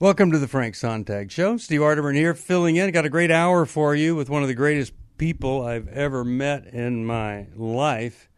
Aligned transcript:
Welcome 0.00 0.32
to 0.32 0.38
the 0.38 0.48
Frank 0.48 0.76
Sontag 0.76 1.30
Show. 1.30 1.58
Steve 1.58 1.82
Arterburn 1.82 2.14
here, 2.14 2.32
filling 2.32 2.76
in. 2.76 2.90
Got 2.90 3.04
a 3.04 3.10
great 3.10 3.30
hour 3.30 3.66
for 3.66 3.94
you 3.94 4.16
with 4.16 4.30
one 4.30 4.40
of 4.40 4.48
the 4.48 4.54
greatest 4.54 4.94
people 5.18 5.62
I've 5.62 5.88
ever 5.88 6.24
met 6.24 6.64
in 6.68 7.04
my 7.04 7.48
life. 7.54 8.30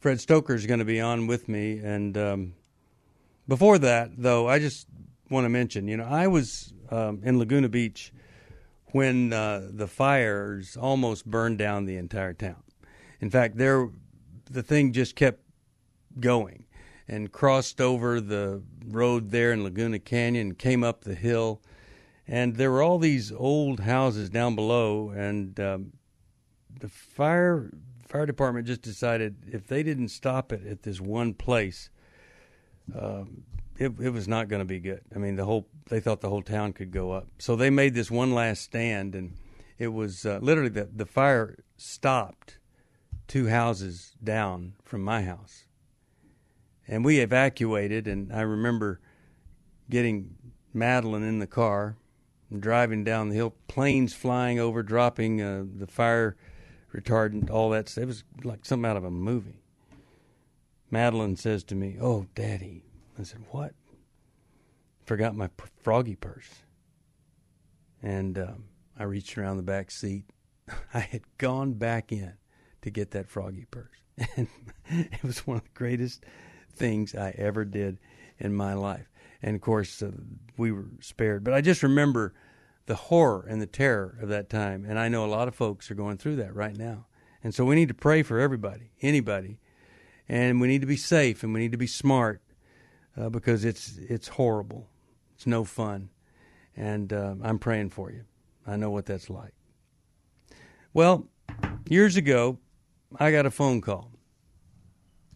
Fred 0.00 0.18
Stoeker 0.18 0.56
is 0.56 0.66
going 0.66 0.80
to 0.80 0.84
be 0.84 1.00
on 1.00 1.28
with 1.28 1.48
me. 1.48 1.78
And 1.78 2.18
um, 2.18 2.54
before 3.46 3.78
that, 3.78 4.10
though, 4.18 4.48
I 4.48 4.58
just 4.58 4.88
want 5.30 5.44
to 5.44 5.48
mention, 5.48 5.86
you 5.86 5.96
know, 5.96 6.02
I 6.02 6.26
was 6.26 6.74
um, 6.90 7.20
in 7.22 7.38
Laguna 7.38 7.68
Beach 7.68 8.12
when 8.86 9.32
uh, 9.32 9.68
the 9.70 9.86
fires 9.86 10.76
almost 10.76 11.26
burned 11.26 11.58
down 11.58 11.84
the 11.84 11.96
entire 11.96 12.34
town. 12.34 12.64
In 13.20 13.30
fact, 13.30 13.56
there 13.56 13.88
the 14.50 14.64
thing 14.64 14.92
just 14.92 15.14
kept 15.14 15.44
going 16.18 16.64
and 17.06 17.30
crossed 17.32 17.80
over 17.80 18.20
the 18.20 18.62
road 18.86 19.30
there 19.30 19.52
in 19.52 19.62
Laguna 19.62 19.98
Canyon, 19.98 20.54
came 20.54 20.82
up 20.82 21.04
the 21.04 21.14
hill, 21.14 21.60
and 22.26 22.56
there 22.56 22.70
were 22.70 22.82
all 22.82 22.98
these 22.98 23.30
old 23.32 23.80
houses 23.80 24.30
down 24.30 24.54
below, 24.54 25.10
and 25.10 25.58
um, 25.60 25.92
the 26.80 26.88
fire 26.88 27.70
fire 28.08 28.26
department 28.26 28.66
just 28.66 28.82
decided 28.82 29.36
if 29.50 29.66
they 29.66 29.82
didn't 29.82 30.08
stop 30.08 30.52
it 30.52 30.66
at 30.66 30.82
this 30.82 31.00
one 31.00 31.34
place, 31.34 31.90
um, 32.98 33.42
it, 33.76 33.92
it 34.00 34.10
was 34.10 34.28
not 34.28 34.48
going 34.48 34.60
to 34.60 34.66
be 34.66 34.78
good. 34.78 35.00
I 35.14 35.18
mean, 35.18 35.36
the 35.36 35.44
whole 35.44 35.66
they 35.88 36.00
thought 36.00 36.20
the 36.20 36.30
whole 36.30 36.42
town 36.42 36.72
could 36.72 36.90
go 36.90 37.12
up, 37.12 37.26
so 37.38 37.54
they 37.54 37.70
made 37.70 37.94
this 37.94 38.10
one 38.10 38.32
last 38.32 38.62
stand, 38.62 39.14
and 39.14 39.34
it 39.78 39.88
was 39.88 40.24
uh, 40.24 40.38
literally 40.40 40.70
the 40.70 40.88
the 40.94 41.06
fire 41.06 41.58
stopped 41.76 42.58
two 43.26 43.48
houses 43.48 44.12
down 44.22 44.74
from 44.82 45.02
my 45.02 45.22
house 45.22 45.64
and 46.88 47.04
we 47.04 47.20
evacuated. 47.20 48.06
And 48.06 48.32
I 48.32 48.42
remember 48.42 49.00
getting 49.90 50.36
Madeline 50.72 51.22
in 51.22 51.38
the 51.38 51.46
car 51.46 51.96
and 52.50 52.60
driving 52.60 53.04
down 53.04 53.28
the 53.28 53.36
hill, 53.36 53.54
planes 53.68 54.14
flying 54.14 54.58
over, 54.58 54.82
dropping 54.82 55.40
uh, 55.40 55.64
the 55.76 55.86
fire 55.86 56.36
retardant, 56.94 57.50
all 57.50 57.70
that. 57.70 57.96
It 57.96 58.06
was 58.06 58.24
like 58.42 58.64
something 58.64 58.88
out 58.88 58.96
of 58.96 59.04
a 59.04 59.10
movie. 59.10 59.62
Madeline 60.90 61.36
says 61.36 61.64
to 61.64 61.74
me, 61.74 61.96
"Oh, 62.00 62.26
Daddy," 62.34 62.84
I 63.18 63.24
said, 63.24 63.44
"What?" 63.50 63.74
Forgot 65.04 65.34
my 65.34 65.50
froggy 65.82 66.14
purse, 66.14 66.62
and 68.02 68.38
um, 68.38 68.64
I 68.98 69.04
reached 69.04 69.36
around 69.36 69.56
the 69.56 69.62
back 69.62 69.90
seat. 69.90 70.24
I 70.94 71.00
had 71.00 71.22
gone 71.38 71.74
back 71.74 72.12
in 72.12 72.34
to 72.82 72.90
get 72.90 73.10
that 73.10 73.28
froggy 73.28 73.66
purse, 73.70 73.96
and 74.36 74.46
it 74.86 75.22
was 75.22 75.46
one 75.46 75.56
of 75.56 75.64
the 75.64 75.70
greatest 75.74 76.24
things 76.74 77.14
I 77.14 77.30
ever 77.36 77.64
did 77.64 77.98
in 78.38 78.54
my 78.54 78.74
life. 78.74 79.10
And 79.42 79.54
of 79.54 79.60
course, 79.60 80.02
uh, 80.02 80.10
we 80.56 80.72
were 80.72 80.86
spared. 81.00 81.44
But 81.44 81.54
I 81.54 81.60
just 81.60 81.82
remember 81.82 82.34
the 82.86 82.94
horror 82.94 83.46
and 83.48 83.60
the 83.60 83.66
terror 83.66 84.18
of 84.20 84.28
that 84.28 84.48
time. 84.48 84.84
And 84.86 84.98
I 84.98 85.08
know 85.08 85.24
a 85.24 85.26
lot 85.26 85.48
of 85.48 85.54
folks 85.54 85.90
are 85.90 85.94
going 85.94 86.18
through 86.18 86.36
that 86.36 86.54
right 86.54 86.76
now. 86.76 87.06
And 87.42 87.54
so 87.54 87.64
we 87.64 87.74
need 87.74 87.88
to 87.88 87.94
pray 87.94 88.22
for 88.22 88.38
everybody, 88.38 88.90
anybody. 89.02 89.58
And 90.28 90.60
we 90.60 90.68
need 90.68 90.80
to 90.80 90.86
be 90.86 90.96
safe 90.96 91.42
and 91.42 91.52
we 91.52 91.60
need 91.60 91.72
to 91.72 91.78
be 91.78 91.86
smart 91.86 92.40
uh, 93.16 93.28
because 93.28 93.64
it's, 93.64 93.98
it's 93.98 94.28
horrible. 94.28 94.88
It's 95.34 95.46
no 95.46 95.64
fun. 95.64 96.08
And 96.76 97.12
uh, 97.12 97.34
I'm 97.42 97.58
praying 97.58 97.90
for 97.90 98.10
you. 98.10 98.24
I 98.66 98.76
know 98.76 98.90
what 98.90 99.06
that's 99.06 99.28
like. 99.28 99.52
Well, 100.94 101.28
years 101.88 102.16
ago, 102.16 102.58
I 103.18 103.30
got 103.30 103.46
a 103.46 103.50
phone 103.50 103.80
call. 103.80 104.10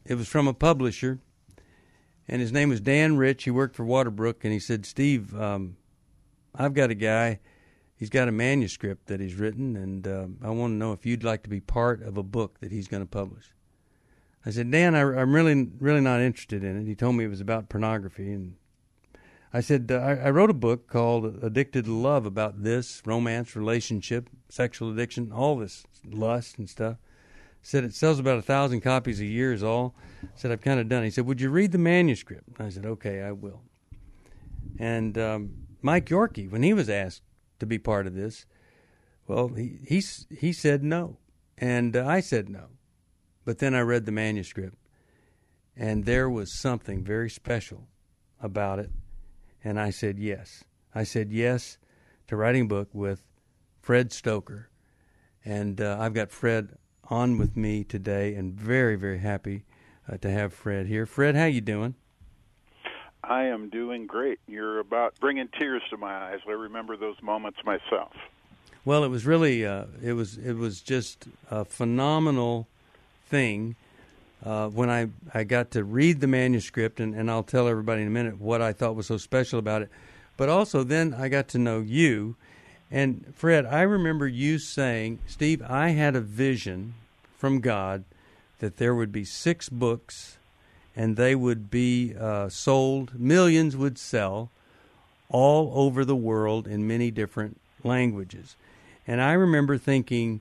It 0.05 0.14
was 0.14 0.28
from 0.28 0.48
a 0.48 0.55
publisher 0.55 1.20
and 2.28 2.40
his 2.40 2.52
name 2.52 2.68
was 2.68 2.80
Dan 2.80 3.16
Rich. 3.16 3.44
He 3.44 3.50
worked 3.50 3.74
for 3.74 3.84
Waterbrook, 3.84 4.44
and 4.44 4.52
he 4.52 4.58
said, 4.58 4.84
"Steve, 4.84 5.34
um, 5.38 5.76
I've 6.54 6.74
got 6.74 6.90
a 6.90 6.94
guy. 6.94 7.40
He's 7.96 8.10
got 8.10 8.28
a 8.28 8.32
manuscript 8.32 9.06
that 9.06 9.18
he's 9.18 9.34
written, 9.34 9.74
and 9.74 10.06
uh, 10.06 10.26
I 10.42 10.50
want 10.50 10.72
to 10.72 10.76
know 10.76 10.92
if 10.92 11.04
you'd 11.04 11.24
like 11.24 11.42
to 11.44 11.50
be 11.50 11.60
part 11.60 12.02
of 12.02 12.16
a 12.16 12.22
book 12.22 12.60
that 12.60 12.70
he's 12.70 12.88
going 12.88 13.02
to 13.02 13.08
publish." 13.08 13.54
I 14.44 14.50
said, 14.50 14.70
"Dan, 14.70 14.94
I, 14.94 15.00
am 15.00 15.34
really, 15.34 15.68
really 15.80 16.00
not 16.00 16.20
interested 16.20 16.62
in 16.62 16.80
it." 16.80 16.86
He 16.86 16.94
told 16.94 17.17
me 17.17 17.24
it 17.24 17.28
was 17.28 17.40
about 17.40 17.68
pornography, 17.68 18.30
and 18.33 18.56
I 19.52 19.61
said, 19.61 19.90
uh, 19.90 19.96
I, 19.96 20.14
I 20.27 20.30
wrote 20.30 20.50
a 20.50 20.55
book 20.55 20.86
called 20.88 21.42
"Addicted 21.42 21.86
to 21.86 21.92
Love" 21.92 22.27
about 22.27 22.62
this 22.62 23.02
romance, 23.06 23.56
relationship, 23.56 24.28
sexual 24.50 24.92
addiction, 24.92 25.33
all 25.33 25.56
this 25.56 25.84
lust 26.05 26.58
and 26.58 26.68
stuff." 26.68 26.98
Said 27.68 27.84
it 27.84 27.95
sells 27.95 28.18
about 28.18 28.39
a 28.39 28.42
thousand 28.42 28.80
copies 28.80 29.20
a 29.20 29.27
year 29.27 29.52
is 29.52 29.62
all. 29.62 29.95
Said 30.36 30.51
I've 30.51 30.62
kind 30.62 30.80
of 30.80 30.89
done. 30.89 31.05
He 31.05 31.11
said, 31.11 31.27
"Would 31.27 31.42
you 31.42 31.51
read 31.51 31.70
the 31.70 31.77
manuscript?" 31.77 32.58
I 32.58 32.70
said, 32.70 32.86
"Okay, 32.86 33.20
I 33.20 33.33
will." 33.33 33.61
And 34.79 35.18
um, 35.18 35.51
Mike 35.83 36.06
Yorkey, 36.06 36.51
when 36.51 36.62
he 36.62 36.73
was 36.73 36.89
asked 36.89 37.20
to 37.58 37.67
be 37.67 37.77
part 37.79 38.06
of 38.06 38.14
this, 38.14 38.46
well, 39.27 39.48
he 39.48 39.80
he 39.86 40.02
he 40.34 40.51
said 40.51 40.83
no, 40.83 41.18
and 41.58 41.95
uh, 41.95 42.06
I 42.06 42.20
said 42.20 42.48
no. 42.48 42.68
But 43.45 43.58
then 43.58 43.74
I 43.74 43.80
read 43.80 44.06
the 44.06 44.12
manuscript, 44.12 44.79
and 45.77 46.06
there 46.06 46.30
was 46.30 46.58
something 46.58 47.05
very 47.05 47.29
special 47.29 47.86
about 48.40 48.79
it, 48.79 48.90
and 49.62 49.79
I 49.79 49.90
said 49.90 50.18
yes. 50.18 50.64
I 50.95 51.05
said 51.05 51.33
yes 51.33 51.77
to 52.29 52.36
writing 52.36 52.62
a 52.62 52.68
book 52.68 52.89
with 52.95 53.27
Fred 53.83 54.08
Stoeker, 54.08 54.68
and 55.45 55.83
uh, 55.83 55.98
I've 56.00 56.14
got 56.14 56.30
Fred 56.30 56.79
on 57.11 57.39
with 57.39 57.57
me 57.57 57.85
today, 57.85 58.35
and 58.35 58.52
very 58.55 58.96
very 58.96 59.19
happy 59.19 59.64
uh, 60.11 60.17
to 60.19 60.30
have 60.30 60.52
Fred 60.52 60.86
here. 60.86 61.07
Fred, 61.07 61.35
how 61.35 61.46
you 61.46 61.61
doing? 61.61 61.95
I 63.23 63.45
am 63.45 63.69
doing 63.69 64.07
great. 64.07 64.39
You're 64.46 64.79
about 64.79 65.14
bringing 65.20 65.48
tears 65.58 65.83
to 65.91 65.97
my 65.97 66.33
eyes. 66.33 66.41
I 66.48 66.52
remember 66.52 66.97
those 66.97 67.20
moments 67.23 67.58
myself. 67.64 68.13
Well, 68.85 69.05
it 69.05 69.08
was 69.08 69.27
really 69.27 69.67
uh, 69.67 69.85
it 70.02 70.14
was 70.14 70.39
it 70.39 70.55
was 70.55 70.80
just 70.80 71.29
a 71.51 71.64
phenomenal 71.64 72.68
thing 73.27 73.77
uh, 74.45 74.68
when 74.68 74.89
I 74.89 75.08
I 75.35 75.45
got 75.45 75.73
to 75.73 75.85
read 75.85 76.20
the 76.20 76.27
manuscript, 76.27 77.01
and, 77.01 77.14
and 77.14 77.30
I'll 77.30 77.42
tell 77.42 77.68
everybody 77.68 78.02
in 78.02 78.08
a 78.08 78.11
minute 78.11 78.41
what 78.41 78.63
I 78.63 78.73
thought 78.73 78.97
was 78.97 79.07
so 79.07 79.18
special 79.18 79.58
about 79.58 79.83
it. 79.83 79.91
But 80.36 80.48
also 80.48 80.85
then 80.85 81.13
I 81.13 81.29
got 81.29 81.48
to 81.48 81.58
know 81.58 81.80
you, 81.80 82.36
and 82.90 83.32
Fred, 83.34 83.66
I 83.66 83.82
remember 83.82 84.26
you 84.26 84.58
saying, 84.58 85.18
Steve, 85.26 85.62
I 85.62 85.90
had 85.90 86.16
a 86.16 86.20
vision 86.20 86.94
from 87.36 87.60
God 87.60 88.04
that 88.60 88.78
there 88.78 88.94
would 88.94 89.12
be 89.12 89.24
six 89.24 89.68
books 89.68 90.38
and 90.96 91.16
they 91.16 91.34
would 91.34 91.70
be 91.70 92.14
uh, 92.18 92.48
sold, 92.48 93.18
millions 93.18 93.76
would 93.76 93.98
sell 93.98 94.50
all 95.28 95.70
over 95.74 96.04
the 96.04 96.16
world 96.16 96.66
in 96.66 96.88
many 96.88 97.10
different 97.10 97.60
languages. 97.84 98.56
And 99.06 99.20
I 99.20 99.34
remember 99.34 99.78
thinking, 99.78 100.40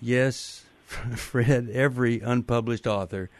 yes, 0.00 0.64
Fred, 0.86 1.70
every 1.70 2.20
unpublished 2.20 2.86
author 2.86 3.30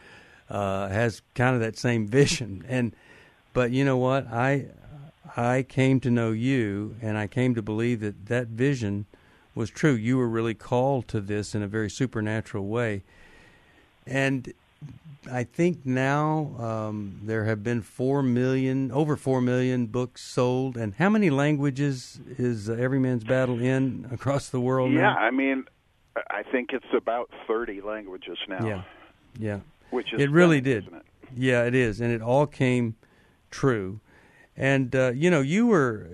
uh, 0.49 0.87
has 0.89 1.21
kind 1.33 1.55
of 1.55 1.61
that 1.61 1.77
same 1.77 2.07
vision. 2.07 2.65
And 2.67 2.93
but 3.53 3.71
you 3.71 3.85
know 3.85 3.97
what? 3.97 4.27
I 4.27 4.67
I 5.35 5.63
came 5.63 5.99
to 6.01 6.11
know 6.11 6.31
you, 6.31 6.95
and 7.01 7.17
I 7.17 7.27
came 7.27 7.55
to 7.55 7.61
believe 7.61 7.99
that 8.01 8.27
that 8.27 8.47
vision 8.47 9.05
was 9.53 9.69
true. 9.69 9.93
You 9.93 10.17
were 10.17 10.27
really 10.27 10.53
called 10.53 11.07
to 11.09 11.21
this 11.21 11.55
in 11.55 11.63
a 11.63 11.67
very 11.67 11.89
supernatural 11.89 12.67
way. 12.67 13.03
And 14.05 14.53
I 15.31 15.43
think 15.43 15.85
now 15.85 16.55
um, 16.59 17.19
there 17.23 17.45
have 17.45 17.63
been 17.63 17.81
four 17.81 18.21
million, 18.21 18.91
over 18.91 19.15
four 19.15 19.41
million 19.41 19.87
books 19.87 20.21
sold. 20.23 20.77
And 20.77 20.93
how 20.95 21.09
many 21.09 21.29
languages 21.29 22.19
is 22.37 22.69
uh, 22.69 22.73
Every 22.73 22.99
Man's 22.99 23.23
Battle 23.23 23.59
in 23.59 24.07
across 24.11 24.49
the 24.49 24.59
world 24.59 24.91
yeah, 24.91 25.01
now? 25.01 25.17
I 25.17 25.31
mean, 25.31 25.65
I 26.29 26.43
think 26.43 26.71
it's 26.73 26.85
about 26.95 27.29
30 27.47 27.81
languages 27.81 28.37
now. 28.47 28.65
Yeah, 28.65 28.81
yeah. 29.39 29.59
Which 29.89 30.13
is 30.13 30.21
it 30.21 30.29
really 30.29 30.61
did. 30.61 30.87
it? 30.87 30.93
Yeah, 31.35 31.63
it 31.63 31.73
is, 31.73 31.99
and 31.99 32.11
it 32.11 32.21
all 32.21 32.45
came 32.45 32.95
true. 33.49 33.99
And 34.57 34.95
uh, 34.95 35.11
you 35.13 35.29
know, 35.29 35.41
you 35.41 35.67
were 35.67 36.09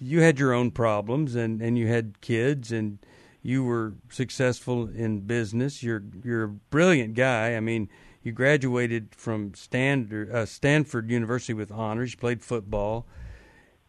you 0.00 0.20
had 0.20 0.38
your 0.38 0.52
own 0.52 0.70
problems, 0.70 1.34
and 1.34 1.60
and 1.62 1.78
you 1.78 1.86
had 1.86 2.20
kids, 2.20 2.72
and 2.72 2.98
you 3.42 3.64
were 3.64 3.94
successful 4.10 4.88
in 4.88 5.20
business. 5.20 5.82
You're 5.82 6.02
you're 6.24 6.44
a 6.44 6.48
brilliant 6.48 7.14
guy. 7.14 7.56
I 7.56 7.60
mean, 7.60 7.88
you 8.22 8.32
graduated 8.32 9.14
from 9.14 9.54
Stanford, 9.54 10.30
uh, 10.30 10.46
Stanford 10.46 11.10
University 11.10 11.54
with 11.54 11.70
honors. 11.70 12.12
You 12.12 12.18
played 12.18 12.42
football, 12.42 13.06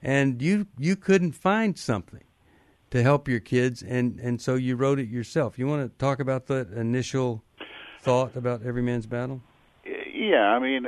and 0.02 0.42
you 0.42 0.68
you 0.78 0.96
couldn't 0.96 1.34
find 1.34 1.78
something 1.78 2.24
to 2.92 3.02
help 3.02 3.28
your 3.28 3.40
kids, 3.40 3.82
and 3.82 4.20
and 4.20 4.40
so 4.42 4.56
you 4.56 4.76
wrote 4.76 5.00
it 5.00 5.10
yourself. 5.10 5.58
You 5.58 5.68
want 5.68 5.92
to 5.92 5.98
talk 5.98 6.20
about 6.20 6.48
that 6.48 6.72
initial 6.72 7.44
thought 8.00 8.36
about 8.36 8.64
Every 8.64 8.82
Man's 8.82 9.08
Battle? 9.08 9.42
Yeah, 10.14 10.44
I 10.44 10.60
mean, 10.60 10.88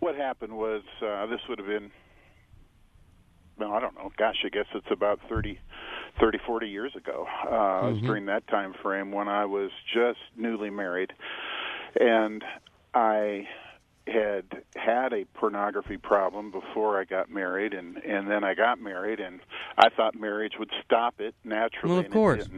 what 0.00 0.14
happened 0.14 0.52
was 0.56 0.82
uh, 1.02 1.26
this 1.26 1.40
would 1.48 1.58
have 1.58 1.66
been, 1.66 1.90
well, 3.58 3.72
I 3.72 3.80
don't 3.80 3.94
know. 3.94 4.10
Gosh, 4.16 4.36
I 4.44 4.48
guess 4.48 4.66
it's 4.74 4.86
about 4.90 5.20
thirty, 5.28 5.58
thirty, 6.20 6.38
forty 6.46 6.68
years 6.68 6.92
ago. 6.96 7.26
Uh, 7.46 7.52
mm-hmm. 7.52 7.86
It 7.86 7.92
was 7.92 8.02
during 8.02 8.26
that 8.26 8.46
time 8.48 8.74
frame 8.82 9.12
when 9.12 9.28
I 9.28 9.44
was 9.44 9.70
just 9.94 10.18
newly 10.36 10.70
married, 10.70 11.12
and 11.98 12.42
I 12.94 13.46
had 14.06 14.44
had 14.76 15.12
a 15.12 15.24
pornography 15.34 15.96
problem 15.96 16.50
before 16.50 17.00
I 17.00 17.04
got 17.04 17.30
married, 17.30 17.72
and 17.72 17.96
and 17.98 18.30
then 18.30 18.44
I 18.44 18.54
got 18.54 18.80
married, 18.80 19.20
and 19.20 19.40
I 19.78 19.88
thought 19.88 20.14
marriage 20.14 20.54
would 20.58 20.70
stop 20.84 21.20
it 21.20 21.34
naturally, 21.42 21.90
well, 21.90 21.98
of 22.00 22.04
and 22.06 22.14
course. 22.14 22.44
it 22.46 22.50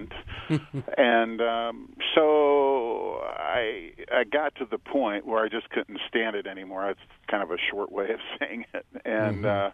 didn't. 0.49 0.85
and 0.99 1.41
um, 1.41 1.93
so 2.15 3.21
I 3.23 3.93
I 4.13 4.25
got 4.25 4.55
to 4.57 4.65
the 4.65 4.79
point 4.79 5.27
where 5.27 5.45
I 5.45 5.49
just 5.49 5.71
couldn't 5.71 6.01
stand 6.09 6.35
it 6.37 6.47
anymore. 6.47 6.91
It's 6.91 7.01
kind 7.29 7.43
of 7.43 7.51
a 7.51 7.59
short 7.71 7.93
way 7.93 8.11
of 8.11 8.21
saying 8.39 8.67
it, 8.75 8.87
and. 9.05 9.45
Mhm. 9.45 9.69
uh 9.69 9.71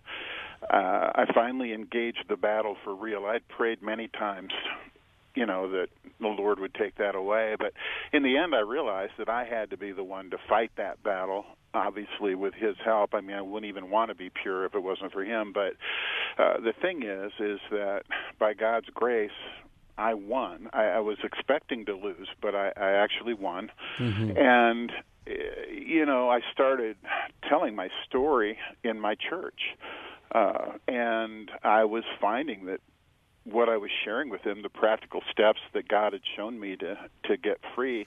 uh, 0.70 1.10
I 1.16 1.24
finally 1.34 1.72
engaged 1.72 2.26
the 2.28 2.36
battle 2.36 2.76
for 2.84 2.94
real. 2.94 3.26
I'd 3.26 3.46
prayed 3.48 3.82
many 3.82 4.06
times, 4.06 4.52
you 5.34 5.44
know, 5.44 5.68
that 5.70 5.88
the 6.20 6.28
Lord 6.28 6.60
would 6.60 6.72
take 6.74 6.94
that 6.98 7.16
away. 7.16 7.56
But 7.58 7.72
in 8.12 8.22
the 8.22 8.36
end, 8.36 8.54
I 8.54 8.60
realized 8.60 9.14
that 9.18 9.28
I 9.28 9.44
had 9.44 9.70
to 9.70 9.76
be 9.76 9.90
the 9.90 10.04
one 10.04 10.30
to 10.30 10.38
fight 10.48 10.70
that 10.76 11.02
battle. 11.02 11.46
Obviously, 11.74 12.34
with 12.34 12.54
His 12.54 12.76
help. 12.84 13.14
I 13.14 13.20
mean, 13.20 13.36
I 13.36 13.40
wouldn't 13.42 13.68
even 13.68 13.90
want 13.90 14.10
to 14.10 14.14
be 14.14 14.30
pure 14.30 14.64
if 14.64 14.74
it 14.74 14.82
wasn't 14.82 15.12
for 15.12 15.24
Him. 15.24 15.52
But 15.52 15.74
uh, 16.38 16.60
the 16.60 16.72
thing 16.80 17.02
is, 17.02 17.32
is 17.40 17.60
that 17.70 18.02
by 18.38 18.52
God's 18.54 18.88
grace, 18.94 19.30
I 19.98 20.14
won. 20.14 20.68
I, 20.72 20.84
I 20.84 20.98
was 21.00 21.18
expecting 21.22 21.84
to 21.86 21.94
lose, 21.94 22.28
but 22.40 22.54
I, 22.54 22.72
I 22.76 22.90
actually 22.92 23.34
won. 23.34 23.70
Mhm. 23.98 24.38
And 24.38 24.92
uh, 25.26 25.32
you 25.70 26.04
know, 26.04 26.30
I 26.30 26.40
started 26.52 26.96
telling 27.48 27.74
my 27.76 27.88
story 28.06 28.58
in 28.82 28.98
my 29.00 29.14
church, 29.14 29.60
uh, 30.34 30.72
and 30.88 31.50
I 31.62 31.84
was 31.84 32.04
finding 32.20 32.66
that 32.66 32.80
what 33.44 33.68
I 33.68 33.76
was 33.76 33.90
sharing 34.04 34.30
with 34.30 34.42
him, 34.42 34.62
the 34.62 34.68
practical 34.68 35.22
steps 35.30 35.60
that 35.72 35.88
God 35.88 36.12
had 36.12 36.22
shown 36.36 36.60
me 36.60 36.76
to 36.76 36.96
to 37.24 37.36
get 37.36 37.58
free, 37.74 38.06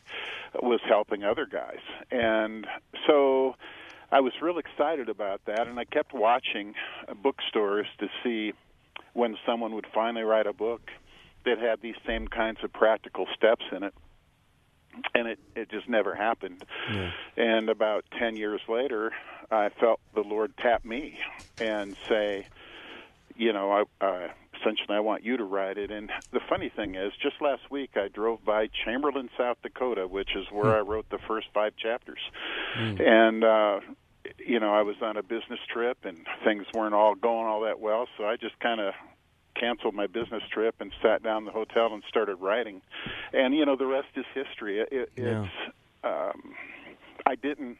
was 0.53 0.79
helping 0.87 1.23
other 1.23 1.45
guys. 1.45 1.81
And 2.11 2.65
so 3.07 3.55
I 4.11 4.21
was 4.21 4.33
real 4.41 4.57
excited 4.57 5.09
about 5.09 5.41
that, 5.45 5.67
and 5.67 5.79
I 5.79 5.85
kept 5.85 6.13
watching 6.13 6.75
bookstores 7.21 7.87
to 7.99 8.07
see 8.23 8.53
when 9.13 9.37
someone 9.45 9.75
would 9.75 9.87
finally 9.93 10.23
write 10.23 10.47
a 10.47 10.53
book 10.53 10.89
that 11.45 11.57
had 11.59 11.81
these 11.81 11.95
same 12.05 12.27
kinds 12.27 12.59
of 12.63 12.71
practical 12.71 13.27
steps 13.35 13.65
in 13.71 13.83
it. 13.83 13.93
And 15.13 15.27
it 15.27 15.39
it 15.55 15.69
just 15.69 15.89
never 15.89 16.15
happened. 16.15 16.63
Yeah. 16.89 17.11
And 17.35 17.69
about 17.69 18.05
10 18.17 18.37
years 18.37 18.61
later, 18.69 19.11
I 19.51 19.67
felt 19.67 19.99
the 20.13 20.21
Lord 20.21 20.53
tap 20.57 20.85
me 20.85 21.19
and 21.59 21.97
say, 22.07 22.47
you 23.35 23.51
know, 23.51 23.85
I 23.99 24.29
essentially 24.65 24.95
I 24.95 24.99
want 24.99 25.23
you 25.23 25.37
to 25.37 25.43
write 25.43 25.77
it. 25.77 25.91
And 25.91 26.11
the 26.31 26.39
funny 26.49 26.69
thing 26.75 26.95
is, 26.95 27.11
just 27.21 27.41
last 27.41 27.69
week 27.69 27.91
I 27.95 28.07
drove 28.07 28.43
by 28.43 28.67
Chamberlain, 28.85 29.29
South 29.37 29.57
Dakota, 29.61 30.07
which 30.07 30.35
is 30.35 30.45
where 30.51 30.71
Hmm. 30.71 30.77
I 30.77 30.79
wrote 30.79 31.09
the 31.09 31.19
first 31.27 31.47
five 31.53 31.75
chapters. 31.77 32.19
Mm. 32.77 32.99
And 33.07 33.43
uh 33.43 33.79
you 34.39 34.59
know, 34.59 34.73
I 34.73 34.81
was 34.81 34.95
on 35.03 35.17
a 35.17 35.23
business 35.23 35.59
trip 35.71 35.99
and 36.03 36.25
things 36.43 36.65
weren't 36.73 36.95
all 36.95 37.13
going 37.13 37.45
all 37.45 37.61
that 37.61 37.79
well, 37.79 38.07
so 38.17 38.25
I 38.25 38.37
just 38.37 38.59
kind 38.59 38.81
of 38.81 38.93
canceled 39.53 39.93
my 39.93 40.07
business 40.07 40.41
trip 40.51 40.75
and 40.79 40.91
sat 41.01 41.21
down 41.21 41.39
in 41.39 41.45
the 41.45 41.51
hotel 41.51 41.93
and 41.93 42.03
started 42.09 42.37
writing. 42.37 42.81
And 43.33 43.53
you 43.55 43.65
know, 43.65 43.75
the 43.75 43.85
rest 43.85 44.07
is 44.15 44.25
history. 44.33 44.79
It, 44.79 44.89
it, 44.91 45.09
Yeah. 45.15 45.43
It's 45.43 45.73
um 46.03 46.55
I 47.25 47.35
didn't 47.35 47.77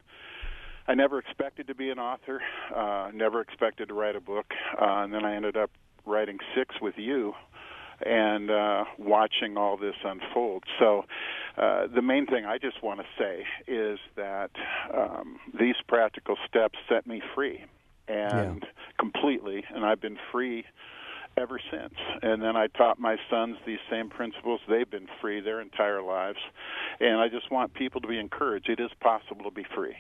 I 0.88 0.94
never 0.94 1.18
expected 1.18 1.66
to 1.68 1.74
be 1.76 1.90
an 1.90 1.98
author. 1.98 2.42
Uh, 2.74 3.10
never 3.12 3.42
expected 3.42 3.88
to 3.88 3.96
write 3.96 4.16
a 4.16 4.22
book, 4.22 4.46
uh, 4.80 5.02
and 5.04 5.12
then 5.12 5.26
I 5.26 5.36
ended 5.36 5.58
up 5.58 5.72
writing 6.06 6.38
six 6.56 6.76
with 6.82 6.96
you, 6.98 7.34
and 8.06 8.52
uh, 8.52 8.86
watching 8.98 9.58
all 9.58 9.78
this 9.78 9.96
unfold. 10.04 10.64
So, 10.80 11.06
uh, 11.58 11.88
the 11.88 12.02
main 12.02 12.26
thing 12.26 12.46
I 12.46 12.58
just 12.58 12.84
want 12.84 13.00
to 13.00 13.06
say 13.18 13.46
is 13.68 14.00
that 14.16 14.52
um, 14.94 15.40
these 15.58 15.76
practical 15.88 16.36
steps 16.48 16.78
set 16.90 17.08
me 17.08 17.22
free, 17.34 17.64
and 18.08 18.66
completely, 19.00 19.64
and 19.74 19.86
I've 19.86 20.02
been 20.02 20.18
free 20.32 20.66
ever 21.38 21.60
since. 21.72 21.94
And 22.22 22.42
then 22.42 22.56
I 22.56 22.68
taught 22.68 23.00
my 23.00 23.18
sons 23.30 23.58
these 23.66 23.80
same 23.90 24.10
principles. 24.10 24.62
They've 24.70 24.90
been 24.90 25.08
free 25.22 25.42
their 25.42 25.62
entire 25.62 26.02
lives, 26.02 26.40
and 27.00 27.20
I 27.20 27.28
just 27.28 27.52
want 27.52 27.74
people 27.74 28.02
to 28.02 28.08
be 28.08 28.18
encouraged. 28.18 28.70
It 28.70 28.80
is 28.80 28.92
possible 29.00 29.44
to 29.44 29.52
be 29.52 29.66
free. 29.76 29.96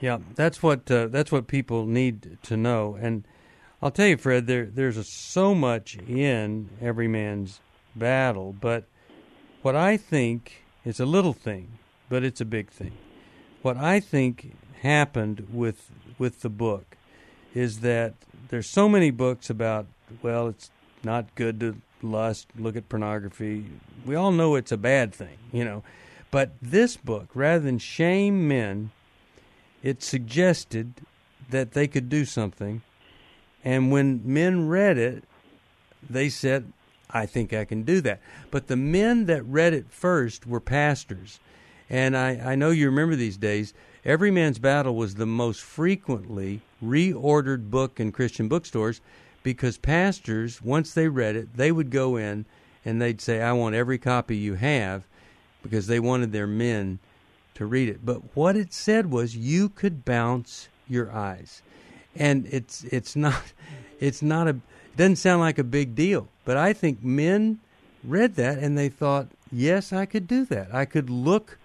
Yeah, 0.00 0.18
that's 0.34 0.62
what 0.62 0.90
uh, 0.90 1.06
that's 1.06 1.32
what 1.32 1.46
people 1.46 1.86
need 1.86 2.38
to 2.42 2.56
know. 2.56 2.98
And 3.00 3.26
I'll 3.86 3.92
tell 3.92 4.08
you, 4.08 4.16
Fred, 4.16 4.48
there 4.48 4.64
there's 4.64 5.08
so 5.08 5.54
much 5.54 5.96
in 5.96 6.70
every 6.80 7.06
man's 7.06 7.60
battle, 7.94 8.52
but 8.52 8.82
what 9.62 9.76
I 9.76 9.96
think 9.96 10.64
is 10.84 10.98
a 10.98 11.06
little 11.06 11.32
thing, 11.32 11.78
but 12.08 12.24
it's 12.24 12.40
a 12.40 12.44
big 12.44 12.68
thing. 12.68 12.94
What 13.62 13.76
I 13.76 14.00
think 14.00 14.56
happened 14.82 15.46
with 15.52 15.88
with 16.18 16.40
the 16.40 16.48
book 16.48 16.96
is 17.54 17.78
that 17.82 18.14
there's 18.48 18.68
so 18.68 18.88
many 18.88 19.12
books 19.12 19.50
about 19.50 19.86
well, 20.20 20.48
it's 20.48 20.72
not 21.04 21.32
good 21.36 21.60
to 21.60 21.76
lust, 22.02 22.48
look 22.58 22.74
at 22.74 22.88
pornography. 22.88 23.66
We 24.04 24.16
all 24.16 24.32
know 24.32 24.56
it's 24.56 24.72
a 24.72 24.76
bad 24.76 25.14
thing, 25.14 25.38
you 25.52 25.64
know. 25.64 25.84
But 26.32 26.54
this 26.60 26.96
book, 26.96 27.28
rather 27.34 27.60
than 27.60 27.78
shame 27.78 28.48
men, 28.48 28.90
it 29.84 30.02
suggested 30.02 30.94
that 31.50 31.70
they 31.70 31.86
could 31.86 32.08
do 32.08 32.24
something. 32.24 32.82
And 33.66 33.90
when 33.90 34.20
men 34.24 34.68
read 34.68 34.96
it, 34.96 35.24
they 36.08 36.28
said, 36.28 36.72
I 37.10 37.26
think 37.26 37.52
I 37.52 37.64
can 37.64 37.82
do 37.82 38.00
that. 38.02 38.20
But 38.52 38.68
the 38.68 38.76
men 38.76 39.26
that 39.26 39.44
read 39.44 39.74
it 39.74 39.90
first 39.90 40.46
were 40.46 40.60
pastors. 40.60 41.40
And 41.90 42.16
I, 42.16 42.52
I 42.52 42.54
know 42.54 42.70
you 42.70 42.86
remember 42.86 43.16
these 43.16 43.36
days, 43.36 43.74
Every 44.04 44.30
Man's 44.30 44.60
Battle 44.60 44.94
was 44.94 45.16
the 45.16 45.26
most 45.26 45.62
frequently 45.62 46.60
reordered 46.80 47.68
book 47.68 47.98
in 47.98 48.12
Christian 48.12 48.46
bookstores 48.46 49.00
because 49.42 49.78
pastors, 49.78 50.62
once 50.62 50.94
they 50.94 51.08
read 51.08 51.34
it, 51.34 51.56
they 51.56 51.72
would 51.72 51.90
go 51.90 52.16
in 52.16 52.44
and 52.84 53.02
they'd 53.02 53.20
say, 53.20 53.42
I 53.42 53.50
want 53.50 53.74
every 53.74 53.98
copy 53.98 54.36
you 54.36 54.54
have 54.54 55.08
because 55.64 55.88
they 55.88 55.98
wanted 55.98 56.30
their 56.30 56.46
men 56.46 57.00
to 57.54 57.66
read 57.66 57.88
it. 57.88 58.06
But 58.06 58.36
what 58.36 58.56
it 58.56 58.72
said 58.72 59.10
was 59.10 59.36
you 59.36 59.68
could 59.68 60.04
bounce 60.04 60.68
your 60.86 61.10
eyes. 61.10 61.62
And 62.18 62.46
it's 62.50 62.84
it's 62.84 63.16
not 63.16 63.42
it's 64.00 64.22
not 64.22 64.46
a 64.46 64.50
it 64.50 64.96
doesn't 64.96 65.16
sound 65.16 65.40
like 65.40 65.58
a 65.58 65.64
big 65.64 65.94
deal, 65.94 66.28
but 66.44 66.56
I 66.56 66.72
think 66.72 67.02
men 67.02 67.60
read 68.02 68.36
that 68.36 68.58
and 68.58 68.78
they 68.78 68.88
thought, 68.88 69.28
"Yes, 69.52 69.92
I 69.92 70.06
could 70.06 70.26
do 70.26 70.44
that. 70.46 70.74
I 70.74 70.84
could 70.84 71.10
look 71.10 71.58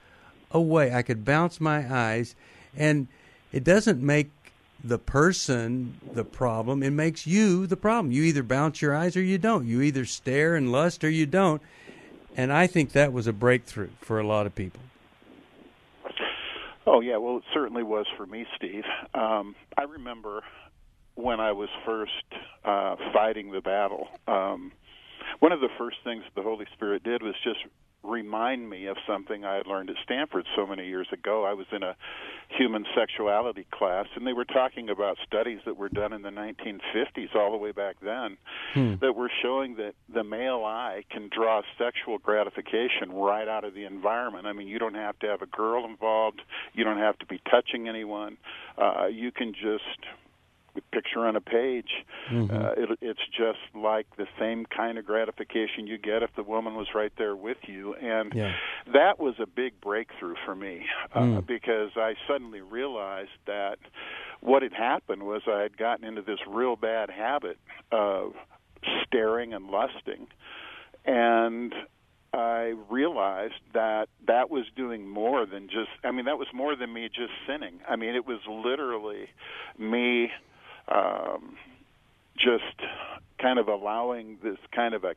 away. 0.51 0.94
I 0.94 1.01
could 1.01 1.24
bounce 1.24 1.62
my 1.62 1.94
eyes." 1.94 2.36
And 2.75 3.07
it 3.51 3.63
doesn't 3.63 4.01
make 4.01 4.31
the 4.83 4.98
person 4.98 5.95
the 6.13 6.24
problem. 6.24 6.81
It 6.83 6.92
makes 6.92 7.27
you 7.27 7.68
the 7.68 7.77
problem. 7.77 8.12
You 8.12 8.24
either 8.24 8.44
bounce 8.44 8.81
your 8.81 8.95
eyes 8.95 9.15
or 9.15 9.21
you 9.21 9.38
don't. 9.38 9.68
You 9.68 9.81
either 9.81 10.06
stare 10.06 10.55
and 10.55 10.72
lust 10.72 11.03
or 11.03 11.10
you 11.10 11.25
don't. 11.25 11.62
And 12.36 12.51
I 12.51 12.67
think 12.67 12.91
that 12.91 13.13
was 13.13 13.27
a 13.27 13.34
breakthrough 13.34 13.89
for 14.00 14.20
a 14.20 14.25
lot 14.25 14.46
of 14.46 14.55
people. 14.55 14.81
Oh 16.93 17.00
yeah, 17.00 17.15
well 17.15 17.38
it 17.38 17.43
certainly 17.53 17.83
was 17.83 18.05
for 18.17 18.25
me, 18.25 18.45
Steve. 18.57 18.83
Um, 19.13 19.55
I 19.77 19.83
remember 19.83 20.41
when 21.15 21.39
I 21.39 21.53
was 21.53 21.69
first 21.86 22.12
uh, 22.65 22.98
fighting 23.13 23.51
the 23.53 23.62
battle. 23.62 24.07
Um, 24.27 24.74
one 25.39 25.53
of 25.53 25.62
the 25.62 25.69
first 25.77 25.98
things 26.03 26.24
the 26.36 26.41
Holy 26.41 26.65
Spirit 26.74 27.03
did 27.03 27.24
was 27.24 27.36
just 27.45 27.60
remind 28.03 28.70
me 28.70 28.88
of 28.88 28.98
something 29.08 29.46
I 29.46 29.55
had 29.55 29.67
learned 29.67 29.89
at 29.89 29.96
Stanford 30.03 30.46
so 30.55 30.65
many 30.65 30.88
years 30.88 31.08
ago. 31.12 31.46
I 31.46 31.53
was 31.53 31.67
in 31.72 31.84
a 31.84 31.96
human 32.50 32.86
sexuality 32.96 33.65
class, 33.72 34.08
and 34.15 34.25
they 34.25 34.34
were 34.34 34.46
talking 34.46 34.89
about 34.89 35.17
studies 35.25 35.60
that 35.65 35.77
were 35.77 35.89
done 35.89 36.12
in 36.12 36.22
the 36.22 36.29
1950s, 36.31 37.36
all 37.36 37.51
the 37.51 37.58
way 37.58 37.72
back 37.72 37.98
then, 38.01 38.38
Hmm. 38.74 38.96
that 39.01 39.15
were 39.15 39.31
showing 39.41 39.75
that 39.75 39.93
the 40.10 40.24
male 40.24 40.65
eye 40.65 41.03
can 41.10 41.29
draw 41.29 41.62
sexual 41.77 42.17
gratification 42.17 43.12
right 43.12 43.48
out 43.48 43.63
of 43.63 43.74
the 43.74 43.86
environment. 43.86 44.48
I 44.48 44.53
mean, 44.53 44.67
you 44.67 44.79
don't 44.79 44.96
have 44.96 45.17
to 45.20 45.27
have 45.27 45.41
a 45.41 45.48
girl 45.48 45.86
involved, 45.86 46.41
you 46.74 46.84
don't 46.84 46.98
have 46.98 47.17
to 47.20 47.25
be 47.25 47.39
touching 47.50 47.88
anyone. 47.88 48.38
Uh, 48.77 49.08
you 49.12 49.31
can 49.31 49.53
just 49.53 49.84
picture 50.92 51.25
on 51.25 51.36
a 51.36 51.42
page. 51.42 52.06
Mhm. 52.30 52.51
Uh, 52.51 52.72
it, 52.78 52.98
it's 53.01 53.28
just 53.36 53.60
like 53.75 54.08
the 54.18 54.28
same 54.40 54.66
kind 54.66 54.98
of 54.98 55.06
gratification 55.06 55.88
you 55.88 55.98
get 55.98 56.24
if 56.24 56.34
the 56.36 56.44
woman 56.44 56.75
was 56.75 56.88
right 56.96 57.12
there 57.18 57.36
with 57.36 57.58
you, 57.68 57.94
and 57.96 58.34
Yeah. 58.34 58.54
that 58.94 59.20
was 59.20 59.40
a 59.40 59.46
big 59.46 59.80
breakthrough 59.82 60.36
for 60.46 60.56
me 60.56 60.86
uh, 61.13 61.20
Mm. 61.20 61.46
because 61.46 61.92
I 61.98 62.16
suddenly 62.28 62.62
realized 62.62 63.32
that 63.46 63.80
what 64.40 64.63
had 64.63 64.74
happened 64.74 65.24
was 65.24 65.42
I 65.48 65.62
had 65.62 65.78
gotten 65.78 66.06
into 66.06 66.22
this 66.22 66.40
real 66.48 66.75
bad 66.75 67.10
habit 67.10 67.58
of 67.92 68.36
staring 69.06 69.54
and 69.54 69.70
lusting, 69.70 70.28
and 71.06 71.74
I 72.34 72.75
realized 72.90 73.60
that 73.74 74.08
that 74.25 74.50
was 74.50 74.66
doing 74.75 75.08
more 75.08 75.46
than 75.46 75.68
just 75.68 75.90
I 76.04 76.12
mean 76.12 76.25
that 76.25 76.38
was 76.38 76.48
more 76.54 76.75
than 76.78 76.94
me 76.94 77.10
just 77.10 77.34
sinning. 77.46 77.82
I 77.90 77.96
mean 77.98 78.16
it 78.16 78.25
was 78.25 78.40
literally 78.48 79.28
me 79.78 80.32
um 80.93 81.55
just 82.38 82.63
kind 83.39 83.60
of 83.60 83.67
allowing 83.67 84.38
this 84.43 84.57
kind 84.74 84.93
of 84.93 85.03
a 85.03 85.15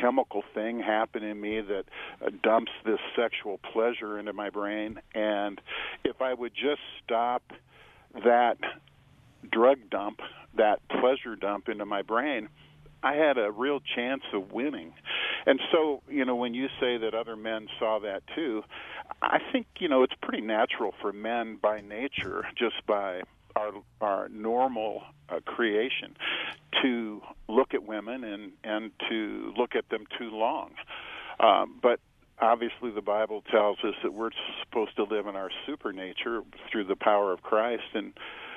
chemical 0.00 0.42
thing 0.54 0.80
happen 0.80 1.22
in 1.22 1.40
me 1.40 1.60
that 1.60 1.84
uh, 2.24 2.30
dumps 2.42 2.72
this 2.84 2.98
sexual 3.16 3.58
pleasure 3.72 4.18
into 4.18 4.32
my 4.32 4.50
brain 4.50 5.00
and 5.14 5.60
if 6.04 6.20
I 6.20 6.34
would 6.34 6.52
just 6.54 6.80
stop 7.02 7.42
that 8.24 8.58
drug 9.50 9.78
dump, 9.90 10.20
that 10.56 10.80
pleasure 10.88 11.36
dump 11.36 11.68
into 11.68 11.84
my 11.84 12.02
brain, 12.02 12.48
I 13.02 13.14
had 13.14 13.36
a 13.36 13.50
real 13.50 13.80
chance 13.94 14.22
of 14.32 14.52
winning. 14.52 14.94
And 15.46 15.60
so, 15.72 16.02
you 16.08 16.24
know, 16.24 16.36
when 16.36 16.54
you 16.54 16.68
say 16.80 16.96
that 16.98 17.14
other 17.14 17.36
men 17.36 17.68
saw 17.78 17.98
that 18.00 18.22
too, 18.34 18.62
I 19.20 19.38
think, 19.52 19.66
you 19.78 19.88
know, 19.88 20.02
it's 20.02 20.14
pretty 20.22 20.42
natural 20.42 20.94
for 21.02 21.12
men 21.12 21.58
by 21.60 21.80
nature, 21.82 22.46
just 22.56 22.86
by 22.86 23.22
our 23.56 23.72
our 24.00 24.28
normal 24.28 25.02
uh, 25.28 25.40
creation 25.44 26.16
to 26.82 27.22
look 27.48 27.74
at 27.74 27.84
women 27.84 28.24
and 28.24 28.52
and 28.62 28.90
to 29.08 29.52
look 29.56 29.74
at 29.74 29.88
them 29.90 30.04
too 30.18 30.30
long. 30.30 30.70
Um, 31.40 31.78
but 31.82 32.00
obviously 32.40 32.90
the 32.90 33.02
Bible 33.02 33.42
tells 33.50 33.78
us 33.84 33.94
that 34.02 34.12
we're 34.12 34.30
supposed 34.64 34.96
to 34.96 35.04
live 35.04 35.26
in 35.26 35.36
our 35.36 35.50
supernature 35.66 36.42
through 36.70 36.84
the 36.84 36.96
power 36.96 37.32
of 37.32 37.42
Christ 37.42 37.84
and 37.94 38.12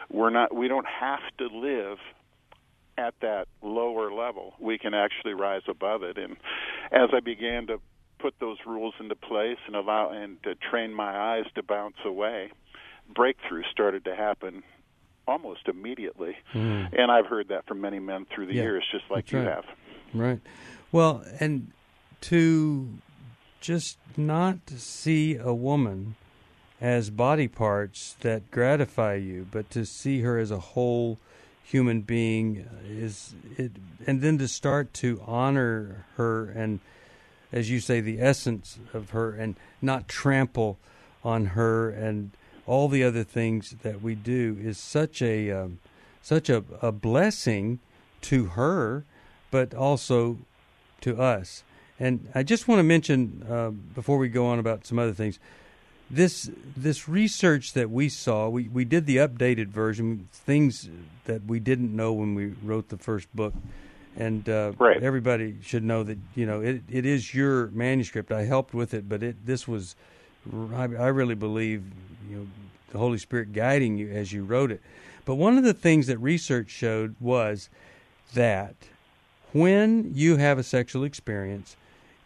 we're 0.10 0.30
not 0.30 0.56
we 0.56 0.68
don't 0.68 0.88
have 0.88 1.20
to 1.38 1.48
live 1.48 1.98
at 2.98 3.14
that 3.22 3.48
lower 3.62 4.12
level. 4.12 4.54
We 4.60 4.80
can 4.80 4.94
actually 4.96 5.34
rise 5.34 5.62
above 5.68 6.04
it 6.04 6.18
and 6.18 6.38
as 6.92 7.10
I 7.14 7.20
began 7.20 7.68
to 7.68 7.80
put 8.20 8.34
those 8.40 8.58
rules 8.66 8.96
into 9.00 9.16
place 9.16 9.60
and 9.68 9.76
allow 9.76 10.10
and 10.10 10.42
to 10.42 10.56
train 10.56 10.92
my 10.92 11.16
eyes 11.16 11.46
to 11.54 11.62
bounce 11.62 11.98
away, 12.04 12.52
breakthrough 13.14 13.62
started 13.72 14.06
to 14.06 14.16
happen 14.16 14.64
almost 15.28 15.68
immediately. 15.68 16.36
Mm. 16.54 16.98
And 16.98 17.12
I've 17.12 17.28
heard 17.28 17.50
that 17.50 17.68
from 17.68 17.82
many 17.82 18.00
men 18.00 18.26
through 18.34 18.48
the 18.48 18.56
yeah, 18.56 18.64
years 18.64 18.84
just 18.92 19.06
like 19.10 19.32
you 19.32 19.40
right. 19.40 19.48
have. 19.48 19.66
Right. 20.14 20.40
Well, 20.92 21.24
and 21.40 21.72
to 22.22 22.88
just 23.60 23.98
not 24.16 24.58
see 24.78 25.36
a 25.36 25.54
woman 25.54 26.16
as 26.80 27.10
body 27.10 27.48
parts 27.48 28.16
that 28.22 28.50
gratify 28.52 29.16
you, 29.16 29.48
but 29.50 29.70
to 29.72 29.86
see 29.86 30.22
her 30.22 30.38
as 30.38 30.52
a 30.52 30.60
whole 30.60 31.18
human 31.64 32.00
being 32.00 32.66
is 32.88 33.36
it 33.58 33.74
and 34.06 34.22
then 34.22 34.38
to 34.38 34.48
start 34.48 34.94
to 34.94 35.22
honor 35.28 36.06
her 36.16 36.50
and 36.52 36.80
as 37.52 37.70
you 37.70 37.78
say 37.78 38.00
the 38.00 38.22
essence 38.22 38.80
of 38.94 39.10
her 39.10 39.34
and 39.34 39.54
not 39.82 40.08
trample 40.08 40.78
on 41.26 41.48
her 41.48 41.90
and 41.90 42.32
all 42.68 42.88
the 42.88 43.04
other 43.04 43.24
things 43.24 43.76
that 43.82 44.02
we 44.02 44.14
do 44.14 44.58
is 44.62 44.78
such 44.78 45.22
a 45.22 45.50
um, 45.50 45.80
such 46.22 46.50
a, 46.50 46.64
a 46.82 46.92
blessing 46.92 47.80
to 48.22 48.46
her 48.46 49.06
but 49.50 49.74
also 49.74 50.38
to 51.02 51.20
us 51.20 51.64
and 52.00 52.30
I 52.36 52.44
just 52.44 52.68
want 52.68 52.80
to 52.80 52.84
mention 52.84 53.46
uh, 53.50 53.72
before 53.72 54.18
we 54.18 54.30
go 54.30 54.46
on 54.48 54.60
about 54.60 54.86
some 54.86 55.00
other 55.00 55.14
things, 55.14 55.40
this 56.10 56.50
this 56.76 57.10
research 57.10 57.74
that 57.74 57.90
we 57.90 58.08
saw, 58.08 58.48
we, 58.48 58.70
we 58.70 58.86
did 58.86 59.06
the 59.08 59.18
updated 59.18 59.68
version, 59.68 60.30
things 60.32 60.90
that 61.26 61.46
we 61.46 61.60
didn't 61.60 61.96
know 61.96 62.14
when 62.14 62.36
we 62.36 62.54
wrote 62.64 62.90
the 62.90 62.98
first 62.98 63.34
book, 63.36 63.54
and 64.16 64.48
uh, 64.48 64.74
right. 64.78 65.02
everybody 65.02 65.58
should 65.62 65.84
know 65.84 66.04
that 66.04 66.18
you 66.36 66.46
know 66.46 66.62
it, 66.62 66.84
it 66.90 67.06
is 67.06 67.34
your 67.34 67.68
manuscript. 67.68 68.32
I 68.32 68.44
helped 68.44 68.74
with 68.74 68.94
it, 68.94 69.10
but 69.10 69.24
it 69.24 69.46
this 69.46 69.68
was, 69.68 69.96
I, 70.74 70.84
I 70.84 71.08
really 71.08 71.36
believe, 71.36 71.84
you 72.30 72.38
know, 72.38 72.48
the 72.92 72.98
Holy 72.98 73.18
Spirit 73.18 73.54
guiding 73.54 73.98
you 73.98 74.10
as 74.10 74.32
you 74.32 74.44
wrote 74.44 74.72
it. 74.72 74.82
But 75.26 75.36
one 75.36 75.58
of 75.58 75.64
the 75.64 75.74
things 75.74 76.08
that 76.08 76.18
research 76.20 76.70
showed 76.70 77.16
was 77.20 77.70
that 78.34 78.76
when 79.54 80.12
you 80.14 80.38
have 80.38 80.58
a 80.58 80.64
sexual 80.64 81.04
experience 81.04 81.76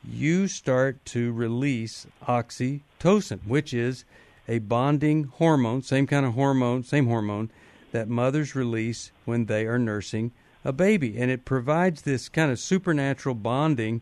you 0.04 0.48
start 0.48 1.04
to 1.06 1.32
release 1.32 2.08
oxytocin, 2.28 3.40
which 3.46 3.74
is 3.74 4.06
a 4.48 4.60
bonding 4.60 5.25
hormone, 5.25 5.82
same 5.82 6.08
kind 6.08 6.25
of 6.25 6.34
hormone, 6.34 6.84
same 6.84 7.08
hormone 7.08 7.51
that 7.92 8.08
mothers 8.08 8.56
release 8.56 9.12
when 9.25 9.46
they 9.46 9.66
are 9.66 9.80
nursing 9.80 10.32
a 10.63 10.72
baby, 10.72 11.18
and 11.20 11.32
it 11.32 11.46
provides 11.46 12.04
this 12.04 12.30
kind 12.30 12.51
of 12.51 12.60
supernatural 12.60 13.36
bonding 13.36 14.01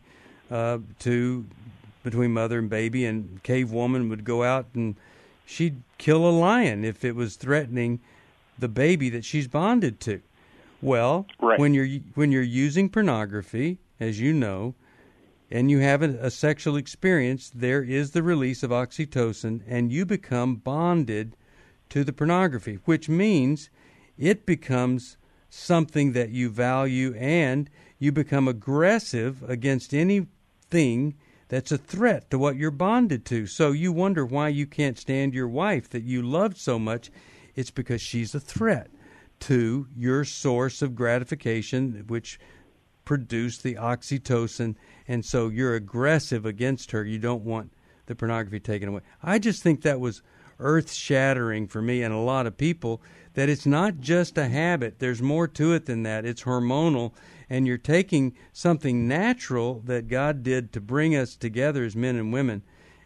uh, 0.50 0.78
to 0.98 1.46
between 2.02 2.32
mother 2.32 2.58
and 2.58 2.70
baby. 2.70 3.04
And 3.04 3.42
cave 3.42 3.70
woman 3.72 4.08
would 4.08 4.24
go 4.24 4.42
out 4.42 4.66
and 4.74 4.96
she'd 5.44 5.82
kill 5.98 6.26
a 6.26 6.30
lion 6.30 6.84
if 6.84 7.04
it 7.04 7.14
was 7.14 7.36
threatening 7.36 8.00
the 8.58 8.68
baby 8.68 9.08
that 9.10 9.24
she's 9.24 9.48
bonded 9.48 10.00
to. 10.00 10.20
Well, 10.82 11.26
right. 11.40 11.58
when 11.58 11.74
you're 11.74 11.88
when 12.14 12.32
you're 12.32 12.42
using 12.42 12.88
pornography, 12.88 13.78
as 13.98 14.18
you 14.20 14.32
know, 14.32 14.74
and 15.50 15.70
you 15.70 15.80
have 15.80 16.02
a, 16.02 16.10
a, 16.20 16.30
sexual 16.30 16.76
experience, 16.76 17.50
there 17.54 17.82
is 17.82 18.12
the 18.12 18.22
release 18.22 18.62
of 18.62 18.70
oxytocin, 18.70 19.60
and 19.66 19.92
you 19.92 20.06
become 20.06 20.56
bonded 20.56 21.36
to 21.90 22.04
the 22.04 22.12
pornography, 22.12 22.78
which 22.84 23.08
means 23.08 23.68
it 24.16 24.46
becomes 24.46 25.16
something 25.50 26.12
that 26.12 26.30
you 26.30 26.48
value 26.48 27.14
and 27.16 27.68
you 27.98 28.12
become 28.12 28.46
aggressive 28.46 29.42
against 29.48 29.92
anything 29.92 31.14
that's 31.50 31.72
a 31.72 31.78
threat 31.78 32.30
to 32.30 32.38
what 32.38 32.56
you're 32.56 32.70
bonded 32.70 33.26
to. 33.26 33.46
So 33.46 33.72
you 33.72 33.92
wonder 33.92 34.24
why 34.24 34.48
you 34.48 34.66
can't 34.66 34.96
stand 34.96 35.34
your 35.34 35.48
wife 35.48 35.90
that 35.90 36.04
you 36.04 36.22
loved 36.22 36.56
so 36.56 36.78
much. 36.78 37.10
It's 37.56 37.72
because 37.72 38.00
she's 38.00 38.34
a 38.34 38.40
threat 38.40 38.88
to 39.40 39.88
your 39.96 40.24
source 40.24 40.80
of 40.80 40.94
gratification, 40.94 42.04
which 42.06 42.38
produced 43.04 43.64
the 43.64 43.74
oxytocin 43.74 44.76
and 45.08 45.24
so 45.24 45.48
you're 45.48 45.74
aggressive 45.74 46.46
against 46.46 46.92
her. 46.92 47.04
You 47.04 47.18
don't 47.18 47.42
want 47.42 47.72
the 48.06 48.14
pornography 48.14 48.60
taken 48.60 48.88
away. 48.88 49.00
I 49.20 49.40
just 49.40 49.60
think 49.60 49.82
that 49.82 49.98
was 49.98 50.22
earth 50.60 50.92
shattering 50.92 51.66
for 51.66 51.82
me 51.82 52.04
and 52.04 52.14
a 52.14 52.18
lot 52.18 52.46
of 52.46 52.56
people 52.56 53.02
that 53.34 53.48
it's 53.48 53.66
not 53.66 53.98
just 53.98 54.38
a 54.38 54.48
habit. 54.48 55.00
There's 55.00 55.20
more 55.20 55.48
to 55.48 55.72
it 55.72 55.86
than 55.86 56.04
that. 56.04 56.24
It's 56.24 56.44
hormonal, 56.44 57.12
and 57.50 57.66
you're 57.66 57.76
taking 57.76 58.34
something 58.52 59.08
natural 59.08 59.82
that 59.84 60.06
God 60.06 60.44
did 60.44 60.72
to 60.72 60.80
bring 60.80 61.16
us 61.16 61.34
together 61.34 61.84
as 61.84 61.96
men 61.96 62.14
and 62.14 62.32
women, 62.32 62.62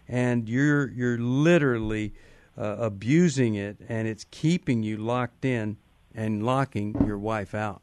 and 0.06 0.48
you're 0.48 0.90
you're 0.90 1.18
literally 1.18 2.12
uh, 2.56 2.76
abusing 2.78 3.54
it, 3.54 3.78
and 3.88 4.06
it's 4.06 4.26
keeping 4.30 4.82
you 4.82 4.98
locked 4.98 5.46
in 5.46 5.78
and 6.14 6.44
locking 6.44 6.94
your 7.06 7.18
wife 7.18 7.54
out. 7.54 7.80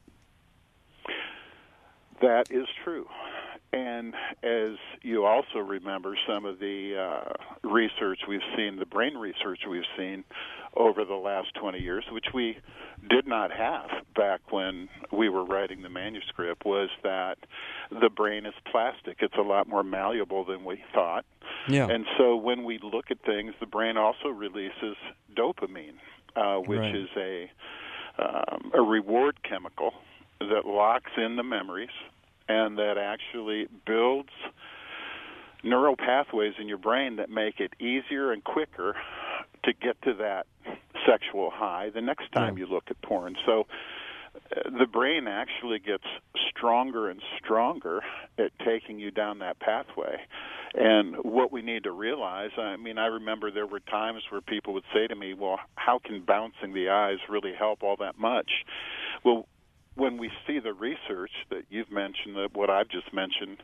That 2.21 2.51
is 2.51 2.67
true. 2.83 3.07
And 3.73 4.13
as 4.43 4.77
you 5.01 5.25
also 5.25 5.59
remember, 5.59 6.17
some 6.27 6.45
of 6.45 6.59
the 6.59 6.95
uh, 6.97 7.67
research 7.67 8.19
we've 8.27 8.41
seen, 8.57 8.77
the 8.77 8.85
brain 8.85 9.15
research 9.15 9.61
we've 9.69 9.83
seen 9.97 10.25
over 10.75 11.05
the 11.05 11.15
last 11.15 11.53
20 11.59 11.79
years, 11.79 12.03
which 12.11 12.27
we 12.33 12.57
did 13.09 13.25
not 13.25 13.51
have 13.51 13.89
back 14.13 14.51
when 14.51 14.89
we 15.11 15.29
were 15.29 15.45
writing 15.45 15.83
the 15.83 15.89
manuscript, 15.89 16.65
was 16.65 16.89
that 17.03 17.37
the 17.89 18.09
brain 18.09 18.45
is 18.45 18.53
plastic. 18.69 19.17
It's 19.21 19.37
a 19.37 19.41
lot 19.41 19.69
more 19.69 19.83
malleable 19.83 20.43
than 20.43 20.65
we 20.65 20.83
thought. 20.93 21.23
Yeah. 21.69 21.87
And 21.89 22.05
so 22.17 22.35
when 22.35 22.65
we 22.65 22.77
look 22.83 23.05
at 23.09 23.21
things, 23.25 23.53
the 23.61 23.67
brain 23.67 23.95
also 23.95 24.27
releases 24.29 24.97
dopamine, 25.37 25.95
uh, 26.35 26.57
which 26.57 26.79
right. 26.79 26.95
is 26.95 27.09
a 27.17 27.51
um, 28.19 28.71
a 28.73 28.81
reward 28.81 29.37
chemical 29.43 29.93
that 30.39 30.65
locks 30.65 31.11
in 31.17 31.37
the 31.37 31.43
memories 31.43 31.89
and 32.51 32.77
that 32.77 32.97
actually 32.97 33.67
builds 33.85 34.29
neural 35.63 35.95
pathways 35.95 36.53
in 36.59 36.67
your 36.67 36.77
brain 36.77 37.15
that 37.17 37.29
make 37.29 37.59
it 37.59 37.73
easier 37.79 38.31
and 38.31 38.43
quicker 38.43 38.95
to 39.63 39.73
get 39.73 40.01
to 40.01 40.13
that 40.15 40.47
sexual 41.05 41.49
high 41.49 41.89
the 41.93 42.01
next 42.01 42.31
time 42.33 42.57
yeah. 42.57 42.65
you 42.65 42.71
look 42.71 42.85
at 42.89 43.01
porn. 43.01 43.35
So 43.45 43.67
uh, 44.35 44.69
the 44.77 44.85
brain 44.85 45.27
actually 45.27 45.79
gets 45.79 46.03
stronger 46.49 47.09
and 47.09 47.21
stronger 47.37 48.01
at 48.37 48.51
taking 48.65 48.99
you 48.99 49.11
down 49.11 49.39
that 49.39 49.59
pathway. 49.59 50.17
And 50.73 51.15
what 51.17 51.51
we 51.51 51.61
need 51.61 51.83
to 51.83 51.91
realize, 51.91 52.51
I 52.57 52.77
mean, 52.77 52.97
I 52.97 53.07
remember 53.07 53.51
there 53.51 53.67
were 53.67 53.81
times 53.81 54.23
where 54.29 54.41
people 54.41 54.73
would 54.73 54.85
say 54.93 55.07
to 55.07 55.15
me, 55.15 55.33
well, 55.33 55.59
how 55.75 55.99
can 55.99 56.21
bouncing 56.21 56.73
the 56.73 56.89
eyes 56.89 57.17
really 57.29 57.53
help 57.57 57.83
all 57.83 57.97
that 57.99 58.17
much? 58.17 58.49
Well, 59.23 59.47
when 59.95 60.17
we 60.17 60.29
see 60.47 60.59
the 60.59 60.73
research 60.73 61.31
that 61.49 61.63
you've 61.69 61.91
mentioned, 61.91 62.35
that 62.35 62.49
what 62.53 62.69
I've 62.69 62.89
just 62.89 63.13
mentioned, 63.13 63.57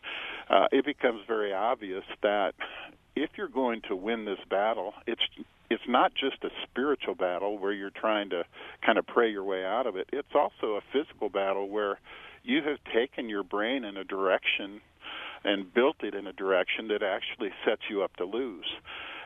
uh, 0.50 0.68
it 0.72 0.86
becomes 0.86 1.22
very 1.28 1.54
obvious 1.54 2.04
that 2.22 2.54
if 3.16 3.32
you're 3.38 3.48
going 3.48 3.82
to 3.88 3.96
win 3.96 4.26
this 4.26 4.40
battle, 4.50 4.94
it's 5.06 5.22
it's 5.70 5.84
not 5.88 6.14
just 6.14 6.44
a 6.44 6.50
spiritual 6.64 7.16
battle 7.16 7.58
where 7.58 7.74
you're 7.74 7.90
trying 7.90 8.30
to 8.30 8.44
kind 8.86 8.98
of 8.98 9.06
pray 9.06 9.30
your 9.30 9.44
way 9.44 9.66
out 9.66 9.86
of 9.86 9.98
it. 9.98 10.08
It's 10.14 10.34
also 10.34 10.76
a 10.76 10.82
physical 10.94 11.28
battle 11.28 11.68
where 11.68 12.00
you 12.44 12.62
have 12.64 12.78
taken 12.94 13.28
your 13.28 13.44
brain 13.44 13.84
in 13.84 13.98
a 13.98 14.06
direction 14.06 14.80
and 15.44 15.74
built 15.74 15.98
it 16.04 16.14
in 16.14 16.26
a 16.26 16.32
direction 16.32 16.88
that 16.88 17.04
actually 17.04 17.50
sets 17.66 17.82
you 17.90 18.02
up 18.02 18.16
to 18.16 18.24
lose. 18.24 18.66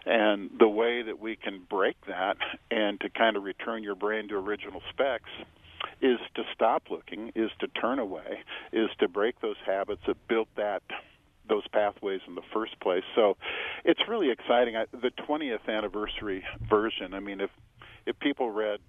And 0.04 0.50
the 0.58 0.68
way 0.68 1.04
that 1.04 1.20
we 1.20 1.36
can 1.36 1.62
break 1.70 1.96
that 2.08 2.38
and 2.72 3.00
to 3.02 3.10
kind 3.10 3.38
of 3.38 3.44
return 3.44 3.84
your 3.84 3.96
brain 3.96 4.28
to 4.30 4.36
original 4.36 4.82
specs 4.90 5.30
is 6.02 6.20
to 6.36 6.44
stop 6.54 6.84
looking, 6.90 7.32
is 7.36 7.52
to 7.60 7.68
turn 7.68 8.00
away, 8.00 8.44
is 8.72 8.90
to 9.00 9.08
break 9.08 9.40
those 9.42 9.58
habits 9.66 10.02
that 10.08 10.18
built 10.28 10.48
that 10.58 10.82
those 11.48 11.68
pathways 11.74 12.22
in 12.28 12.36
the 12.36 12.42
first 12.54 12.80
place. 12.80 13.04
So 13.16 13.36
it's 13.84 14.00
really 14.08 14.32
exciting. 14.32 14.76
I, 14.78 14.86
the 14.92 15.12
20th 15.28 15.68
anniversary 15.68 16.44
version. 16.70 17.14
I 17.14 17.20
mean, 17.20 17.42
if 17.42 17.50
if 18.06 18.18
people 18.20 18.50
read 18.50 18.80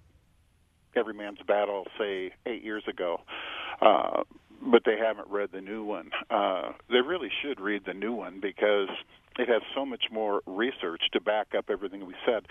Every 0.95 1.13
Man's 1.13 1.39
Battle, 1.47 1.85
say 1.97 2.31
eight 2.45 2.63
years 2.63 2.83
ago, 2.87 3.21
uh, 3.81 4.23
but 4.61 4.83
they 4.85 4.97
haven't 4.97 5.27
read 5.29 5.49
the 5.51 5.61
new 5.61 5.83
one. 5.83 6.11
Uh, 6.29 6.71
they 6.89 7.01
really 7.01 7.29
should 7.41 7.59
read 7.59 7.83
the 7.85 7.93
new 7.93 8.13
one 8.13 8.39
because 8.41 8.89
it 9.37 9.49
has 9.49 9.61
so 9.75 9.85
much 9.85 10.05
more 10.11 10.41
research 10.45 11.01
to 11.13 11.21
back 11.21 11.47
up 11.57 11.65
everything 11.69 12.05
we 12.05 12.15
said. 12.25 12.45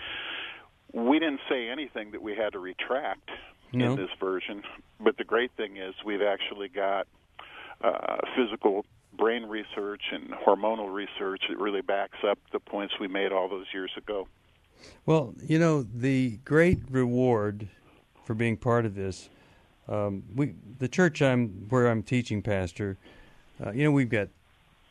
We 0.93 1.19
didn't 1.19 1.39
say 1.49 1.69
anything 1.69 2.11
that 2.11 2.21
we 2.21 2.35
had 2.35 2.53
to 2.53 2.59
retract 2.59 3.29
No. 3.73 3.93
in 3.93 3.97
this 3.97 4.11
version, 4.19 4.61
but 4.99 5.17
the 5.17 5.23
great 5.23 5.51
thing 5.57 5.77
is 5.77 5.95
we've 6.05 6.21
actually 6.21 6.67
got 6.67 7.07
uh, 7.81 8.17
physical 8.35 8.85
brain 9.17 9.45
research 9.45 10.01
and 10.11 10.29
hormonal 10.29 10.93
research 10.93 11.43
that 11.49 11.57
really 11.57 11.81
backs 11.81 12.17
up 12.27 12.37
the 12.51 12.59
points 12.59 12.93
we 12.99 13.07
made 13.07 13.31
all 13.31 13.49
those 13.49 13.65
years 13.73 13.91
ago. 13.97 14.27
Well, 15.05 15.33
you 15.41 15.59
know, 15.59 15.83
the 15.83 16.37
great 16.45 16.79
reward 16.89 17.67
for 18.25 18.33
being 18.33 18.57
part 18.57 18.85
of 18.85 18.95
this, 18.95 19.29
um, 19.87 20.23
we 20.35 20.53
the 20.79 20.87
church 20.87 21.21
I'm 21.21 21.67
where 21.69 21.87
I'm 21.87 22.03
teaching 22.03 22.41
pastor, 22.41 22.97
uh, 23.63 23.71
you 23.71 23.83
know, 23.83 23.91
we've 23.91 24.09
got 24.09 24.29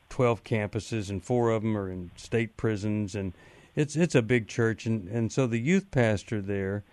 twelve 0.09 0.45
campuses 0.45 1.09
and 1.09 1.23
four 1.23 1.51
of 1.51 1.63
them 1.63 1.77
are 1.77 1.91
in 1.91 2.11
state 2.17 2.57
prisons, 2.57 3.15
and 3.15 3.33
it's 3.75 3.97
it's 3.97 4.15
a 4.15 4.23
big 4.23 4.49
church, 4.49 4.87
and 4.87 5.09
and 5.09 5.33
so 5.33 5.47
the 5.47 5.59
youth 5.59 5.91
pastor 5.91 6.41
there, 6.41 6.85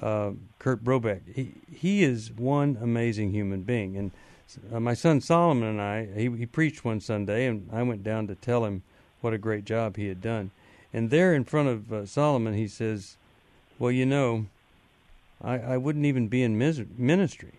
uh, 0.00 0.32
Kurt 0.58 0.84
Brobeck, 0.84 1.20
he 1.34 1.54
he 1.72 2.02
is 2.02 2.32
one 2.32 2.78
amazing 2.80 3.30
human 3.30 3.62
being, 3.62 3.96
and 3.96 4.10
uh, 4.72 4.80
my 4.80 4.94
son 4.94 5.20
Solomon 5.20 5.68
and 5.68 5.80
I, 5.80 6.06
he, 6.06 6.30
he 6.30 6.46
preached 6.46 6.84
one 6.84 7.00
Sunday, 7.00 7.46
and 7.46 7.68
I 7.72 7.82
went 7.82 8.04
down 8.04 8.26
to 8.28 8.34
tell 8.34 8.64
him 8.64 8.82
what 9.20 9.32
a 9.32 9.38
great 9.38 9.64
job 9.64 9.96
he 9.96 10.08
had 10.08 10.20
done. 10.20 10.50
And 10.92 11.10
there 11.10 11.34
in 11.34 11.44
front 11.44 11.68
of 11.68 11.92
uh, 11.92 12.06
Solomon, 12.06 12.54
he 12.54 12.68
says, 12.68 13.16
Well, 13.78 13.90
you 13.90 14.06
know, 14.06 14.46
I, 15.42 15.58
I 15.58 15.76
wouldn't 15.76 16.06
even 16.06 16.28
be 16.28 16.42
in 16.42 16.56
mis- 16.58 16.82
ministry 16.96 17.52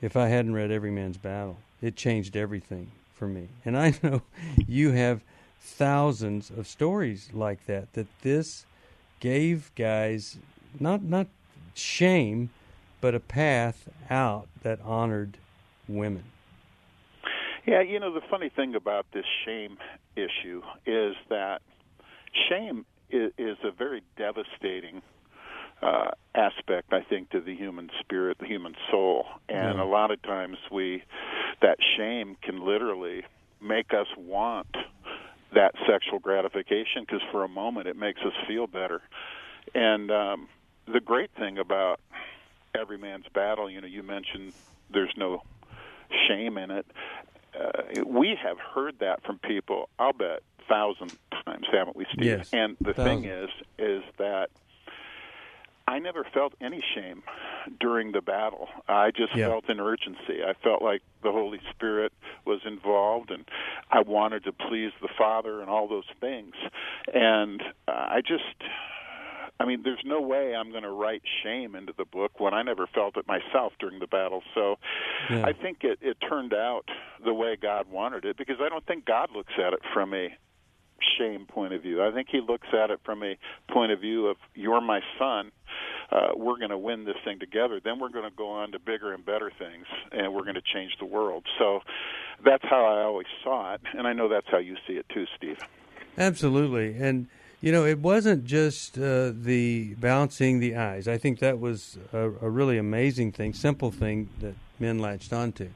if 0.00 0.16
I 0.16 0.28
hadn't 0.28 0.54
read 0.54 0.70
Every 0.70 0.90
Man's 0.90 1.16
Battle. 1.16 1.58
It 1.80 1.96
changed 1.96 2.36
everything 2.36 2.90
for 3.14 3.26
me. 3.26 3.48
And 3.64 3.78
I 3.78 3.94
know 4.02 4.22
you 4.66 4.90
have 4.90 5.22
thousands 5.60 6.50
of 6.50 6.66
stories 6.66 7.30
like 7.32 7.64
that, 7.66 7.92
that 7.94 8.08
this 8.20 8.66
gave 9.20 9.70
guys 9.76 10.36
not, 10.78 11.02
not 11.02 11.28
shame, 11.74 12.50
but 13.00 13.14
a 13.14 13.20
path 13.20 13.88
out 14.10 14.48
that 14.62 14.80
honored 14.82 15.38
women. 15.88 16.24
Yeah, 17.66 17.80
you 17.82 18.00
know, 18.00 18.12
the 18.12 18.20
funny 18.30 18.48
thing 18.54 18.74
about 18.74 19.06
this 19.12 19.24
shame 19.44 19.76
issue 20.16 20.62
is 20.84 21.14
that 21.28 21.62
shame 22.48 22.84
is, 23.10 23.32
is 23.38 23.56
a 23.62 23.70
very 23.70 24.02
devastating 24.16 25.02
uh, 25.80 26.10
aspect, 26.34 26.92
I 26.92 27.00
think, 27.02 27.30
to 27.30 27.40
the 27.40 27.54
human 27.54 27.90
spirit, 28.00 28.38
the 28.38 28.46
human 28.46 28.74
soul, 28.90 29.26
and 29.48 29.78
Yeah. 29.78 29.82
a 29.82 29.86
lot 29.86 30.10
of 30.10 30.20
times 30.22 30.56
we 30.70 31.02
that 31.60 31.76
shame 31.96 32.36
can 32.42 32.64
literally 32.64 33.22
make 33.60 33.92
us 33.94 34.08
want 34.16 34.66
that 35.54 35.72
sexual 35.86 36.18
gratification 36.18 37.02
because 37.02 37.20
for 37.30 37.44
a 37.44 37.48
moment 37.48 37.86
it 37.86 37.96
makes 37.96 38.20
us 38.22 38.32
feel 38.48 38.66
better. 38.66 39.00
And 39.74 40.10
um, 40.10 40.48
the 40.86 41.00
great 41.00 41.30
thing 41.38 41.58
about 41.58 42.00
every 42.78 42.98
man's 42.98 43.26
battle, 43.34 43.70
you 43.70 43.80
know, 43.80 43.86
you 43.86 44.02
mentioned 44.02 44.52
there's 44.92 45.12
no 45.16 45.42
shame 46.28 46.58
in 46.58 46.70
it. 46.70 46.86
Uh, 47.58 48.04
we 48.06 48.36
have 48.42 48.56
heard 48.74 48.94
that 49.00 49.22
from 49.24 49.38
people. 49.38 49.88
I'll 49.98 50.12
bet 50.12 50.40
thousand 50.68 51.12
times, 51.44 51.66
haven't 51.70 51.96
we, 51.96 52.06
Steve? 52.12 52.24
Yes, 52.26 52.46
And 52.52 52.76
the 52.80 52.94
thing 52.94 53.24
is, 53.24 53.50
is 53.78 54.02
that 54.18 54.48
I 55.88 55.98
never 55.98 56.24
felt 56.32 56.54
any 56.62 56.82
shame 56.94 57.22
during 57.80 58.12
the 58.12 58.22
battle. 58.22 58.68
I 58.88 59.10
just 59.10 59.34
Yeah. 59.34 59.48
felt 59.48 59.68
an 59.68 59.80
urgency. 59.80 60.42
I 60.46 60.54
felt 60.62 60.80
like 60.80 61.02
the 61.22 61.32
Holy 61.32 61.60
Spirit 61.70 62.12
was 62.46 62.60
involved, 62.64 63.30
and 63.30 63.44
I 63.90 64.00
wanted 64.00 64.44
to 64.44 64.52
please 64.52 64.92
the 65.02 65.08
Father 65.18 65.60
and 65.60 65.68
all 65.68 65.88
those 65.88 66.08
things. 66.20 66.54
And 67.12 67.62
uh, 67.88 67.92
I 67.92 68.22
just, 68.26 68.44
I 69.60 69.64
mean, 69.64 69.82
there's 69.84 70.02
no 70.04 70.20
way 70.20 70.54
I'm 70.56 70.70
going 70.70 70.82
to 70.82 70.90
write 70.90 71.22
shame 71.44 71.74
into 71.76 71.92
the 71.96 72.04
book 72.04 72.40
when 72.40 72.52
I 72.52 72.62
never 72.62 72.86
felt 72.86 73.16
it 73.16 73.26
myself 73.28 73.72
during 73.78 74.00
the 74.00 74.06
battle. 74.08 74.42
So 74.54 74.76
Yeah. 75.30 75.44
I 75.46 75.52
think 75.52 75.78
it, 75.84 75.98
it 76.00 76.16
turned 76.28 76.52
out 76.52 76.88
the 77.24 77.32
way 77.34 77.56
God 77.60 77.88
wanted 77.88 78.24
it 78.24 78.36
because 78.36 78.56
I 78.60 78.68
don't 78.68 78.84
think 78.86 79.04
God 79.04 79.30
looks 79.34 79.52
at 79.58 79.72
it 79.72 79.80
from 79.92 80.14
a 80.14 80.36
shame 81.18 81.46
point 81.46 81.72
of 81.74 81.82
view. 81.82 82.02
I 82.02 82.12
think 82.12 82.28
he 82.30 82.40
looks 82.40 82.68
at 82.72 82.90
it 82.90 83.00
from 83.04 83.22
a 83.22 83.36
point 83.70 83.92
of 83.92 84.00
view 84.00 84.26
of 84.26 84.36
you're 84.54 84.80
my 84.80 85.00
son. 85.18 85.50
Uh, 86.10 86.28
we're 86.36 86.58
going 86.58 86.70
to 86.70 86.78
win 86.78 87.04
this 87.04 87.16
thing 87.24 87.38
together. 87.38 87.80
Then 87.82 87.98
we're 87.98 88.10
going 88.10 88.28
to 88.28 88.36
go 88.36 88.50
on 88.50 88.72
to 88.72 88.78
bigger 88.78 89.12
and 89.12 89.24
better 89.24 89.50
things, 89.58 89.86
and 90.12 90.32
we're 90.34 90.42
going 90.42 90.54
to 90.56 90.62
change 90.74 90.92
the 90.98 91.06
world. 91.06 91.44
So 91.58 91.80
that's 92.44 92.64
how 92.68 92.84
I 92.84 93.02
always 93.02 93.26
saw 93.42 93.74
it, 93.74 93.80
and 93.96 94.06
I 94.06 94.12
know 94.12 94.28
that's 94.28 94.46
how 94.50 94.58
you 94.58 94.76
see 94.86 94.94
it 94.94 95.06
too, 95.12 95.24
Steve. 95.36 95.58
Absolutely, 96.18 96.94
and 97.02 97.28
you 97.62 97.70
know, 97.70 97.86
it 97.86 98.00
wasn't 98.00 98.44
just 98.44 98.98
uh, 98.98 99.32
the 99.32 99.94
bouncing 99.94 100.58
the 100.58 100.74
eyes. 100.74 101.06
I 101.06 101.16
think 101.16 101.38
that 101.38 101.60
was 101.60 101.96
a, 102.12 102.24
a 102.24 102.50
really 102.50 102.76
amazing 102.76 103.30
thing, 103.32 103.54
simple 103.54 103.92
thing 103.92 104.28
that 104.40 104.54
men 104.80 104.98
latched 104.98 105.32
onto. 105.32 105.70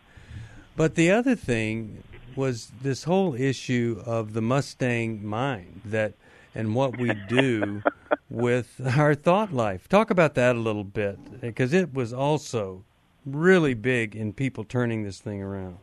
But 0.76 0.96
the 0.96 1.12
other 1.12 1.36
thing 1.36 2.02
was 2.34 2.72
this 2.82 3.04
whole 3.04 3.34
issue 3.34 4.02
of 4.04 4.34
the 4.34 4.42
Mustang 4.42 5.24
mind 5.24 5.80
that 5.84 6.14
and 6.56 6.74
what 6.74 6.98
we 6.98 7.12
do 7.28 7.82
with 8.30 8.80
our 8.96 9.14
thought 9.14 9.52
life. 9.52 9.88
Talk 9.88 10.10
about 10.10 10.34
that 10.34 10.56
a 10.56 10.58
little 10.58 10.84
bit 10.84 11.40
because 11.40 11.72
it 11.72 11.94
was 11.94 12.12
also 12.12 12.82
really 13.24 13.74
big 13.74 14.16
in 14.16 14.32
people 14.32 14.64
turning 14.64 15.04
this 15.04 15.20
thing 15.20 15.40
around. 15.40 15.78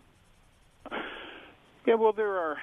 Yeah, 1.86 1.96
well, 1.96 2.14
there 2.14 2.38
are 2.38 2.58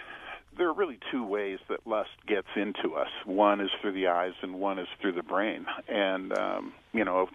there 0.61 0.68
are 0.68 0.75
really 0.75 0.99
two 1.11 1.25
ways 1.25 1.59
that 1.70 1.87
lust 1.87 2.11
gets 2.27 2.49
into 2.55 2.94
us. 2.94 3.09
One 3.25 3.62
is 3.62 3.70
through 3.81 3.92
the 3.92 4.09
eyes, 4.09 4.35
and 4.42 4.61
one 4.61 4.79
is 4.79 4.88
through 5.01 5.12
the 5.12 5.23
brain. 5.23 5.64
And 5.88 6.37
um, 6.37 6.75
you 6.92 7.03
know, 7.03 7.31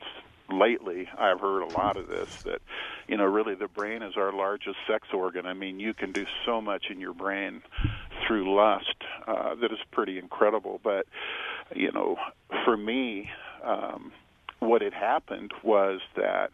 lately 0.47 1.09
I've 1.17 1.39
heard 1.39 1.63
a 1.63 1.73
lot 1.73 1.97
of 1.97 2.07
this 2.07 2.43
that 2.43 2.61
you 3.07 3.17
know 3.17 3.23
really 3.23 3.55
the 3.55 3.67
brain 3.67 4.03
is 4.03 4.15
our 4.15 4.31
largest 4.31 4.77
sex 4.87 5.07
organ. 5.11 5.47
I 5.47 5.55
mean, 5.55 5.79
you 5.79 5.95
can 5.95 6.11
do 6.11 6.27
so 6.45 6.61
much 6.61 6.85
in 6.91 6.99
your 6.99 7.15
brain 7.15 7.63
through 8.27 8.55
lust 8.55 8.95
uh, 9.25 9.55
that 9.55 9.71
is 9.71 9.79
pretty 9.91 10.19
incredible. 10.19 10.79
But 10.83 11.07
you 11.75 11.91
know, 11.91 12.17
for 12.63 12.77
me, 12.77 13.31
um, 13.63 14.11
what 14.59 14.83
had 14.83 14.93
happened 14.93 15.51
was 15.63 15.99
that 16.15 16.51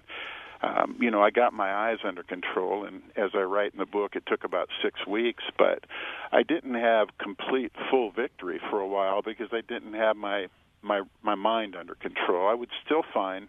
um, 0.63 0.95
you 0.99 1.09
know, 1.09 1.21
I 1.21 1.31
got 1.31 1.53
my 1.53 1.73
eyes 1.73 1.97
under 2.03 2.21
control, 2.23 2.85
and 2.85 3.01
as 3.15 3.31
I 3.33 3.41
write 3.41 3.73
in 3.73 3.79
the 3.79 3.85
book, 3.85 4.15
it 4.15 4.23
took 4.27 4.43
about 4.43 4.69
six 4.83 5.05
weeks, 5.07 5.43
but 5.57 5.85
I 6.31 6.43
didn't 6.43 6.75
have 6.75 7.07
complete 7.17 7.71
full 7.89 8.11
victory 8.11 8.59
for 8.69 8.79
a 8.79 8.87
while 8.87 9.21
because 9.23 9.49
I 9.51 9.61
didn't 9.61 9.93
have 9.93 10.15
my 10.15 10.47
my 10.83 11.01
my 11.23 11.35
mind 11.35 11.75
under 11.75 11.95
control. 11.95 12.47
I 12.47 12.53
would 12.53 12.69
still 12.85 13.03
find 13.13 13.47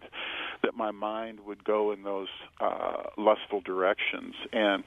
that 0.63 0.75
my 0.75 0.91
mind 0.91 1.39
would 1.45 1.63
go 1.63 1.91
in 1.91 2.03
those 2.03 2.29
uh, 2.59 3.03
lustful 3.17 3.61
directions, 3.61 4.33
and 4.51 4.83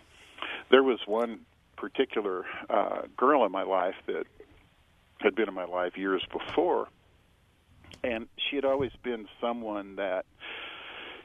there 0.70 0.82
was 0.82 0.98
one 1.06 1.40
particular 1.76 2.44
uh, 2.68 3.02
girl 3.16 3.44
in 3.44 3.52
my 3.52 3.62
life 3.62 3.94
that 4.06 4.24
had 5.18 5.34
been 5.34 5.48
in 5.48 5.54
my 5.54 5.64
life 5.64 5.96
years 5.96 6.24
before, 6.32 6.88
and 8.02 8.26
she 8.36 8.56
had 8.56 8.64
always 8.64 8.92
been 9.04 9.28
someone 9.40 9.96
that 9.96 10.24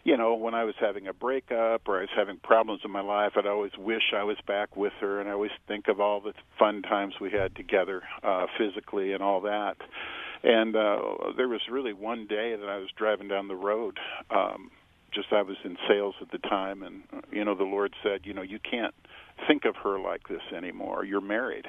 you 0.03 0.17
know, 0.17 0.33
when 0.35 0.53
I 0.53 0.63
was 0.63 0.75
having 0.79 1.07
a 1.07 1.13
breakup 1.13 1.87
or 1.87 1.97
I 1.97 2.01
was 2.01 2.09
having 2.15 2.37
problems 2.37 2.81
in 2.83 2.91
my 2.91 3.01
life, 3.01 3.33
I'd 3.35 3.45
always 3.45 3.71
wish 3.77 4.13
I 4.15 4.23
was 4.23 4.37
back 4.47 4.75
with 4.75 4.93
her, 4.99 5.19
and 5.19 5.29
I 5.29 5.33
always 5.33 5.51
think 5.67 5.87
of 5.87 5.99
all 5.99 6.21
the 6.21 6.33
fun 6.57 6.81
times 6.81 7.15
we 7.21 7.29
had 7.31 7.55
together, 7.55 8.01
uh, 8.23 8.47
physically 8.57 9.13
and 9.13 9.21
all 9.21 9.41
that. 9.41 9.77
And 10.43 10.75
uh, 10.75 11.33
there 11.37 11.47
was 11.47 11.61
really 11.69 11.93
one 11.93 12.25
day 12.25 12.55
that 12.55 12.67
I 12.67 12.77
was 12.77 12.89
driving 12.97 13.27
down 13.27 13.47
the 13.47 13.55
road. 13.55 13.99
Um, 14.31 14.71
just 15.13 15.27
I 15.31 15.41
was 15.43 15.57
in 15.63 15.77
sales 15.87 16.15
at 16.21 16.31
the 16.31 16.39
time, 16.39 16.81
and 16.83 17.03
you 17.31 17.45
know, 17.45 17.53
the 17.53 17.63
Lord 17.63 17.93
said, 18.01 18.21
you 18.23 18.33
know, 18.33 18.41
you 18.41 18.59
can't 18.59 18.95
think 19.47 19.65
of 19.65 19.75
her 19.83 19.99
like 19.99 20.27
this 20.27 20.41
anymore. 20.55 21.05
You're 21.05 21.21
married 21.21 21.67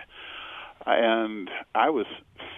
and 0.86 1.50
I 1.74 1.90
was 1.90 2.06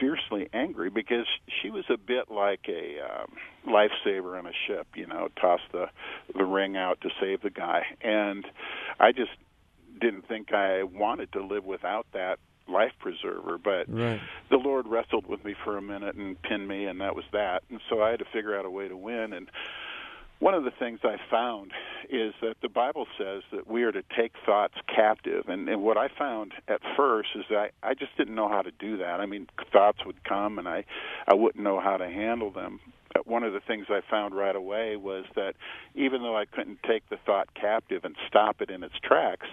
fiercely 0.01 0.49
angry 0.53 0.91
because 0.91 1.27
she 1.63 1.71
was 1.71 1.85
a 1.89 1.97
bit 1.97 2.31
like 2.31 2.67
a 2.69 3.01
um, 3.01 3.33
lifesaver 3.67 4.39
on 4.39 4.47
a 4.47 4.53
ship. 4.67 4.87
You 4.95 5.07
know, 5.07 5.29
toss 5.41 5.61
the 5.73 5.87
the 6.35 6.45
ring 6.45 6.77
out 6.77 7.01
to 7.03 7.11
save 7.21 7.43
the 7.43 7.51
guy, 7.51 7.83
and 8.01 8.47
I 8.99 9.13
just 9.13 9.33
didn't 10.01 10.27
think 10.29 10.53
I 10.53 10.83
wanted 10.83 11.33
to 11.33 11.45
live 11.45 11.65
without 11.65 12.07
that 12.13 12.39
life 12.67 12.93
preserver. 12.99 13.59
But 13.59 13.87
Right. 13.89 14.21
the 14.51 14.57
Lord 14.57 14.87
wrestled 14.87 15.27
with 15.27 15.45
me 15.45 15.55
for 15.65 15.77
a 15.77 15.83
minute 15.83 16.17
and 16.17 16.41
pinned 16.43 16.67
me, 16.67 16.87
and 16.87 17.01
that 17.01 17.15
was 17.15 17.25
that. 17.33 17.63
And 17.71 17.81
so 17.89 18.03
I 18.03 18.11
had 18.11 18.19
to 18.21 18.25
figure 18.27 18.59
out 18.59 18.65
a 18.65 18.71
way 18.71 18.89
to 18.89 18.97
win. 18.97 19.33
And 19.33 19.51
one 20.41 20.55
of 20.55 20.65
the 20.65 20.71
things 20.71 21.01
I 21.05 21.17
found 21.31 21.73
is 22.11 22.35
that 22.43 22.57
the 22.61 22.69
Bible 22.69 23.07
says 23.17 23.43
that 23.53 23.67
we 23.67 23.83
are 23.85 23.93
to 23.93 24.03
take 24.17 24.33
thoughts 24.45 24.75
captive. 24.95 25.45
And, 25.49 25.69
and 25.69 25.83
what 25.83 25.97
I 25.97 26.09
found 26.09 26.53
at 26.69 26.81
first 26.97 27.31
is 27.35 27.45
that 27.51 27.71
I, 27.83 27.91
I 27.91 27.95
just 27.95 28.17
didn't 28.17 28.35
know 28.35 28.49
how 28.49 28.63
to 28.63 28.71
do 28.73 28.99
that. 28.99 29.21
I 29.21 29.27
mean, 29.27 29.47
thoughts 29.73 30.05
would 30.05 30.23
come 30.25 30.59
and 30.59 30.69
I, 30.69 30.85
I 31.27 31.35
wouldn't 31.35 31.63
know 31.63 31.81
how 31.81 31.97
to 31.97 32.07
handle 32.07 32.51
them. 32.51 32.81
But 33.13 33.29
one 33.29 33.45
of 33.45 33.53
the 33.53 33.61
things 33.61 33.87
I 33.89 34.01
found 34.11 34.35
right 34.35 34.57
away 34.57 34.97
was 34.97 35.25
that 35.37 35.55
even 35.95 36.23
though 36.23 36.37
I 36.37 36.47
couldn't 36.47 36.81
take 36.83 37.09
the 37.09 37.17
thought 37.25 37.49
captive 37.55 38.05
and 38.05 38.17
stop 38.27 38.61
it 38.61 38.71
in 38.71 38.83
its 38.83 38.97
tracks, 39.03 39.47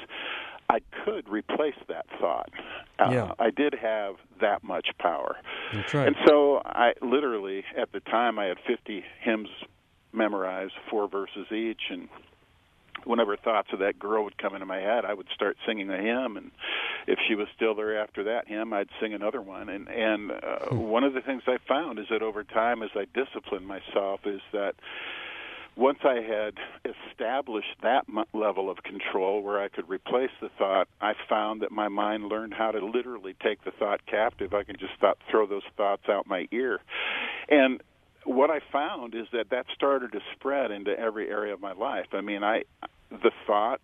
I 0.69 0.79
could 1.05 1.29
replace 1.29 1.75
that 1.87 2.05
thought. 2.19 2.49
Uh, 2.97 3.09
yeah. 3.11 3.33
I 3.39 3.51
did 3.51 3.75
have 3.75 4.15
that 4.39 4.63
much 4.63 4.87
power. 4.99 5.35
That's 5.73 5.93
right. 5.93 6.07
And 6.07 6.15
so 6.25 6.61
I 6.65 6.93
literally, 7.01 7.65
at 7.77 7.91
the 7.91 7.99
time, 7.99 8.39
I 8.39 8.45
had 8.45 8.57
50 8.65 9.03
hymns 9.21 9.49
memorized, 10.13 10.73
four 10.89 11.07
verses 11.07 11.51
each, 11.51 11.81
and 11.89 12.09
whenever 13.05 13.35
thoughts 13.35 13.69
of 13.73 13.79
that 13.79 13.99
girl 13.99 14.23
would 14.23 14.37
come 14.37 14.53
into 14.53 14.65
my 14.65 14.79
head, 14.79 15.05
I 15.05 15.13
would 15.13 15.27
start 15.33 15.57
singing 15.65 15.89
a 15.89 15.97
hymn, 15.97 16.37
and 16.37 16.51
if 17.07 17.19
she 17.27 17.35
was 17.35 17.47
still 17.55 17.75
there 17.75 18.01
after 18.01 18.23
that 18.25 18.47
hymn, 18.47 18.73
I'd 18.73 18.89
sing 18.99 19.13
another 19.13 19.41
one. 19.41 19.69
And 19.69 19.87
and 19.87 20.31
uh, 20.31 20.65
hmm. 20.69 20.77
one 20.77 21.03
of 21.03 21.13
the 21.13 21.21
things 21.21 21.43
I 21.47 21.57
found 21.67 21.99
is 21.99 22.05
that 22.09 22.21
over 22.21 22.43
time, 22.43 22.83
as 22.83 22.89
I 22.95 23.05
disciplined 23.13 23.67
myself, 23.67 24.21
is 24.25 24.41
that 24.53 24.75
once 25.77 25.99
I 26.03 26.15
had 26.15 26.55
established 26.85 27.75
that 27.81 28.05
level 28.33 28.69
of 28.69 28.83
control 28.83 29.41
where 29.41 29.59
I 29.61 29.69
could 29.69 29.87
replace 29.89 30.31
the 30.41 30.49
thought, 30.57 30.89
I 30.99 31.13
found 31.29 31.61
that 31.61 31.71
my 31.71 31.87
mind 31.87 32.25
learned 32.25 32.53
how 32.53 32.71
to 32.71 32.85
literally 32.85 33.35
take 33.41 33.63
the 33.63 33.71
thought 33.71 34.05
captive. 34.05 34.53
I 34.53 34.63
could 34.63 34.79
just 34.79 34.93
stop, 34.97 35.17
throw 35.29 35.47
those 35.47 35.63
thoughts 35.77 36.09
out 36.09 36.27
my 36.27 36.47
ear. 36.51 36.79
And 37.47 37.81
what 38.25 38.49
I 38.49 38.59
found 38.71 39.15
is 39.15 39.27
that 39.33 39.49
that 39.49 39.65
started 39.73 40.11
to 40.13 40.19
spread 40.33 40.71
into 40.71 40.97
every 40.97 41.29
area 41.29 41.53
of 41.53 41.61
my 41.61 41.73
life. 41.73 42.07
I 42.13 42.21
mean, 42.21 42.43
I 42.43 42.63
the 43.09 43.31
thoughts 43.45 43.83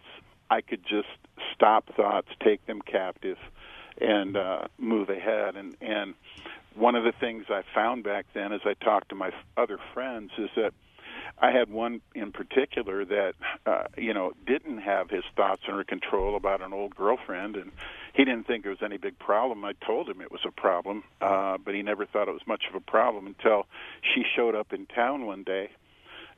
I 0.50 0.62
could 0.62 0.84
just 0.84 1.10
stop 1.54 1.94
thoughts, 1.96 2.28
take 2.44 2.66
them 2.66 2.82
captive, 2.82 3.38
and 4.00 4.38
uh, 4.38 4.68
move 4.78 5.10
ahead. 5.10 5.56
And 5.56 5.76
and 5.82 6.14
one 6.76 6.96
of 6.96 7.04
the 7.04 7.14
things 7.20 7.46
I 7.50 7.64
found 7.74 8.04
back 8.04 8.26
then, 8.34 8.54
as 8.54 8.62
I 8.66 8.74
talked 8.74 9.10
to 9.10 9.16
my 9.16 9.32
other 9.58 9.80
friends, 9.94 10.32
is 10.38 10.50
that 10.56 10.74
I 11.40 11.52
had 11.52 11.70
one 11.70 12.02
in 12.16 12.32
particular 12.32 13.06
that 13.06 13.34
uh, 13.66 13.84
you 13.98 14.14
know 14.14 14.34
didn't 14.46 14.80
have 14.80 15.10
his 15.10 15.24
thoughts 15.36 15.64
under 15.68 15.84
control 15.84 16.36
about 16.36 16.62
an 16.62 16.74
old 16.74 16.96
girlfriend, 16.96 17.56
and 17.56 17.72
he 18.14 18.26
didn't 18.26 18.48
think 18.48 18.66
it 18.66 18.70
was 18.70 18.82
any 18.84 18.98
big 18.98 19.18
problem. 19.20 19.64
I 19.64 19.74
told 19.86 20.10
him 20.10 20.22
it 20.22 20.32
was 20.32 20.42
a 20.46 20.52
problem, 20.52 21.04
uh, 21.22 21.58
but 21.64 21.76
he 21.76 21.84
never 21.84 22.06
thought 22.06 22.28
it 22.28 22.34
was 22.34 22.48
much 22.48 22.64
of 22.70 22.76
a 22.76 22.80
problem 22.80 23.28
until 23.28 23.68
she 24.02 24.24
showed 24.36 24.56
up 24.56 24.74
in 24.74 24.86
town 24.88 25.26
one 25.26 25.44
day. 25.44 25.70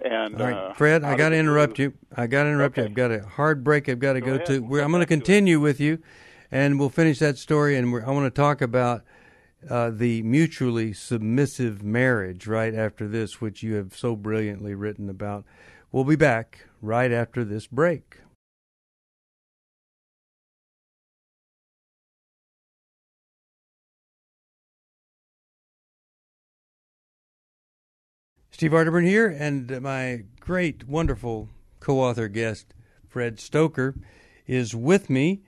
And 0.03 0.35
All 0.35 0.47
right, 0.47 0.55
uh, 0.55 0.73
Fred, 0.73 1.03
I 1.03 1.15
got 1.15 1.29
to 1.29 1.35
interrupt 1.35 1.77
you. 1.77 1.93
I 2.15 2.27
got 2.27 2.43
to 2.43 2.49
interrupt 2.49 2.77
okay. 2.77 2.83
you. 2.83 2.89
I've 2.89 2.95
got 2.95 3.11
a 3.11 3.21
hard 3.21 3.63
break. 3.63 3.89
I've 3.89 3.99
got 3.99 4.13
to 4.13 4.21
go, 4.21 4.37
go 4.37 4.45
to. 4.45 4.59
We'll 4.59 4.83
I'm 4.83 4.91
going 4.91 5.01
to 5.01 5.05
continue 5.07 5.59
with 5.59 5.79
you, 5.79 5.99
and 6.51 6.79
we'll 6.79 6.89
finish 6.89 7.19
that 7.19 7.37
story. 7.37 7.77
And 7.77 7.93
I 8.03 8.11
want 8.11 8.33
to 8.33 8.41
talk 8.41 8.61
about 8.61 9.03
uh, 9.67 9.89
the 9.89 10.21
mutually 10.23 10.93
submissive 10.93 11.83
marriage 11.83 12.47
right 12.47 12.73
after 12.73 13.07
this, 13.07 13.41
which 13.41 13.63
you 13.63 13.75
have 13.75 13.95
so 13.95 14.15
brilliantly 14.15 14.75
written 14.75 15.09
about. 15.09 15.45
We'll 15.91 16.03
be 16.03 16.15
back 16.15 16.67
right 16.81 17.11
after 17.11 17.43
this 17.43 17.67
break. 17.67 18.17
Steve 28.51 28.71
Arterburn 28.71 29.05
here, 29.05 29.27
and 29.27 29.81
my 29.81 30.25
great, 30.41 30.85
wonderful 30.85 31.47
co 31.79 32.01
author 32.01 32.27
guest, 32.27 32.73
Fred 33.07 33.37
Stoeker, 33.37 33.97
is 34.47 34.75
with 34.75 35.09
me. 35.09 35.41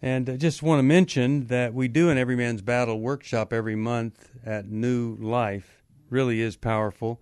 And 0.00 0.30
I 0.30 0.36
just 0.36 0.62
want 0.62 0.78
to 0.78 0.84
mention 0.84 1.46
that 1.46 1.74
we 1.74 1.88
do 1.88 2.08
an 2.08 2.18
Every 2.18 2.36
Man's 2.36 2.62
Battle 2.62 3.00
workshop 3.00 3.52
every 3.52 3.74
month 3.74 4.30
at 4.46 4.68
New 4.68 5.16
Life. 5.16 5.82
Really 6.08 6.40
is 6.40 6.56
powerful. 6.56 7.20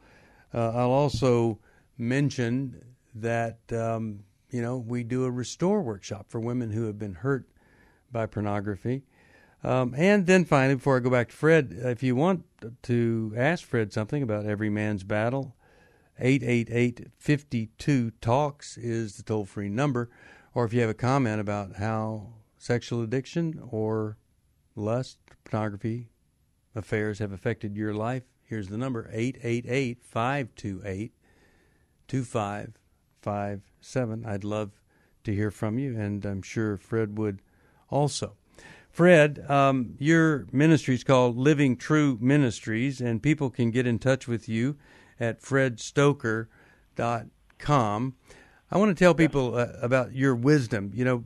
Uh, 0.53 0.73
I'll 0.75 0.91
also 0.91 1.59
mention 1.97 2.85
that 3.15 3.59
um, 3.73 4.21
you 4.51 4.61
know 4.61 4.77
we 4.77 5.05
do 5.05 5.25
a 5.25 5.31
restore 5.31 5.81
workshop 5.81 6.27
for 6.29 6.39
women 6.39 6.71
who 6.71 6.85
have 6.85 6.99
been 6.99 7.15
hurt 7.15 7.49
by 8.13 8.27
pornography. 8.27 9.05
Um, 9.65 9.95
and 9.97 10.27
then 10.27 10.45
finally, 10.45 10.75
before 10.75 10.99
I 10.99 11.01
go 11.01 11.11
back 11.11 11.31
to 11.31 11.35
Fred, 11.35 11.75
if 11.77 12.03
you 12.03 12.15
want 12.15 12.45
to 12.83 13.33
ask 13.37 13.65
Fred 13.65 13.93
something 13.93 14.23
about 14.23 14.45
Every 14.45 14.71
Man's 14.71 15.03
Battle, 15.03 15.57
888 16.19 17.09
52 17.17 18.11
Talks 18.21 18.77
is 18.77 19.17
the 19.17 19.23
toll 19.23 19.47
free 19.47 19.71
number. 19.71 20.11
Or 20.55 20.65
if 20.65 20.73
you 20.73 20.81
have 20.81 20.91
a 20.91 20.95
comment 20.95 21.41
about 21.41 21.77
how 21.77 22.36
sexual 22.67 23.03
addiction 23.03 23.61
or 23.71 24.19
lust, 24.75 25.19
pornography, 25.45 26.09
affairs 26.75 27.21
have 27.21 27.31
affected 27.31 27.77
your 27.77 27.95
life, 27.95 28.25
here's 28.43 28.67
the 28.69 28.77
number 28.77 29.09
888 29.13 30.03
528 30.03 31.13
2557. 32.09 34.27
I'd 34.27 34.45
love 34.45 34.73
to 35.23 35.33
hear 35.35 35.53
from 35.53 35.79
you, 35.79 35.97
and 35.99 36.27
I'm 36.27 36.43
sure 36.43 36.77
Fred 36.77 37.17
would 37.17 37.41
also. 37.89 38.35
Fred, 38.91 39.49
um, 39.49 39.95
your 39.99 40.49
ministry 40.51 40.97
is 40.97 41.05
called 41.05 41.37
Living 41.37 41.77
True 41.77 42.19
Ministries, 42.21 43.01
and 43.01 43.23
people 43.23 43.51
can 43.51 43.71
get 43.71 43.87
in 43.87 44.01
touch 44.01 44.27
with 44.27 44.49
you 44.49 44.77
at 45.21 45.41
fredstoeker.com. 45.41 48.15
I 48.69 48.79
want 48.79 48.89
to 48.89 49.05
tell 49.05 49.15
people 49.15 49.57
uh, 49.57 49.69
about 49.81 50.15
your 50.15 50.35
wisdom. 50.35 50.91
You 50.95 51.05
know, 51.05 51.25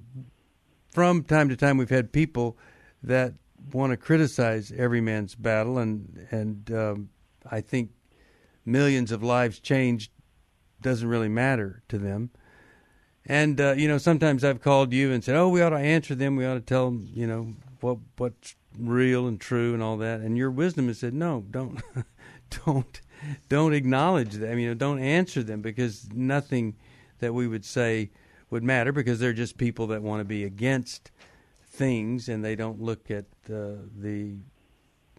from 0.90 1.22
time 1.22 1.48
to 1.48 1.56
time, 1.56 1.76
we've 1.76 1.90
had 1.90 2.12
people 2.12 2.58
that 3.02 3.34
want 3.72 3.90
to 3.92 3.96
criticize 3.96 4.72
every 4.76 5.00
man's 5.00 5.34
battle, 5.34 5.78
and 5.78 6.26
and 6.30 6.70
um, 6.72 7.08
I 7.50 7.60
think 7.60 7.90
millions 8.64 9.12
of 9.12 9.22
lives 9.22 9.60
changed 9.60 10.10
doesn't 10.80 11.08
really 11.08 11.28
matter 11.28 11.82
to 11.88 11.98
them. 11.98 12.30
And 13.26 13.60
uh, 13.60 13.72
you 13.76 13.86
know, 13.86 13.98
sometimes 13.98 14.44
I've 14.44 14.62
called 14.62 14.92
you 14.92 15.12
and 15.12 15.22
said, 15.22 15.36
"Oh, 15.36 15.48
we 15.48 15.62
ought 15.62 15.70
to 15.70 15.76
answer 15.76 16.14
them. 16.14 16.36
We 16.36 16.46
ought 16.46 16.54
to 16.54 16.60
tell 16.60 16.86
them, 16.86 17.08
you 17.12 17.26
know, 17.26 17.54
what 17.80 17.98
what's 18.16 18.56
real 18.78 19.26
and 19.26 19.40
true 19.40 19.74
and 19.74 19.82
all 19.82 19.96
that." 19.98 20.20
And 20.20 20.36
your 20.36 20.50
wisdom 20.50 20.88
has 20.88 20.98
said, 20.98 21.14
"No, 21.14 21.44
don't, 21.50 21.80
don't, 22.66 23.00
don't 23.48 23.74
acknowledge 23.74 24.34
them. 24.34 24.58
You 24.58 24.68
know, 24.68 24.74
don't 24.74 25.00
answer 25.00 25.42
them 25.42 25.60
because 25.60 26.08
nothing 26.12 26.76
that 27.18 27.34
we 27.34 27.46
would 27.46 27.64
say 27.64 28.10
would 28.50 28.62
matter 28.62 28.92
because 28.92 29.18
they're 29.18 29.32
just 29.32 29.56
people 29.56 29.86
that 29.88 30.02
want 30.02 30.20
to 30.20 30.24
be 30.24 30.44
against 30.44 31.10
things 31.64 32.28
and 32.28 32.44
they 32.44 32.56
don't 32.56 32.80
look 32.80 33.10
at 33.10 33.24
uh, 33.48 33.76
the 33.96 34.34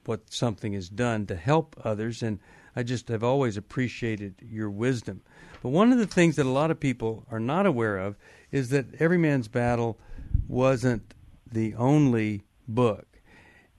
what 0.06 0.34
something 0.34 0.74
is 0.74 0.90
done 0.90 1.26
to 1.28 1.36
help 1.36 1.80
others 1.84 2.24
and 2.24 2.40
I 2.76 2.84
just 2.84 3.10
have 3.10 3.24
always 3.24 3.58
appreciated 3.58 4.36
your 4.42 4.70
wisdom. 4.70 5.22
But 5.62 5.70
one 5.70 5.92
of 5.92 5.98
the 5.98 6.08
things 6.08 6.38
that 6.38 6.46
a 6.46 6.50
lot 6.50 6.72
of 6.72 6.80
people 6.80 7.26
are 7.30 7.40
not 7.40 7.66
aware 7.66 7.98
of 7.98 8.16
is 8.52 8.70
that 8.70 8.86
Every 9.00 9.18
Man's 9.18 9.48
Battle 9.48 10.00
wasn't 10.48 11.14
the 11.52 11.76
only 11.76 12.44
book. 12.68 13.08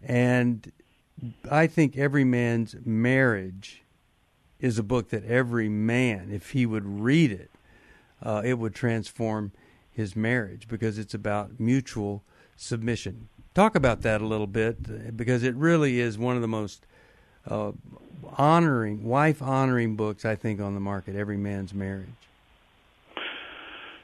And 0.02 0.70
I 1.50 1.66
think 1.66 1.96
Every 1.96 2.24
Man's 2.24 2.76
Marriage 2.84 3.82
is 4.60 4.78
a 4.78 4.82
book 4.82 5.08
that 5.10 5.24
every 5.24 5.68
man, 5.68 6.30
if 6.30 6.50
he 6.50 6.64
would 6.64 6.86
read 6.86 7.32
it, 7.32 7.50
uh, 8.22 8.42
it 8.44 8.54
would 8.54 8.74
transform 8.74 9.52
his 9.90 10.16
marriage 10.16 10.68
because 10.68 10.98
it's 10.98 11.14
about 11.14 11.60
mutual 11.60 12.22
submission. 12.56 13.28
Talk 13.54 13.74
about 13.74 14.02
that 14.02 14.22
a 14.22 14.26
little 14.26 14.46
bit 14.46 15.16
because 15.16 15.42
it 15.42 15.54
really 15.54 16.00
is 16.00 16.16
one 16.16 16.36
of 16.36 16.42
the 16.42 16.48
most 16.48 16.86
uh, 17.48 17.72
honoring, 18.38 19.04
wife 19.04 19.42
honoring 19.42 19.96
books 19.96 20.24
I 20.24 20.36
think 20.36 20.60
on 20.60 20.74
the 20.74 20.80
market. 20.80 21.16
Every 21.16 21.36
man's 21.36 21.74
marriage. 21.74 22.08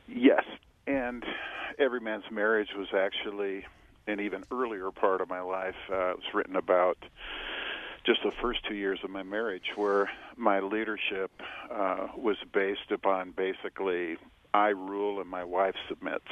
Yes, 0.06 0.44
and 0.86 1.24
every 1.78 2.00
man's 2.00 2.24
marriage 2.30 2.70
was 2.76 2.88
actually 2.94 3.64
an 4.06 4.20
even 4.20 4.44
earlier 4.50 4.90
part 4.90 5.20
of 5.20 5.28
my 5.28 5.40
life. 5.40 5.76
Uh, 5.90 6.10
it 6.10 6.16
was 6.16 6.34
written 6.34 6.56
about 6.56 6.98
just 8.08 8.22
the 8.22 8.32
first 8.40 8.60
two 8.66 8.74
years 8.74 8.98
of 9.04 9.10
my 9.10 9.22
marriage, 9.22 9.70
where 9.76 10.10
my 10.36 10.60
leadership 10.60 11.30
uh, 11.70 12.06
was 12.16 12.38
based 12.54 12.90
upon 12.90 13.32
basically 13.32 14.16
I 14.54 14.68
rule 14.68 15.20
and 15.20 15.28
my 15.28 15.44
wife 15.44 15.74
submits. 15.88 16.24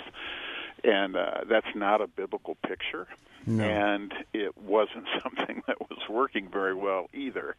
And 0.82 1.16
uh, 1.16 1.42
that's 1.48 1.66
not 1.74 2.00
a 2.00 2.06
biblical 2.06 2.56
picture. 2.66 3.06
No. 3.44 3.62
And 3.64 4.12
it 4.32 4.56
wasn't 4.56 5.06
something 5.22 5.62
that 5.66 5.78
was 5.80 6.00
working 6.08 6.48
very 6.50 6.74
well 6.74 7.10
either. 7.12 7.56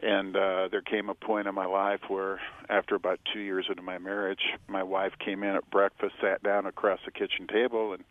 And 0.00 0.36
uh, 0.36 0.68
there 0.70 0.82
came 0.82 1.08
a 1.08 1.14
point 1.14 1.48
in 1.48 1.54
my 1.56 1.66
life 1.66 2.02
where, 2.06 2.40
after 2.68 2.94
about 2.94 3.18
two 3.32 3.40
years 3.40 3.66
into 3.68 3.82
my 3.82 3.98
marriage, 3.98 4.42
my 4.68 4.84
wife 4.84 5.14
came 5.18 5.42
in 5.42 5.56
at 5.56 5.68
breakfast, 5.70 6.14
sat 6.20 6.44
down 6.44 6.66
across 6.66 7.00
the 7.04 7.10
kitchen 7.10 7.48
table, 7.48 7.92
and 7.92 8.04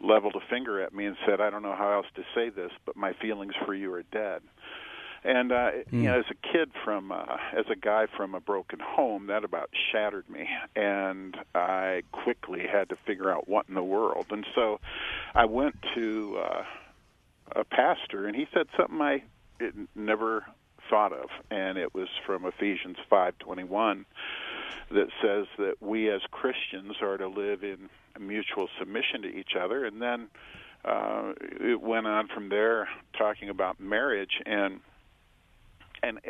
leveled 0.00 0.36
a 0.36 0.48
finger 0.48 0.80
at 0.80 0.94
me 0.94 1.06
and 1.06 1.16
said, 1.26 1.40
I 1.40 1.50
don't 1.50 1.62
know 1.62 1.74
how 1.74 1.92
else 1.92 2.06
to 2.14 2.22
say 2.34 2.50
this, 2.50 2.70
but 2.86 2.96
my 2.96 3.12
feelings 3.14 3.54
for 3.66 3.74
you 3.74 3.92
are 3.94 4.04
dead. 4.12 4.42
And 5.24 5.52
uh, 5.52 5.70
mm. 5.70 5.92
you 5.92 6.02
know, 6.02 6.18
as 6.18 6.24
a 6.30 6.52
kid 6.52 6.72
from, 6.84 7.12
uh, 7.12 7.36
as 7.56 7.66
a 7.70 7.76
guy 7.76 8.06
from 8.16 8.34
a 8.34 8.40
broken 8.40 8.80
home, 8.80 9.28
that 9.28 9.44
about 9.44 9.70
shattered 9.92 10.28
me, 10.28 10.48
and 10.74 11.36
I 11.54 12.02
quickly 12.10 12.66
had 12.66 12.88
to 12.88 12.96
figure 13.06 13.30
out 13.30 13.48
what 13.48 13.66
in 13.68 13.74
the 13.74 13.84
world. 13.84 14.26
And 14.30 14.44
so, 14.54 14.80
I 15.34 15.44
went 15.44 15.76
to 15.94 16.38
uh, 16.38 16.64
a 17.54 17.64
pastor, 17.64 18.26
and 18.26 18.34
he 18.34 18.46
said 18.52 18.66
something 18.76 19.00
I 19.00 19.22
it 19.60 19.74
never 19.94 20.44
thought 20.90 21.12
of, 21.12 21.28
and 21.50 21.78
it 21.78 21.94
was 21.94 22.08
from 22.26 22.44
Ephesians 22.44 22.96
5:21 23.10 24.04
that 24.90 25.08
says 25.22 25.46
that 25.58 25.74
we 25.80 26.10
as 26.10 26.20
Christians 26.30 26.96
are 27.00 27.16
to 27.16 27.28
live 27.28 27.62
in 27.62 27.88
mutual 28.18 28.68
submission 28.78 29.22
to 29.22 29.28
each 29.28 29.54
other, 29.58 29.84
and 29.84 30.02
then 30.02 30.28
uh, 30.84 31.32
it 31.60 31.80
went 31.80 32.06
on 32.06 32.28
from 32.28 32.48
there 32.48 32.88
talking 33.16 33.48
about 33.48 33.78
marriage 33.78 34.40
and 34.44 34.80
and 36.02 36.20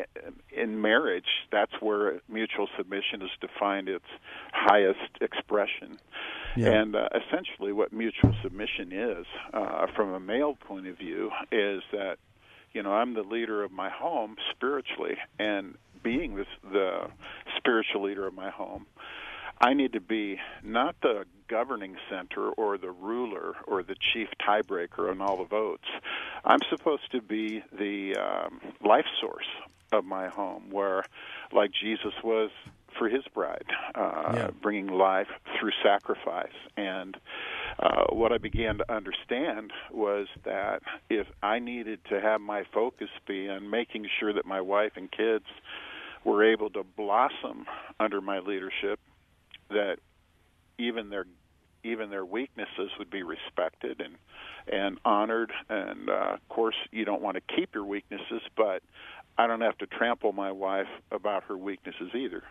in 0.50 0.80
marriage 0.80 1.46
that's 1.50 1.72
where 1.80 2.20
mutual 2.28 2.68
submission 2.76 3.22
is 3.22 3.30
defined 3.40 3.88
its 3.88 4.04
highest 4.52 5.10
expression 5.20 5.98
yeah. 6.56 6.68
and 6.68 6.94
uh, 6.94 7.08
essentially 7.14 7.72
what 7.72 7.92
mutual 7.92 8.34
submission 8.42 8.92
is 8.92 9.26
uh, 9.52 9.86
from 9.94 10.12
a 10.12 10.20
male 10.20 10.56
point 10.66 10.86
of 10.86 10.96
view 10.98 11.30
is 11.50 11.82
that 11.92 12.16
you 12.72 12.82
know 12.82 12.92
i'm 12.92 13.14
the 13.14 13.22
leader 13.22 13.62
of 13.62 13.72
my 13.72 13.88
home 13.90 14.36
spiritually 14.50 15.16
and 15.38 15.76
being 16.02 16.34
this, 16.34 16.46
the 16.72 17.06
spiritual 17.56 18.02
leader 18.02 18.26
of 18.26 18.34
my 18.34 18.50
home 18.50 18.86
I 19.62 19.74
need 19.74 19.92
to 19.92 20.00
be 20.00 20.40
not 20.64 20.96
the 21.02 21.24
governing 21.46 21.96
center 22.10 22.48
or 22.48 22.76
the 22.78 22.90
ruler 22.90 23.54
or 23.68 23.84
the 23.84 23.94
chief 24.12 24.28
tiebreaker 24.44 25.08
on 25.08 25.20
all 25.20 25.36
the 25.36 25.44
votes. 25.44 25.86
I'm 26.44 26.58
supposed 26.68 27.12
to 27.12 27.22
be 27.22 27.62
the 27.72 28.16
um, 28.16 28.60
life 28.84 29.06
source 29.20 29.46
of 29.92 30.04
my 30.04 30.28
home, 30.28 30.70
where, 30.70 31.04
like 31.52 31.70
Jesus 31.70 32.14
was 32.24 32.50
for 32.98 33.08
his 33.08 33.22
bride, 33.32 33.66
uh, 33.94 34.32
yeah. 34.34 34.50
bringing 34.60 34.88
life 34.88 35.28
through 35.58 35.70
sacrifice. 35.82 36.48
And 36.76 37.16
uh, 37.78 38.06
what 38.10 38.32
I 38.32 38.38
began 38.38 38.78
to 38.78 38.92
understand 38.92 39.72
was 39.92 40.26
that 40.44 40.82
if 41.08 41.26
I 41.42 41.60
needed 41.60 42.00
to 42.10 42.20
have 42.20 42.40
my 42.40 42.64
focus 42.74 43.08
be 43.28 43.48
on 43.48 43.70
making 43.70 44.08
sure 44.18 44.32
that 44.32 44.44
my 44.44 44.60
wife 44.60 44.92
and 44.96 45.10
kids 45.10 45.46
were 46.24 46.44
able 46.44 46.70
to 46.70 46.84
blossom 46.96 47.66
under 48.00 48.20
my 48.20 48.40
leadership 48.40 48.98
that 49.72 49.98
even 50.78 51.10
their 51.10 51.26
even 51.84 52.10
their 52.10 52.24
weaknesses 52.24 52.90
would 52.98 53.10
be 53.10 53.22
respected 53.22 54.00
and 54.00 54.16
and 54.72 54.98
honored 55.04 55.52
and 55.68 56.08
uh, 56.08 56.34
of 56.34 56.48
course 56.48 56.76
you 56.90 57.04
don't 57.04 57.22
want 57.22 57.36
to 57.36 57.54
keep 57.56 57.74
your 57.74 57.84
weaknesses 57.84 58.42
but 58.56 58.82
I 59.38 59.46
don't 59.46 59.62
have 59.62 59.78
to 59.78 59.86
trample 59.86 60.32
my 60.32 60.52
wife 60.52 60.88
about 61.10 61.44
her 61.44 61.56
weaknesses 61.56 62.10
either. 62.14 62.42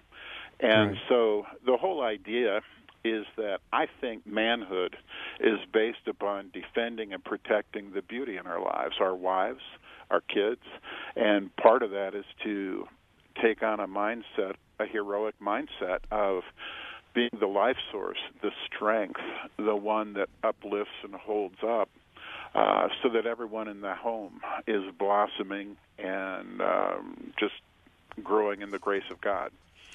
And 0.59 0.91
right. 0.91 0.99
so 1.09 1.45
the 1.65 1.77
whole 1.77 2.01
idea 2.01 2.61
is 3.03 3.25
that 3.35 3.59
I 3.73 3.87
think 3.99 4.27
manhood 4.27 4.95
is 5.39 5.59
based 5.71 6.07
upon 6.07 6.51
defending 6.53 7.13
and 7.13 7.23
protecting 7.23 7.93
the 7.93 8.01
beauty 8.01 8.37
in 8.37 8.45
our 8.45 8.61
lives, 8.61 8.95
our 8.99 9.15
wives, 9.15 9.61
our 10.11 10.21
kids, 10.21 10.61
and 11.15 11.55
part 11.55 11.81
of 11.81 11.91
that 11.91 12.13
is 12.13 12.25
to 12.43 12.87
take 13.41 13.63
on 13.63 13.79
a 13.79 13.87
mindset, 13.87 14.55
a 14.79 14.85
heroic 14.85 15.35
mindset 15.41 15.99
of 16.11 16.43
being 17.13 17.31
the 17.39 17.47
life 17.47 17.77
source, 17.91 18.19
the 18.41 18.51
strength, 18.65 19.19
the 19.57 19.75
one 19.75 20.13
that 20.13 20.29
uplifts 20.43 20.93
and 21.03 21.13
holds 21.13 21.57
up, 21.63 21.89
uh, 22.55 22.87
so 23.01 23.09
that 23.09 23.25
everyone 23.25 23.67
in 23.67 23.81
the 23.81 23.95
home 23.95 24.41
is 24.67 24.83
blossoming 24.97 25.77
and 25.97 26.61
um, 26.61 27.33
just 27.39 27.53
growing 28.23 28.61
in 28.61 28.71
the 28.71 28.79
grace 28.79 29.09
of 29.09 29.21
God. 29.21 29.51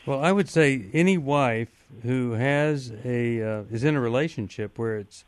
Well, 0.07 0.23
I 0.23 0.33
would 0.33 0.49
say 0.49 0.87
any 0.93 1.19
wife 1.19 1.85
who 2.03 2.33
has 2.33 2.93
a 3.05 3.43
uh, 3.43 3.63
is 3.71 3.83
in 3.83 3.97
a 3.97 4.01
relationship 4.01 4.79
where 4.79 4.97
it's 4.97 5.25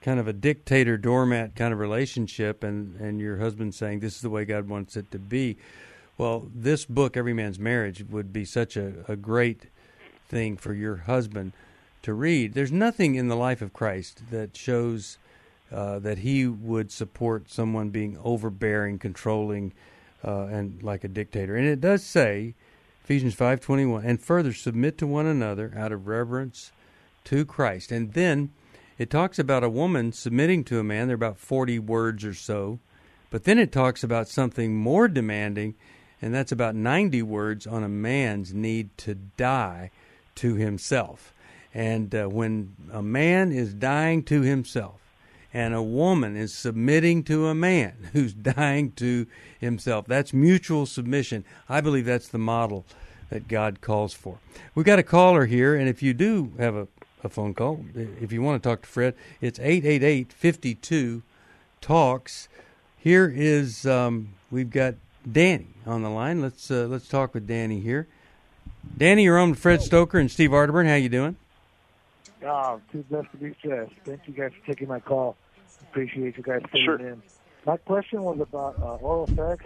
kind 0.00 0.18
of 0.18 0.26
a 0.26 0.32
dictator 0.32 0.96
doormat 0.96 1.54
kind 1.54 1.72
of 1.72 1.78
relationship, 1.78 2.64
and 2.64 3.00
and 3.00 3.20
your 3.20 3.38
husband 3.38 3.74
saying 3.74 4.00
this 4.00 4.16
is 4.16 4.22
the 4.22 4.30
way 4.30 4.44
God 4.44 4.68
wants 4.68 4.96
it 4.96 5.10
to 5.12 5.18
be. 5.18 5.56
Well, 6.16 6.48
this 6.52 6.84
book, 6.84 7.16
Every 7.16 7.32
Man's 7.32 7.60
Marriage, 7.60 8.04
would 8.10 8.32
be 8.32 8.44
such 8.44 8.76
a, 8.76 9.04
a 9.06 9.14
great 9.14 9.66
thing 10.28 10.56
for 10.56 10.74
your 10.74 10.96
husband 10.96 11.52
to 12.02 12.12
read. 12.12 12.54
There's 12.54 12.72
nothing 12.72 13.14
in 13.14 13.28
the 13.28 13.36
life 13.36 13.60
of 13.60 13.72
Christ 13.72 14.22
that 14.30 14.56
shows 14.56 15.18
uh, 15.72 15.98
that 15.98 16.18
he 16.18 16.46
would 16.46 16.90
support 16.92 17.50
someone 17.50 17.90
being 17.90 18.18
overbearing, 18.22 18.98
controlling, 18.98 19.72
uh, 20.24 20.44
and 20.44 20.82
like 20.82 21.04
a 21.04 21.08
dictator. 21.08 21.56
And 21.56 21.66
it 21.66 21.80
does 21.80 22.02
say, 22.02 22.54
Ephesians 23.04 23.34
five 23.34 23.60
twenty 23.60 23.86
one, 23.86 24.04
and 24.04 24.20
further 24.20 24.52
submit 24.52 24.98
to 24.98 25.06
one 25.06 25.26
another 25.26 25.72
out 25.76 25.92
of 25.92 26.06
reverence 26.06 26.72
to 27.24 27.44
Christ. 27.44 27.90
And 27.90 28.12
then 28.12 28.50
it 28.98 29.10
talks 29.10 29.38
about 29.38 29.64
a 29.64 29.70
woman 29.70 30.12
submitting 30.12 30.64
to 30.64 30.78
a 30.78 30.84
man. 30.84 31.06
There 31.06 31.14
are 31.14 31.16
about 31.16 31.38
forty 31.38 31.78
words 31.78 32.24
or 32.24 32.34
so, 32.34 32.80
but 33.30 33.44
then 33.44 33.58
it 33.58 33.72
talks 33.72 34.04
about 34.04 34.28
something 34.28 34.76
more 34.76 35.08
demanding, 35.08 35.74
and 36.20 36.34
that's 36.34 36.52
about 36.52 36.74
ninety 36.74 37.22
words 37.22 37.66
on 37.66 37.82
a 37.82 37.88
man's 37.88 38.52
need 38.52 38.96
to 38.98 39.14
die 39.14 39.90
to 40.38 40.54
himself. 40.54 41.34
And 41.74 42.14
uh, 42.14 42.26
when 42.26 42.74
a 42.92 43.02
man 43.02 43.52
is 43.52 43.74
dying 43.74 44.22
to 44.24 44.42
himself, 44.42 45.00
and 45.52 45.74
a 45.74 45.82
woman 45.82 46.36
is 46.36 46.54
submitting 46.54 47.24
to 47.24 47.46
a 47.46 47.54
man 47.54 48.08
who's 48.12 48.32
dying 48.32 48.92
to 48.92 49.26
himself, 49.58 50.06
that's 50.06 50.32
mutual 50.32 50.86
submission. 50.86 51.44
I 51.68 51.80
believe 51.80 52.04
that's 52.04 52.28
the 52.28 52.38
model 52.38 52.84
that 53.30 53.48
God 53.48 53.80
calls 53.80 54.14
for. 54.14 54.38
We've 54.74 54.86
got 54.86 54.98
a 54.98 55.02
caller 55.02 55.46
here, 55.46 55.74
and 55.74 55.88
if 55.88 56.02
you 56.02 56.14
do 56.14 56.52
have 56.58 56.74
a, 56.74 56.88
a 57.22 57.28
phone 57.28 57.54
call, 57.54 57.84
if 57.94 58.32
you 58.32 58.42
want 58.42 58.62
to 58.62 58.68
talk 58.68 58.82
to 58.82 58.88
Fred, 58.88 59.14
it's 59.40 59.58
888 59.58 60.32
52 60.32 61.22
Talks. 61.80 62.48
Here 62.96 63.32
is, 63.34 63.86
um, 63.86 64.34
we've 64.50 64.70
got 64.70 64.94
Danny 65.30 65.68
on 65.86 66.02
the 66.02 66.10
line. 66.10 66.42
Let's 66.42 66.70
uh, 66.70 66.86
let's 66.88 67.08
talk 67.08 67.34
with 67.34 67.46
Danny 67.46 67.80
here. 67.80 68.08
Danny, 68.96 69.24
you're 69.24 69.38
on 69.38 69.50
with 69.50 69.58
Fred 69.58 69.80
Stoeker 69.80 70.18
and 70.18 70.30
Steve 70.30 70.50
Arterburn. 70.50 70.86
How 70.88 70.94
you 70.94 71.08
doing? 71.08 71.36
Oh, 72.44 72.80
too 72.92 73.04
blessed 73.10 73.30
to 73.32 73.36
be 73.36 73.54
stressed. 73.58 73.92
Thank 74.04 74.22
you 74.26 74.34
guys 74.34 74.52
for 74.58 74.66
taking 74.66 74.88
my 74.88 75.00
call. 75.00 75.36
Appreciate 75.82 76.36
you 76.36 76.42
guys 76.42 76.62
sitting 76.66 76.84
sure. 76.84 76.98
in. 76.98 77.22
My 77.66 77.76
question 77.76 78.22
was 78.22 78.40
about 78.40 78.78
uh, 78.80 78.96
oral 78.96 79.26
sex 79.28 79.64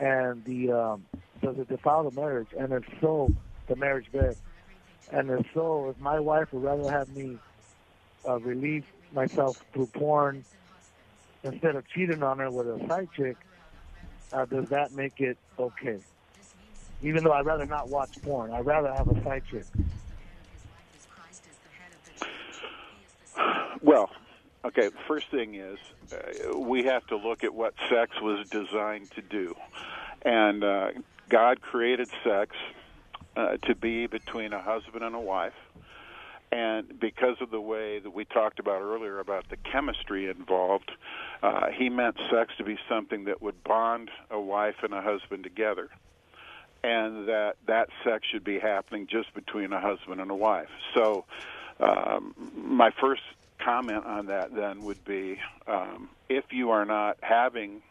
and 0.00 0.42
the 0.44 0.72
um, 0.72 1.04
does 1.42 1.58
it 1.58 1.68
defile 1.68 2.08
the 2.08 2.20
marriage, 2.20 2.48
and 2.58 2.72
if 2.72 2.84
so, 3.00 3.32
the 3.68 3.76
marriage 3.76 4.10
bed, 4.10 4.36
and 5.12 5.30
if 5.30 5.46
so, 5.54 5.90
if 5.90 5.98
my 6.00 6.18
wife 6.18 6.52
would 6.52 6.62
rather 6.62 6.90
have 6.90 7.08
me 7.14 7.38
uh, 8.26 8.40
relieve 8.40 8.84
myself 9.12 9.62
through 9.72 9.86
porn 9.86 10.44
instead 11.44 11.76
of 11.76 11.86
cheating 11.88 12.22
on 12.22 12.38
her 12.38 12.50
with 12.50 12.66
a 12.66 12.86
side 12.88 13.08
chick, 13.14 13.36
uh, 14.32 14.44
does 14.46 14.68
that 14.70 14.92
make 14.92 15.20
it 15.20 15.36
okay? 15.58 15.98
Even 17.02 17.24
though 17.24 17.32
I'd 17.32 17.46
rather 17.46 17.66
not 17.66 17.88
watch 17.88 18.20
porn, 18.22 18.52
I'd 18.52 18.66
rather 18.66 18.92
have 18.92 19.08
a 19.08 19.22
side 19.24 19.42
chick. 19.50 19.64
Well, 23.82 24.10
okay, 24.64 24.90
first 25.08 25.30
thing 25.30 25.54
is 25.54 25.78
uh, 26.12 26.58
we 26.58 26.84
have 26.84 27.06
to 27.06 27.16
look 27.16 27.44
at 27.44 27.54
what 27.54 27.74
sex 27.88 28.20
was 28.20 28.46
designed 28.48 29.10
to 29.12 29.22
do. 29.22 29.56
And 30.22 30.62
uh, 30.62 30.90
God 31.30 31.62
created 31.62 32.10
sex 32.22 32.54
uh, 33.36 33.56
to 33.62 33.74
be 33.74 34.06
between 34.06 34.52
a 34.52 34.60
husband 34.60 35.02
and 35.02 35.14
a 35.14 35.20
wife. 35.20 35.54
And 36.52 36.98
because 37.00 37.36
of 37.40 37.50
the 37.50 37.60
way 37.60 38.00
that 38.00 38.10
we 38.10 38.24
talked 38.26 38.58
about 38.58 38.82
earlier 38.82 39.20
about 39.20 39.48
the 39.48 39.56
chemistry 39.56 40.28
involved, 40.28 40.90
uh, 41.42 41.68
he 41.70 41.88
meant 41.88 42.16
sex 42.30 42.52
to 42.58 42.64
be 42.64 42.76
something 42.88 43.24
that 43.24 43.40
would 43.40 43.62
bond 43.64 44.10
a 44.30 44.40
wife 44.40 44.82
and 44.82 44.92
a 44.92 45.00
husband 45.00 45.44
together 45.44 45.88
and 46.82 47.28
that 47.28 47.56
that 47.66 47.88
sex 48.04 48.26
should 48.30 48.44
be 48.44 48.58
happening 48.58 49.06
just 49.10 49.32
between 49.34 49.72
a 49.72 49.80
husband 49.80 50.20
and 50.20 50.30
a 50.30 50.34
wife. 50.34 50.68
So, 50.94 51.24
um, 51.78 52.34
my 52.54 52.90
first 53.00 53.22
comment 53.58 54.04
on 54.04 54.26
that 54.26 54.54
then 54.54 54.80
would 54.82 55.04
be 55.04 55.38
um, 55.66 56.08
if 56.28 56.44
you 56.50 56.70
are 56.70 56.84
not 56.84 57.18
having 57.20 57.82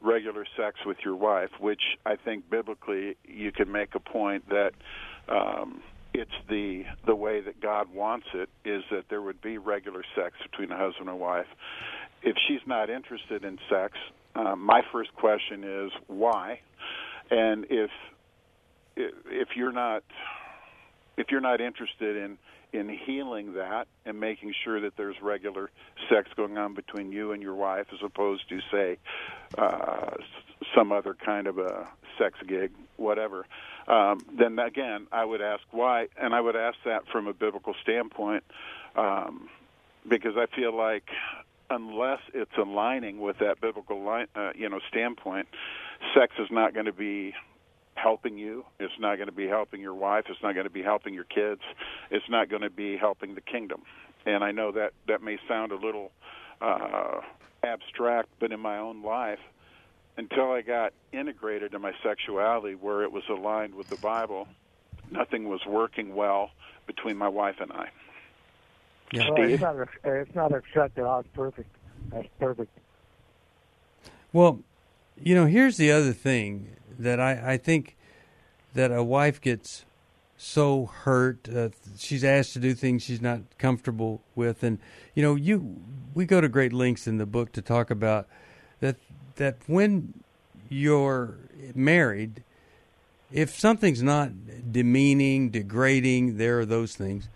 regular 0.00 0.46
sex 0.56 0.76
with 0.84 0.98
your 1.04 1.16
wife, 1.16 1.50
which 1.58 1.82
I 2.06 2.16
think 2.16 2.48
biblically 2.50 3.16
you 3.24 3.52
can 3.52 3.70
make 3.70 3.94
a 3.94 4.00
point 4.00 4.48
that 4.48 4.72
um, 5.28 5.82
it's 6.14 6.30
the 6.48 6.84
the 7.06 7.14
way 7.14 7.40
that 7.40 7.60
God 7.60 7.92
wants 7.92 8.26
it 8.34 8.48
is 8.64 8.82
that 8.90 9.04
there 9.08 9.22
would 9.22 9.40
be 9.40 9.58
regular 9.58 10.02
sex 10.14 10.36
between 10.42 10.72
a 10.72 10.76
husband 10.76 11.08
and 11.08 11.20
wife. 11.20 11.46
If 12.22 12.36
she's 12.46 12.60
not 12.66 12.90
interested 12.90 13.44
in 13.44 13.58
sex, 13.70 13.96
uh, 14.34 14.56
my 14.56 14.82
first 14.92 15.14
question 15.14 15.64
is 15.64 15.92
why, 16.06 16.60
and 17.30 17.66
if 17.70 17.90
if 18.96 19.48
you're 19.56 19.72
not 19.72 20.02
if 21.16 21.30
you're 21.30 21.40
not 21.40 21.60
interested 21.60 22.16
in 22.16 22.38
in 22.72 22.88
healing 22.88 23.54
that 23.54 23.88
and 24.04 24.20
making 24.20 24.54
sure 24.64 24.80
that 24.80 24.96
there's 24.96 25.16
regular 25.20 25.70
sex 26.08 26.28
going 26.36 26.56
on 26.56 26.74
between 26.74 27.10
you 27.10 27.32
and 27.32 27.42
your 27.42 27.54
wife 27.54 27.86
as 27.92 27.98
opposed 28.04 28.48
to 28.48 28.60
say 28.70 28.96
uh 29.58 30.10
some 30.74 30.92
other 30.92 31.14
kind 31.14 31.46
of 31.46 31.58
a 31.58 31.86
sex 32.18 32.38
gig 32.46 32.70
whatever 32.96 33.46
um 33.88 34.18
then 34.38 34.58
again 34.58 35.06
I 35.10 35.24
would 35.24 35.40
ask 35.40 35.62
why 35.70 36.08
and 36.20 36.34
I 36.34 36.40
would 36.40 36.56
ask 36.56 36.76
that 36.84 37.06
from 37.08 37.26
a 37.26 37.32
biblical 37.32 37.74
standpoint 37.82 38.44
um 38.96 39.48
because 40.08 40.36
I 40.36 40.46
feel 40.54 40.74
like 40.74 41.08
unless 41.68 42.20
it's 42.34 42.56
aligning 42.58 43.20
with 43.20 43.38
that 43.38 43.60
biblical 43.60 44.02
line, 44.02 44.26
uh, 44.34 44.50
you 44.54 44.68
know 44.68 44.80
standpoint 44.88 45.48
sex 46.14 46.34
is 46.38 46.48
not 46.50 46.74
going 46.74 46.86
to 46.86 46.92
be 46.92 47.34
helping 47.94 48.38
you. 48.38 48.64
It's 48.78 48.92
not 48.98 49.16
going 49.16 49.28
to 49.28 49.34
be 49.34 49.46
helping 49.46 49.80
your 49.80 49.94
wife. 49.94 50.24
It's 50.28 50.42
not 50.42 50.54
going 50.54 50.64
to 50.64 50.70
be 50.72 50.82
helping 50.82 51.14
your 51.14 51.24
kids. 51.24 51.60
It's 52.10 52.28
not 52.28 52.48
going 52.48 52.62
to 52.62 52.70
be 52.70 52.96
helping 52.96 53.34
the 53.34 53.40
kingdom. 53.40 53.82
And 54.26 54.42
I 54.44 54.52
know 54.52 54.72
that 54.72 54.92
that 55.08 55.22
may 55.22 55.38
sound 55.48 55.72
a 55.72 55.76
little 55.76 56.12
uh, 56.60 57.20
abstract, 57.62 58.28
but 58.38 58.52
in 58.52 58.60
my 58.60 58.78
own 58.78 59.02
life, 59.02 59.38
until 60.16 60.52
I 60.52 60.62
got 60.62 60.92
integrated 61.12 61.74
in 61.74 61.80
my 61.80 61.92
sexuality 62.02 62.74
where 62.74 63.02
it 63.02 63.12
was 63.12 63.22
aligned 63.28 63.74
with 63.74 63.88
the 63.88 63.96
Bible, 63.96 64.48
nothing 65.10 65.48
was 65.48 65.64
working 65.66 66.14
well 66.14 66.50
between 66.86 67.16
my 67.16 67.28
wife 67.28 67.56
and 67.60 67.72
I. 67.72 67.88
Yeah. 69.12 69.30
Well, 69.30 69.42
it's 69.42 69.62
not, 69.62 69.76
it's 70.04 70.34
not 70.34 70.52
abstract 70.52 70.98
at 70.98 71.04
all. 71.04 71.20
It's 71.20 71.28
perfect. 71.34 71.74
That's 72.12 72.28
perfect. 72.38 72.70
Well, 74.32 74.60
you 75.22 75.34
know, 75.34 75.46
here's 75.46 75.76
the 75.76 75.92
other 75.92 76.12
thing 76.12 76.76
that 76.98 77.20
I, 77.20 77.52
I 77.52 77.56
think 77.56 77.96
that 78.74 78.90
a 78.90 79.02
wife 79.02 79.40
gets 79.40 79.84
so 80.36 80.86
hurt. 80.86 81.48
Uh, 81.48 81.68
she's 81.98 82.24
asked 82.24 82.54
to 82.54 82.58
do 82.58 82.74
things 82.74 83.02
she's 83.02 83.20
not 83.20 83.40
comfortable 83.58 84.22
with, 84.34 84.62
and 84.62 84.78
you 85.14 85.22
know, 85.22 85.34
you 85.34 85.76
we 86.14 86.24
go 86.24 86.40
to 86.40 86.48
great 86.48 86.72
lengths 86.72 87.06
in 87.06 87.18
the 87.18 87.26
book 87.26 87.52
to 87.52 87.62
talk 87.62 87.90
about 87.90 88.26
that. 88.80 88.96
That 89.36 89.56
when 89.66 90.22
you're 90.68 91.38
married, 91.74 92.42
if 93.32 93.58
something's 93.58 94.02
not 94.02 94.30
demeaning, 94.70 95.50
degrading, 95.50 96.36
there 96.36 96.58
are 96.60 96.66
those 96.66 96.94
things, 96.94 97.28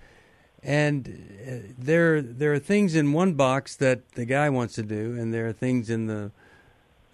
and 0.62 1.08
uh, 1.46 1.72
there 1.78 2.22
there 2.22 2.52
are 2.54 2.58
things 2.58 2.94
in 2.94 3.12
one 3.12 3.34
box 3.34 3.76
that 3.76 4.12
the 4.12 4.24
guy 4.24 4.48
wants 4.48 4.74
to 4.76 4.82
do, 4.82 5.16
and 5.18 5.32
there 5.32 5.46
are 5.46 5.52
things 5.52 5.90
in 5.90 6.06
the 6.06 6.30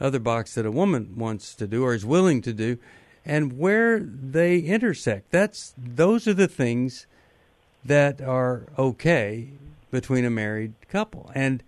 other 0.01 0.19
box 0.19 0.55
that 0.55 0.67
a 0.67 0.71
woman 0.71 1.15
wants 1.17 1.55
to 1.55 1.67
do 1.67 1.85
or 1.85 1.95
is 1.95 2.05
willing 2.05 2.41
to 2.43 2.53
do 2.53 2.79
and 3.25 3.59
where 3.59 4.01
they 4.01 4.59
intersect. 4.59 5.31
That's 5.31 5.75
those 5.77 6.27
are 6.27 6.35
the 6.35 6.49
things 6.49 7.07
that 7.85 8.21
are 8.21 8.67
okay 8.79 9.51
between 9.91 10.25
a 10.25 10.31
married 10.31 10.75
couple. 10.89 11.31
And 11.35 11.63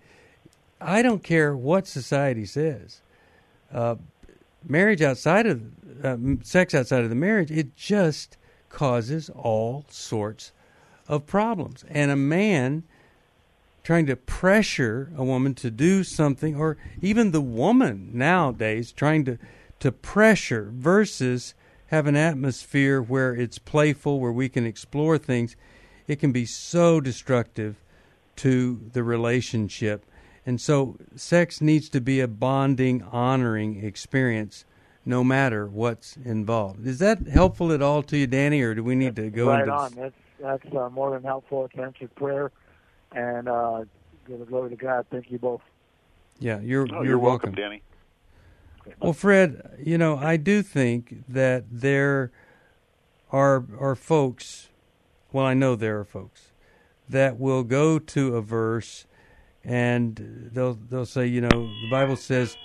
i 0.80 1.00
don't 1.00 1.22
care 1.22 1.56
what 1.56 1.86
society 1.86 2.44
says 2.44 3.02
uh, 3.72 3.94
marriage 4.68 5.00
outside 5.00 5.46
of 5.46 5.62
uh, 6.04 6.16
sex 6.42 6.74
outside 6.74 7.04
of 7.04 7.08
the 7.08 7.14
marriage 7.14 7.52
it 7.52 7.76
just 7.76 8.36
causes 8.72 9.30
all 9.30 9.84
sorts 9.88 10.50
of 11.08 11.26
problems. 11.26 11.84
And 11.88 12.10
a 12.10 12.16
man 12.16 12.84
trying 13.82 14.06
to 14.06 14.16
pressure 14.16 15.12
a 15.16 15.24
woman 15.24 15.54
to 15.54 15.70
do 15.70 16.04
something, 16.04 16.56
or 16.56 16.76
even 17.00 17.30
the 17.30 17.40
woman 17.40 18.10
nowadays 18.12 18.92
trying 18.92 19.24
to, 19.24 19.38
to 19.80 19.90
pressure 19.90 20.70
versus 20.72 21.54
have 21.86 22.06
an 22.06 22.16
atmosphere 22.16 23.02
where 23.02 23.34
it's 23.34 23.58
playful, 23.58 24.20
where 24.20 24.32
we 24.32 24.48
can 24.48 24.64
explore 24.64 25.18
things, 25.18 25.56
it 26.06 26.18
can 26.18 26.32
be 26.32 26.46
so 26.46 27.00
destructive 27.00 27.76
to 28.36 28.80
the 28.92 29.02
relationship. 29.02 30.04
And 30.46 30.60
so, 30.60 30.96
sex 31.14 31.60
needs 31.60 31.88
to 31.90 32.00
be 32.00 32.20
a 32.20 32.26
bonding, 32.26 33.02
honoring 33.02 33.84
experience, 33.84 34.64
no 35.04 35.22
matter 35.22 35.66
what's 35.66 36.16
involved. 36.24 36.86
Is 36.86 36.98
that 36.98 37.28
helpful 37.28 37.72
at 37.72 37.82
all 37.82 38.02
to 38.04 38.16
you, 38.16 38.26
Danny, 38.26 38.60
or 38.62 38.74
do 38.74 38.82
we 38.82 38.94
need 38.94 39.14
to 39.16 39.30
go 39.30 39.48
right 39.48 39.60
into 39.60 39.72
on? 39.72 39.92
That's 39.94 40.14
that's 40.40 40.74
uh, 40.74 40.88
more 40.90 41.12
than 41.12 41.22
helpful. 41.22 41.66
It's 41.66 41.78
answered 41.78 42.12
prayer 42.16 42.50
and 43.14 43.48
uh, 43.48 43.84
give 44.26 44.38
the 44.38 44.44
glory 44.44 44.70
to 44.70 44.76
God. 44.76 45.06
Thank 45.10 45.30
you 45.30 45.38
both. 45.38 45.62
Yeah, 46.38 46.60
you're 46.60 46.86
oh, 46.90 46.96
you're, 46.96 47.04
you're 47.04 47.18
welcome. 47.18 47.50
welcome, 47.50 47.54
Danny. 47.54 47.82
Well, 49.00 49.12
Fred, 49.12 49.78
you 49.78 49.96
know 49.96 50.16
I 50.16 50.36
do 50.36 50.62
think 50.62 51.24
that 51.28 51.64
there 51.70 52.32
are 53.30 53.64
are 53.78 53.94
folks. 53.94 54.68
Well, 55.32 55.46
I 55.46 55.54
know 55.54 55.76
there 55.76 55.98
are 55.98 56.04
folks 56.04 56.52
that 57.08 57.38
will 57.38 57.62
go 57.62 57.98
to 57.98 58.36
a 58.36 58.42
verse 58.42 59.06
and 59.64 60.50
they'll 60.52 60.74
they'll 60.74 61.06
say, 61.06 61.26
you 61.26 61.40
know, 61.40 61.48
the 61.48 61.88
Bible 61.90 62.16
says, 62.16 62.56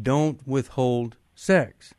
"Don't 0.00 0.46
withhold 0.46 1.16
sex." 1.34 1.94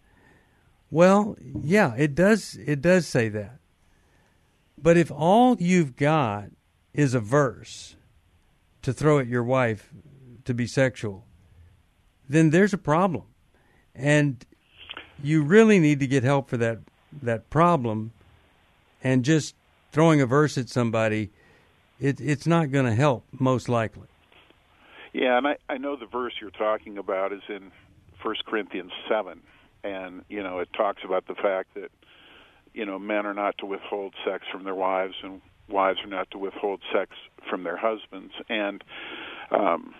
Well, 0.89 1.35
yeah, 1.61 1.93
it 1.97 2.15
does 2.15 2.57
it 2.65 2.81
does 2.81 3.05
say 3.05 3.29
that. 3.29 3.59
But 4.77 4.95
if 4.95 5.11
all 5.11 5.57
you've 5.59 5.95
got 5.95 6.49
is 6.97 7.13
a 7.13 7.19
verse 7.21 7.95
to 8.81 8.91
throw 8.91 9.19
at 9.19 9.27
your 9.27 9.43
wife 9.43 9.93
to 10.43 10.53
be 10.53 10.67
sexual, 10.67 11.25
then 12.27 12.49
there's 12.49 12.73
a 12.73 12.77
problem. 12.77 13.23
And 13.95 14.45
you 15.23 15.43
really 15.43 15.79
need 15.79 15.99
to 16.01 16.07
get 16.07 16.23
help 16.23 16.49
for 16.49 16.57
that 16.57 16.79
that 17.21 17.49
problem 17.49 18.11
and 19.01 19.23
just 19.23 19.55
throwing 19.91 20.19
a 20.19 20.25
verse 20.25 20.57
at 20.57 20.67
somebody 20.69 21.31
it, 21.99 22.19
it's 22.21 22.45
not 22.45 22.71
going 22.71 22.85
to 22.85 22.93
help 22.93 23.25
most 23.31 23.69
likely. 23.69 24.07
Yeah, 25.13 25.37
and 25.37 25.47
I, 25.47 25.57
I 25.67 25.77
know 25.77 25.95
the 25.95 26.05
verse 26.05 26.33
you're 26.39 26.51
talking 26.51 26.97
about 26.97 27.33
is 27.33 27.41
in 27.49 27.71
First 28.21 28.45
Corinthians 28.45 28.91
seven, 29.09 29.41
and 29.83 30.23
you 30.29 30.43
know 30.43 30.59
it 30.59 30.69
talks 30.75 31.01
about 31.03 31.27
the 31.27 31.35
fact 31.35 31.73
that 31.75 31.89
you 32.73 32.85
know 32.85 32.99
men 32.99 33.25
are 33.25 33.33
not 33.33 33.57
to 33.59 33.65
withhold 33.65 34.13
sex 34.25 34.45
from 34.51 34.63
their 34.63 34.75
wives, 34.75 35.15
and 35.23 35.41
wives 35.69 35.99
are 36.03 36.07
not 36.07 36.29
to 36.31 36.37
withhold 36.37 36.81
sex 36.93 37.11
from 37.49 37.63
their 37.63 37.77
husbands. 37.77 38.33
And 38.49 38.83
um, 39.51 39.93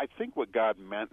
I 0.00 0.06
think 0.16 0.36
what 0.36 0.52
God 0.52 0.78
meant 0.78 1.10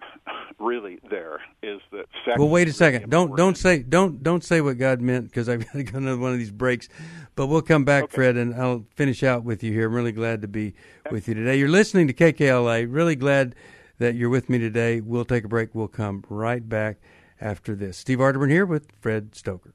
really 0.58 0.98
there 1.10 1.40
is 1.62 1.80
that 1.90 2.06
sex. 2.24 2.38
Well, 2.38 2.48
wait 2.48 2.68
a 2.68 2.72
second. 2.72 3.00
Really 3.00 3.10
don't 3.10 3.36
don't 3.36 3.58
say 3.58 3.80
don't 3.80 4.22
don't 4.22 4.44
say 4.44 4.60
what 4.60 4.78
God 4.78 5.00
meant 5.00 5.26
because 5.26 5.48
I've 5.48 5.64
got 5.64 5.72
to 5.72 5.82
go 5.82 5.98
another 5.98 6.18
one 6.18 6.32
of 6.32 6.38
these 6.38 6.52
breaks. 6.52 6.88
But 7.34 7.48
we'll 7.48 7.62
come 7.62 7.84
back, 7.84 8.04
okay. 8.04 8.14
Fred, 8.14 8.36
and 8.36 8.54
I'll 8.54 8.86
finish 8.94 9.22
out 9.22 9.44
with 9.44 9.62
you 9.62 9.72
here. 9.72 9.88
I'm 9.88 9.94
really 9.94 10.12
glad 10.12 10.42
to 10.42 10.48
be 10.48 10.74
with 11.10 11.28
you 11.28 11.34
today. 11.34 11.58
You're 11.58 11.68
listening 11.68 12.06
to 12.06 12.14
KKLA. 12.14 12.86
Really 12.88 13.16
glad 13.16 13.54
that 13.98 14.14
you're 14.14 14.30
with 14.30 14.48
me 14.48 14.58
today. 14.58 15.00
We'll 15.00 15.24
take 15.24 15.44
a 15.44 15.48
break. 15.48 15.74
We'll 15.74 15.88
come 15.88 16.24
right 16.28 16.66
back 16.66 16.98
after 17.40 17.74
this. 17.74 17.98
Steve 17.98 18.18
Arterburn 18.18 18.50
here 18.50 18.66
with 18.66 18.88
Fred 19.00 19.32
Stoeker. 19.32 19.72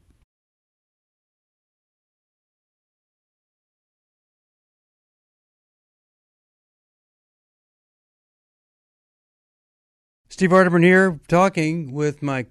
Steve 10.42 10.50
Arterburn 10.50 10.84
here, 10.84 11.20
talking 11.28 11.94
with 11.94 12.24
my 12.24 12.48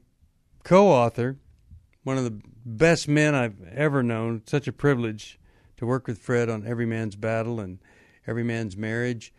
co-author, 0.63 1.39
one 2.05 2.17
of 2.17 2.23
the 2.23 2.41
best 2.65 3.09
men 3.09 3.35
I've 3.35 3.61
ever 3.67 4.01
known. 4.01 4.43
Such 4.47 4.69
a 4.69 4.73
privilege 4.73 5.41
to 5.77 5.87
work 5.87 6.07
with 6.07 6.21
Fred 6.21 6.49
on 6.49 6.65
Every 6.65 6.87
Man's 6.87 7.17
Battle 7.17 7.59
and 7.59 7.81
Every 8.29 8.45
Man's 8.45 8.77
Marriage. 8.77 9.35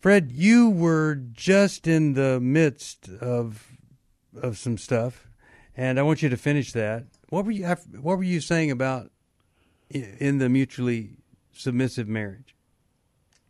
Fred, 0.00 0.32
you 0.32 0.68
were 0.68 1.14
just 1.14 1.86
in 1.86 2.14
the 2.14 2.40
midst 2.40 3.08
of 3.08 3.70
of 4.36 4.58
some 4.58 4.78
stuff, 4.78 5.28
and 5.76 5.96
I 5.96 6.02
want 6.02 6.22
you 6.22 6.28
to 6.28 6.36
finish 6.36 6.72
that. 6.72 7.04
What 7.28 7.44
were 7.44 7.52
you 7.52 7.64
What 7.68 8.18
were 8.18 8.24
you 8.24 8.40
saying 8.40 8.72
about 8.72 9.12
in 9.90 10.38
the 10.38 10.48
mutually 10.48 11.18
submissive 11.52 12.08
marriage? 12.08 12.56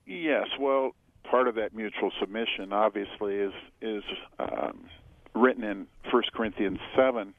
Yes, 0.05 0.49
well, 0.61 0.95
part 1.33 1.49
of 1.49 1.55
that 1.55 1.75
mutual 1.75 2.13
submission, 2.21 2.75
obviously, 2.75 3.37
is 3.37 3.55
is 3.81 4.05
um, 4.39 4.85
written 5.35 5.65
in 5.65 5.87
First 6.13 6.31
Corinthians 6.35 6.79
seven, 6.95 7.33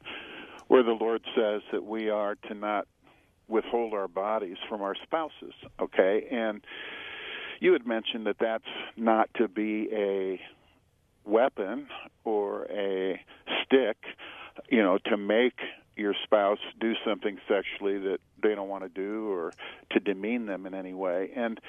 where 0.66 0.82
the 0.82 0.98
Lord 1.00 1.22
says 1.36 1.62
that 1.72 1.84
we 1.84 2.10
are 2.10 2.34
to 2.48 2.54
not 2.54 2.88
withhold 3.46 3.94
our 3.94 4.08
bodies 4.08 4.56
from 4.68 4.82
our 4.82 4.96
spouses. 5.00 5.54
Okay, 5.80 6.26
and 6.28 6.60
you 7.60 7.72
had 7.72 7.86
mentioned 7.86 8.26
that 8.26 8.36
that's 8.40 8.64
not 8.96 9.30
to 9.36 9.46
be 9.46 9.88
a 9.92 10.40
weapon 11.24 11.86
or 12.24 12.64
a 12.64 13.20
stick, 13.62 13.96
you 14.68 14.82
know, 14.82 14.98
to 15.06 15.16
make 15.16 15.60
your 15.96 16.14
spouse 16.24 16.58
do 16.80 16.94
something 17.04 17.38
sexually 17.48 17.98
that 17.98 18.18
they 18.42 18.54
don't 18.54 18.68
want 18.68 18.82
to 18.82 18.88
do 18.88 19.30
or 19.30 19.52
to 19.90 20.00
demean 20.00 20.46
them 20.46 20.66
in 20.66 20.74
any 20.74 20.94
way. 20.94 21.30
And 21.34 21.60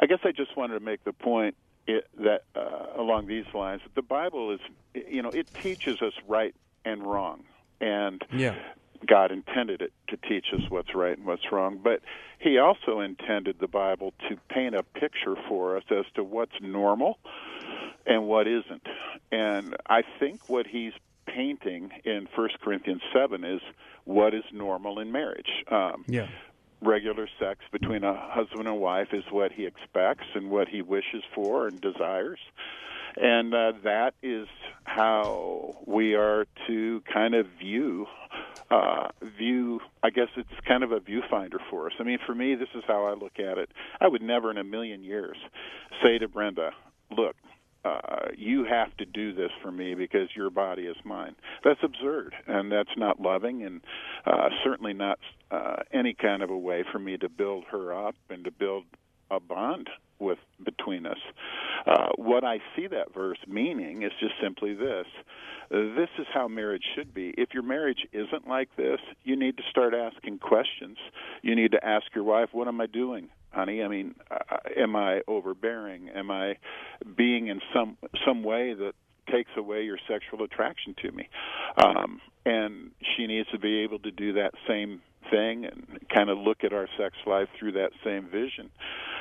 I 0.00 0.06
guess 0.06 0.20
I 0.24 0.32
just 0.32 0.56
wanted 0.56 0.74
to 0.74 0.84
make 0.84 1.04
the 1.04 1.12
point 1.12 1.56
it, 1.86 2.08
that 2.18 2.42
uh, 2.54 3.00
along 3.00 3.26
these 3.26 3.44
lines 3.54 3.82
that 3.84 3.94
the 3.94 4.02
Bible 4.02 4.52
is, 4.52 4.60
you 5.08 5.22
know, 5.22 5.30
it 5.30 5.48
teaches 5.62 6.02
us 6.02 6.12
right 6.26 6.54
and 6.84 7.02
wrong, 7.04 7.44
and 7.80 8.22
yeah. 8.32 8.54
God 9.06 9.30
intended 9.30 9.82
it 9.82 9.92
to 10.08 10.16
teach 10.16 10.46
us 10.52 10.62
what's 10.68 10.94
right 10.94 11.16
and 11.16 11.26
what's 11.26 11.52
wrong, 11.52 11.78
but 11.82 12.00
He 12.38 12.58
also 12.58 13.00
intended 13.00 13.58
the 13.60 13.68
Bible 13.68 14.14
to 14.28 14.36
paint 14.48 14.74
a 14.74 14.82
picture 14.82 15.36
for 15.48 15.76
us 15.76 15.84
as 15.90 16.04
to 16.14 16.24
what's 16.24 16.60
normal 16.60 17.18
and 18.04 18.26
what 18.26 18.46
isn't. 18.46 18.86
And 19.30 19.76
I 19.86 20.02
think 20.18 20.48
what 20.48 20.66
He's 20.66 20.92
painting 21.36 21.90
in 22.04 22.28
First 22.34 22.60
Corinthians 22.62 23.02
seven 23.12 23.44
is 23.44 23.60
what 24.04 24.34
is 24.34 24.44
normal 24.52 24.98
in 24.98 25.12
marriage. 25.12 25.50
Um, 25.70 26.04
yeah 26.08 26.28
regular 26.82 27.26
sex 27.40 27.60
between 27.72 28.04
a 28.04 28.14
husband 28.14 28.68
and 28.68 28.78
wife 28.78 29.08
is 29.12 29.24
what 29.30 29.50
he 29.50 29.64
expects 29.64 30.26
and 30.34 30.50
what 30.50 30.68
he 30.68 30.82
wishes 30.82 31.22
for 31.34 31.66
and 31.66 31.80
desires. 31.80 32.38
and 33.16 33.54
uh, 33.54 33.72
that 33.82 34.14
is 34.22 34.46
how 34.84 35.74
we 35.86 36.14
are 36.14 36.46
to 36.66 37.02
kind 37.12 37.34
of 37.34 37.46
view 37.58 38.06
uh, 38.70 39.08
view. 39.38 39.80
I 40.02 40.10
guess 40.10 40.28
it's 40.36 40.48
kind 40.66 40.82
of 40.82 40.92
a 40.92 41.00
viewfinder 41.00 41.58
for 41.70 41.86
us. 41.86 41.92
I 41.98 42.02
mean, 42.02 42.18
for 42.26 42.34
me, 42.34 42.56
this 42.56 42.68
is 42.74 42.82
how 42.86 43.06
I 43.06 43.14
look 43.14 43.38
at 43.38 43.58
it. 43.58 43.70
I 44.00 44.08
would 44.08 44.22
never 44.22 44.50
in 44.50 44.58
a 44.58 44.64
million 44.64 45.04
years 45.04 45.36
say 46.02 46.18
to 46.18 46.28
Brenda, 46.28 46.72
"Look, 47.10 47.36
uh, 47.86 48.28
you 48.36 48.64
have 48.64 48.96
to 48.96 49.04
do 49.04 49.32
this 49.32 49.50
for 49.62 49.70
me 49.70 49.94
because 49.94 50.28
your 50.34 50.50
body 50.50 50.82
is 50.82 50.96
mine. 51.04 51.36
That's 51.64 51.80
absurd, 51.82 52.34
and 52.46 52.70
that's 52.70 52.96
not 52.96 53.20
loving, 53.20 53.62
and 53.62 53.80
uh, 54.24 54.48
certainly 54.64 54.92
not 54.92 55.18
uh, 55.50 55.76
any 55.92 56.14
kind 56.14 56.42
of 56.42 56.50
a 56.50 56.58
way 56.58 56.84
for 56.90 56.98
me 56.98 57.16
to 57.18 57.28
build 57.28 57.64
her 57.70 57.92
up 57.92 58.16
and 58.30 58.44
to 58.44 58.50
build 58.50 58.84
a 59.30 59.40
bond 59.40 59.88
with 60.18 60.38
between 60.64 61.06
us. 61.06 61.18
Uh, 61.86 62.08
what 62.16 62.44
I 62.44 62.58
see 62.74 62.86
that 62.86 63.12
verse 63.12 63.38
meaning 63.46 64.02
is 64.02 64.12
just 64.20 64.34
simply 64.42 64.74
this: 64.74 65.06
this 65.70 66.08
is 66.18 66.26
how 66.32 66.48
marriage 66.48 66.84
should 66.94 67.12
be. 67.12 67.34
If 67.36 67.50
your 67.52 67.62
marriage 67.62 68.06
isn't 68.12 68.48
like 68.48 68.74
this, 68.76 69.00
you 69.24 69.36
need 69.36 69.56
to 69.58 69.62
start 69.70 69.94
asking 69.94 70.38
questions. 70.38 70.98
You 71.42 71.54
need 71.54 71.72
to 71.72 71.84
ask 71.84 72.06
your 72.14 72.24
wife, 72.24 72.50
"What 72.52 72.68
am 72.68 72.80
I 72.80 72.86
doing?" 72.86 73.28
Honey? 73.56 73.82
I 73.82 73.88
mean 73.88 74.14
am 74.76 74.94
i 74.94 75.20
overbearing? 75.26 76.10
Am 76.10 76.30
i 76.30 76.56
being 77.16 77.48
in 77.48 77.60
some 77.74 77.96
some 78.26 78.42
way 78.42 78.74
that 78.74 78.92
takes 79.32 79.50
away 79.56 79.82
your 79.82 79.98
sexual 80.08 80.44
attraction 80.44 80.94
to 81.02 81.10
me? 81.12 81.28
Um 81.82 82.20
and 82.44 82.92
she 83.16 83.26
needs 83.26 83.48
to 83.50 83.58
be 83.58 83.80
able 83.80 83.98
to 84.00 84.10
do 84.10 84.34
that 84.34 84.52
same 84.68 85.02
thing 85.30 85.64
and 85.64 85.98
kind 86.12 86.30
of 86.30 86.38
look 86.38 86.64
at 86.64 86.72
our 86.72 86.88
sex 86.98 87.16
life 87.26 87.48
through 87.58 87.72
that 87.72 87.90
same 88.04 88.28
vision 88.28 88.70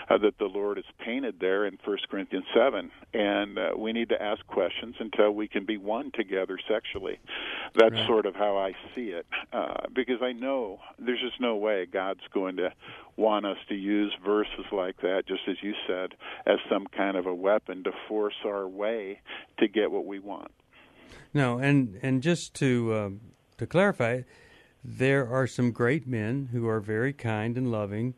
uh, 0.10 0.18
that 0.18 0.38
the 0.38 0.46
Lord 0.46 0.78
has 0.78 0.86
painted 1.00 1.36
there 1.40 1.66
in 1.66 1.78
First 1.84 2.10
Corinthians 2.10 2.46
7. 2.54 2.92
And 3.14 3.58
uh, 3.58 3.70
we 3.78 3.94
need 3.94 4.10
to 4.10 4.22
ask 4.22 4.46
questions 4.48 4.96
until 5.00 5.32
we 5.32 5.48
can 5.48 5.66
be 5.66 5.78
one 5.78 6.12
together 6.14 6.58
sexually. 6.70 7.20
That's 7.74 7.94
right. 7.94 8.08
sort 8.08 8.26
of 8.26 8.36
how 8.36 8.58
I 8.58 8.74
see 8.94 9.10
it. 9.10 9.26
Uh, 9.52 9.88
because 9.94 10.22
I 10.22 10.32
know 10.32 10.80
there's 11.00 11.22
just 11.22 11.42
no 11.42 11.56
way 11.56 11.86
God's 11.86 12.22
going 12.34 12.58
to 12.58 12.72
want 13.18 13.46
us 13.46 13.58
to 13.70 13.76
use 13.76 14.14
verses 14.24 14.66
like 14.72 15.02
that, 15.02 15.24
just 15.28 15.42
as 15.48 15.56
you 15.62 15.74
said, 15.88 16.14
as 16.46 16.58
some 16.70 16.86
kind 16.88 17.18
of 17.18 17.26
a 17.26 17.34
weapon 17.34 17.84
to 17.86 17.92
force 18.08 18.36
our 18.46 18.68
way 18.68 19.22
to 19.60 19.68
get 19.68 19.92
what 19.92 20.06
we 20.06 20.20
want. 20.20 20.52
No, 21.34 21.58
and 21.60 22.00
and 22.02 22.22
just 22.22 22.54
to 22.56 22.96
um, 22.96 23.22
to 23.58 23.68
clarify, 23.68 24.22
there 24.88 25.28
are 25.28 25.48
some 25.48 25.72
great 25.72 26.08
men 26.08 26.50
who 26.52 26.68
are 26.68 26.80
very 26.80 27.14
kind 27.14 27.58
and 27.58 27.72
loving, 27.72 28.14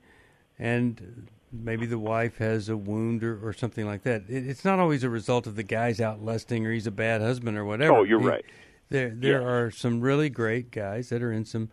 and 0.59 1.27
maybe 1.51 1.85
the 1.85 1.99
wife 1.99 2.37
has 2.37 2.67
a 2.67 2.75
wound 2.75 3.23
or, 3.23 3.47
or 3.47 3.53
something 3.53 3.85
like 3.85 4.03
that. 4.03 4.23
It, 4.27 4.47
it's 4.47 4.65
not 4.65 4.79
always 4.79 5.03
a 5.03 5.09
result 5.09 5.47
of 5.47 5.55
the 5.55 5.63
guy's 5.63 6.01
out 6.01 6.21
lusting 6.21 6.65
or 6.65 6.73
he's 6.73 6.87
a 6.87 6.91
bad 6.91 7.21
husband 7.21 7.57
or 7.57 7.65
whatever. 7.65 7.97
Oh, 7.97 8.03
you're 8.03 8.19
he, 8.19 8.27
right. 8.27 8.45
There, 8.89 9.09
there 9.09 9.41
yeah. 9.41 9.47
are 9.47 9.71
some 9.71 10.01
really 10.01 10.29
great 10.29 10.71
guys 10.71 11.09
that 11.09 11.21
are 11.21 11.31
in 11.31 11.45
some 11.45 11.69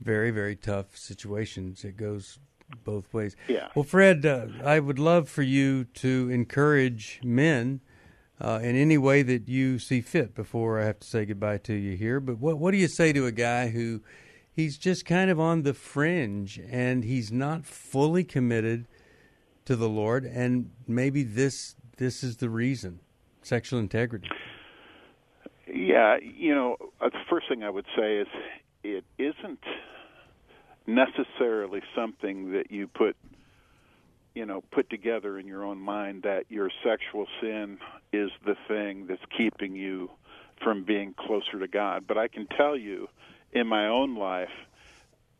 very, 0.00 0.30
very 0.30 0.56
tough 0.56 0.96
situations. 0.96 1.84
It 1.84 1.96
goes 1.96 2.38
both 2.84 3.12
ways. 3.12 3.36
Yeah. 3.48 3.68
Well, 3.74 3.84
Fred, 3.84 4.26
uh, 4.26 4.46
I 4.64 4.80
would 4.80 4.98
love 4.98 5.28
for 5.28 5.42
you 5.42 5.84
to 5.84 6.28
encourage 6.30 7.20
men 7.22 7.80
uh, 8.40 8.60
in 8.62 8.76
any 8.76 8.98
way 8.98 9.22
that 9.22 9.48
you 9.48 9.78
see 9.78 10.00
fit. 10.00 10.34
Before 10.34 10.80
I 10.80 10.84
have 10.84 11.00
to 11.00 11.06
say 11.06 11.24
goodbye 11.24 11.58
to 11.58 11.74
you 11.74 11.96
here, 11.96 12.20
but 12.20 12.38
what 12.38 12.58
what 12.58 12.72
do 12.72 12.78
you 12.78 12.88
say 12.88 13.12
to 13.12 13.26
a 13.26 13.32
guy 13.32 13.68
who 13.68 14.00
he's 14.52 14.78
just 14.78 15.04
kind 15.04 15.30
of 15.30 15.38
on 15.38 15.62
the 15.62 15.74
fringe 15.74 16.60
and 16.70 17.04
he's 17.04 17.32
not 17.32 17.64
fully 17.64 18.24
committed 18.24 18.86
to 19.64 19.76
the 19.76 19.88
Lord, 19.88 20.24
and 20.24 20.70
maybe 20.86 21.22
this 21.22 21.76
this 21.96 22.22
is 22.22 22.36
the 22.36 22.50
reason 22.50 23.00
sexual 23.42 23.78
integrity. 23.78 24.28
Yeah, 25.66 26.16
you 26.18 26.54
know, 26.54 26.76
uh, 27.00 27.08
the 27.08 27.18
first 27.28 27.48
thing 27.48 27.62
I 27.62 27.70
would 27.70 27.86
say 27.96 28.18
is 28.18 28.26
it 28.82 29.04
isn't 29.18 29.64
necessarily 30.86 31.80
something 31.94 32.52
that 32.52 32.70
you 32.70 32.86
put 32.86 33.16
you 34.34 34.46
know 34.46 34.62
put 34.70 34.90
together 34.90 35.38
in 35.38 35.46
your 35.46 35.64
own 35.64 35.78
mind 35.78 36.22
that 36.22 36.44
your 36.48 36.70
sexual 36.82 37.26
sin 37.40 37.78
is 38.12 38.30
the 38.44 38.56
thing 38.68 39.06
that's 39.06 39.24
keeping 39.36 39.74
you 39.74 40.10
from 40.62 40.84
being 40.84 41.14
closer 41.14 41.58
to 41.58 41.68
God 41.68 42.04
but 42.06 42.18
I 42.18 42.28
can 42.28 42.46
tell 42.46 42.76
you 42.76 43.08
in 43.52 43.66
my 43.66 43.86
own 43.86 44.16
life 44.16 44.52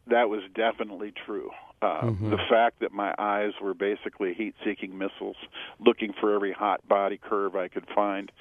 that 0.06 0.28
was 0.28 0.42
definitely 0.54 1.12
true 1.26 1.50
uh, 1.84 2.00
mm-hmm. 2.02 2.30
The 2.30 2.38
fact 2.48 2.80
that 2.80 2.92
my 2.92 3.14
eyes 3.18 3.52
were 3.60 3.74
basically 3.74 4.32
heat-seeking 4.32 4.96
missiles, 4.96 5.36
looking 5.78 6.14
for 6.18 6.34
every 6.34 6.52
hot 6.52 6.86
body 6.88 7.18
curve 7.18 7.56
I 7.56 7.68
could 7.68 7.86
find, 7.94 8.32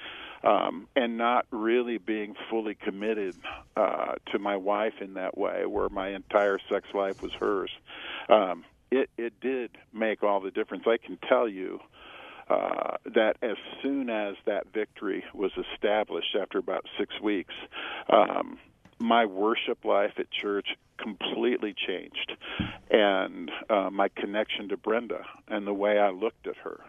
um, 0.42 0.88
and 0.96 1.18
not 1.18 1.46
really 1.50 1.98
being 1.98 2.36
fully 2.48 2.74
committed 2.74 3.36
uh, 3.76 4.14
to 4.32 4.38
my 4.38 4.56
wife 4.56 4.94
in 5.00 5.14
that 5.14 5.36
way, 5.36 5.66
where 5.66 5.90
my 5.90 6.08
entire 6.08 6.58
sex 6.70 6.88
life 6.94 7.20
was 7.20 7.32
hers. 7.32 7.70
Um, 8.30 8.64
it 8.90 9.10
it 9.16 9.32
did 9.40 9.70
make 9.92 10.22
all 10.22 10.40
the 10.40 10.50
difference. 10.50 10.84
I 10.86 10.98
can 11.04 11.18
tell 11.28 11.48
you. 11.48 11.80
Uh, 12.46 12.98
that 13.06 13.38
as 13.40 13.56
soon 13.82 14.10
as 14.10 14.34
that 14.44 14.66
victory 14.74 15.24
was 15.32 15.50
established 15.56 16.36
after 16.38 16.58
about 16.58 16.84
six 16.98 17.18
weeks, 17.22 17.54
um, 18.10 18.58
my 18.98 19.24
worship 19.24 19.82
life 19.82 20.12
at 20.18 20.26
church 20.30 20.68
completely 20.98 21.74
changed, 21.86 22.36
and 22.90 23.50
uh, 23.70 23.88
my 23.90 24.08
connection 24.08 24.68
to 24.68 24.76
Brenda 24.76 25.24
and 25.48 25.66
the 25.66 25.72
way 25.72 25.98
I 25.98 26.10
looked 26.10 26.46
at 26.46 26.56
her 26.58 26.80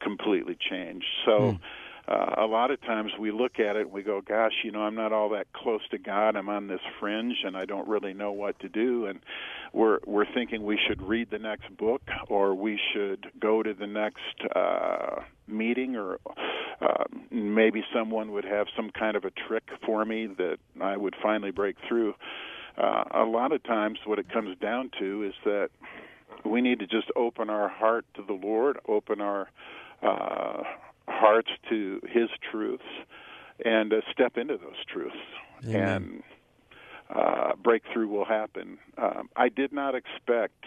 completely 0.00 0.56
changed. 0.58 1.06
So. 1.24 1.32
Mm. 1.32 1.60
Uh, 2.08 2.34
a 2.38 2.46
lot 2.46 2.70
of 2.70 2.80
times 2.82 3.12
we 3.18 3.30
look 3.30 3.60
at 3.60 3.76
it 3.76 3.82
and 3.82 3.92
we 3.92 4.02
go, 4.02 4.20
"Gosh, 4.20 4.52
you 4.64 4.72
know, 4.72 4.82
I'm 4.82 4.94
not 4.94 5.12
all 5.12 5.28
that 5.30 5.52
close 5.52 5.80
to 5.90 5.98
God. 5.98 6.36
I'm 6.36 6.48
on 6.48 6.66
this 6.66 6.80
fringe, 6.98 7.36
and 7.44 7.56
I 7.56 7.64
don't 7.64 7.86
really 7.86 8.12
know 8.12 8.32
what 8.32 8.58
to 8.60 8.68
do." 8.68 9.06
And 9.06 9.20
we're 9.72 10.00
we're 10.04 10.32
thinking 10.32 10.64
we 10.64 10.78
should 10.88 11.00
read 11.00 11.30
the 11.30 11.38
next 11.38 11.76
book, 11.76 12.02
or 12.28 12.54
we 12.54 12.78
should 12.92 13.30
go 13.38 13.62
to 13.62 13.72
the 13.72 13.86
next 13.86 14.56
uh, 14.56 15.22
meeting, 15.46 15.96
or 15.96 16.18
uh, 16.80 17.04
maybe 17.30 17.84
someone 17.94 18.32
would 18.32 18.44
have 18.44 18.66
some 18.74 18.90
kind 18.90 19.16
of 19.16 19.24
a 19.24 19.30
trick 19.30 19.68
for 19.86 20.04
me 20.04 20.26
that 20.26 20.58
I 20.80 20.96
would 20.96 21.14
finally 21.22 21.52
break 21.52 21.76
through 21.88 22.14
uh, 22.76 23.04
a 23.12 23.24
lot 23.24 23.52
of 23.52 23.62
times 23.64 23.98
what 24.04 24.18
it 24.18 24.28
comes 24.30 24.56
down 24.58 24.90
to 24.98 25.24
is 25.24 25.34
that 25.44 25.70
we 26.44 26.60
need 26.60 26.78
to 26.78 26.86
just 26.86 27.08
open 27.16 27.50
our 27.50 27.68
heart 27.68 28.06
to 28.14 28.22
the 28.22 28.32
Lord, 28.32 28.78
open 28.88 29.20
our 29.20 29.48
uh, 30.02 30.62
hearts 31.08 31.50
to 31.68 32.00
His 32.08 32.28
truths, 32.50 32.84
and 33.64 33.92
uh, 33.92 34.00
step 34.10 34.36
into 34.36 34.56
those 34.56 34.84
truths. 34.86 35.16
Amen. 35.64 35.86
And 35.86 36.22
uh, 37.14 37.52
breakthrough 37.62 38.08
will 38.08 38.24
happen. 38.24 38.78
Um, 38.96 39.28
I 39.36 39.48
did 39.48 39.72
not 39.72 39.94
expect 39.94 40.64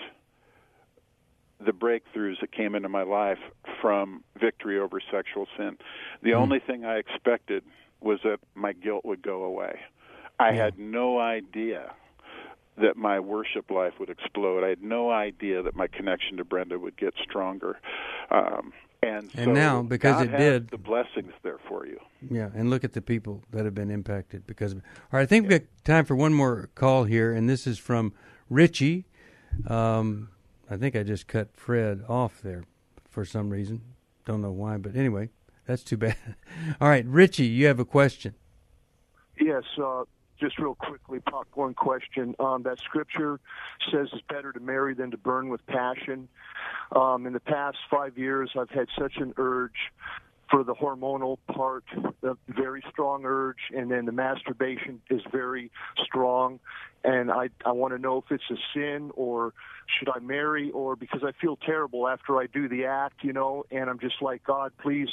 the 1.63 1.71
breakthroughs 1.71 2.39
that 2.41 2.51
came 2.51 2.75
into 2.75 2.89
my 2.89 3.03
life 3.03 3.39
from 3.81 4.23
victory 4.39 4.79
over 4.79 4.99
sexual 5.11 5.47
sin. 5.57 5.77
The 6.21 6.31
mm. 6.31 6.35
only 6.35 6.59
thing 6.59 6.85
I 6.85 6.97
expected 6.97 7.63
was 8.01 8.19
that 8.23 8.39
my 8.53 8.73
guilt 8.73 9.05
would 9.05 9.21
go 9.21 9.43
away. 9.43 9.79
I 10.39 10.49
yeah. 10.51 10.65
had 10.65 10.77
no 10.77 11.19
idea 11.19 11.93
that 12.77 12.97
my 12.97 13.19
worship 13.19 13.71
life 13.71 13.93
would 13.99 14.09
explode. 14.09 14.63
I 14.63 14.69
had 14.69 14.83
no 14.83 15.09
idea 15.09 15.63
that 15.63 15.75
my 15.75 15.87
connection 15.87 16.37
to 16.37 16.43
Brenda 16.43 16.77
would 16.77 16.97
get 16.97 17.13
stronger. 17.23 17.79
Um, 18.29 18.73
and, 19.05 19.31
and 19.35 19.45
so 19.45 19.51
now, 19.51 19.81
because 19.81 20.15
God 20.15 20.33
it 20.33 20.37
did, 20.37 20.69
the 20.69 20.77
blessings 20.77 21.33
there 21.43 21.59
for 21.67 21.85
you. 21.85 21.99
Yeah, 22.29 22.49
and 22.55 22.69
look 22.69 22.83
at 22.83 22.93
the 22.93 23.01
people 23.01 23.43
that 23.51 23.65
have 23.65 23.75
been 23.75 23.91
impacted 23.91 24.47
because 24.47 24.71
of 24.71 24.79
it. 24.79 24.83
All 24.85 25.17
right, 25.17 25.23
I 25.23 25.25
think 25.25 25.43
yeah. 25.43 25.49
we've 25.49 25.59
got 25.59 25.67
time 25.83 26.05
for 26.05 26.15
one 26.15 26.33
more 26.33 26.69
call 26.75 27.03
here, 27.03 27.31
and 27.31 27.49
this 27.49 27.67
is 27.67 27.77
from 27.77 28.13
Richie. 28.49 29.05
Um, 29.67 30.29
I 30.69 30.77
think 30.77 30.95
I 30.95 31.03
just 31.03 31.27
cut 31.27 31.49
Fred 31.55 32.03
off 32.09 32.41
there 32.41 32.63
for 33.09 33.25
some 33.25 33.49
reason. 33.49 33.81
Don't 34.25 34.41
know 34.41 34.51
why, 34.51 34.77
but 34.77 34.95
anyway, 34.95 35.29
that's 35.67 35.83
too 35.83 35.97
bad. 35.97 36.17
All 36.81 36.89
right, 36.89 37.05
Richie, 37.05 37.45
you 37.45 37.67
have 37.67 37.79
a 37.79 37.85
question. 37.85 38.33
Yes, 39.39 39.63
uh, 39.81 40.03
just 40.39 40.59
real 40.59 40.75
quickly, 40.75 41.19
popcorn 41.19 41.73
question. 41.73 42.35
Um, 42.39 42.63
that 42.63 42.79
scripture 42.79 43.39
says 43.91 44.07
it's 44.13 44.23
better 44.27 44.51
to 44.51 44.59
marry 44.59 44.93
than 44.93 45.11
to 45.11 45.17
burn 45.17 45.49
with 45.49 45.65
passion. 45.67 46.27
Um, 46.93 47.25
in 47.25 47.33
the 47.33 47.39
past 47.39 47.77
five 47.89 48.17
years, 48.17 48.51
I've 48.57 48.69
had 48.69 48.87
such 48.97 49.17
an 49.17 49.33
urge 49.37 49.91
for 50.49 50.63
the 50.63 50.73
hormonal 50.73 51.37
part, 51.51 51.83
a 52.23 52.35
very 52.47 52.83
strong 52.91 53.23
urge, 53.25 53.57
and 53.75 53.89
then 53.89 54.05
the 54.05 54.11
masturbation 54.11 55.01
is 55.09 55.21
very 55.31 55.71
strong. 56.03 56.59
And 57.03 57.31
I 57.31 57.49
I 57.65 57.71
want 57.71 57.93
to 57.93 57.99
know 57.99 58.17
if 58.17 58.31
it's 58.31 58.43
a 58.49 58.55
sin 58.73 59.11
or 59.15 59.53
should 59.99 60.09
I 60.09 60.19
marry 60.19 60.71
or 60.71 60.95
because 60.95 61.21
I 61.23 61.31
feel 61.39 61.57
terrible 61.57 62.07
after 62.07 62.39
I 62.39 62.47
do 62.47 62.67
the 62.67 62.85
act, 62.85 63.23
you 63.23 63.33
know. 63.33 63.63
And 63.71 63.89
I'm 63.89 63.99
just 63.99 64.21
like 64.21 64.43
God, 64.43 64.71
please, 64.81 65.09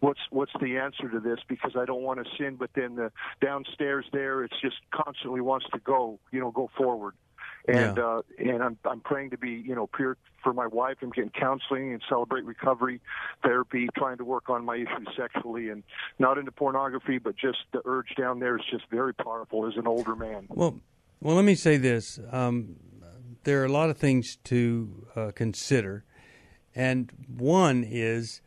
what's 0.00 0.20
what's 0.30 0.52
the 0.60 0.76
answer 0.76 1.08
to 1.08 1.20
this? 1.20 1.38
Because 1.48 1.72
I 1.76 1.84
don't 1.84 2.02
want 2.02 2.24
to 2.24 2.30
sin, 2.36 2.56
but 2.56 2.70
then 2.74 2.96
the 2.96 3.10
downstairs 3.40 4.04
there, 4.12 4.44
it's 4.44 4.60
just 4.60 4.76
constantly 4.92 5.40
wants 5.40 5.66
to 5.72 5.78
go, 5.78 6.18
you 6.30 6.40
know, 6.40 6.50
go 6.50 6.70
forward. 6.76 7.14
And 7.68 7.96
Yeah. 7.96 8.04
uh, 8.04 8.22
and 8.38 8.62
I'm 8.62 8.78
I'm 8.84 9.00
praying 9.00 9.30
to 9.30 9.38
be 9.38 9.50
you 9.50 9.74
know 9.74 9.86
peer 9.86 10.16
for 10.42 10.52
my 10.52 10.66
wife. 10.66 10.96
I'm 11.02 11.10
getting 11.10 11.30
counseling 11.30 11.92
and 11.92 12.02
celebrate 12.08 12.44
recovery 12.44 13.00
therapy, 13.42 13.88
trying 13.96 14.18
to 14.18 14.24
work 14.24 14.48
on 14.48 14.64
my 14.64 14.76
issues 14.76 15.08
sexually 15.16 15.68
and 15.68 15.82
not 16.18 16.38
into 16.38 16.52
pornography, 16.52 17.18
but 17.18 17.36
just 17.36 17.58
the 17.72 17.82
urge 17.84 18.14
down 18.16 18.38
there 18.38 18.56
is 18.56 18.64
just 18.70 18.84
very 18.90 19.14
powerful 19.14 19.66
as 19.66 19.76
an 19.76 19.86
older 19.86 20.16
man. 20.16 20.46
Well, 20.48 20.80
well, 21.20 21.36
let 21.36 21.44
me 21.44 21.54
say 21.54 21.76
this: 21.76 22.18
um, 22.30 22.76
there 23.44 23.60
are 23.62 23.66
a 23.66 23.72
lot 23.72 23.90
of 23.90 23.98
things 23.98 24.36
to 24.44 25.06
uh, 25.14 25.30
consider, 25.34 26.04
and 26.74 27.12
one 27.28 27.84
is 27.84 28.40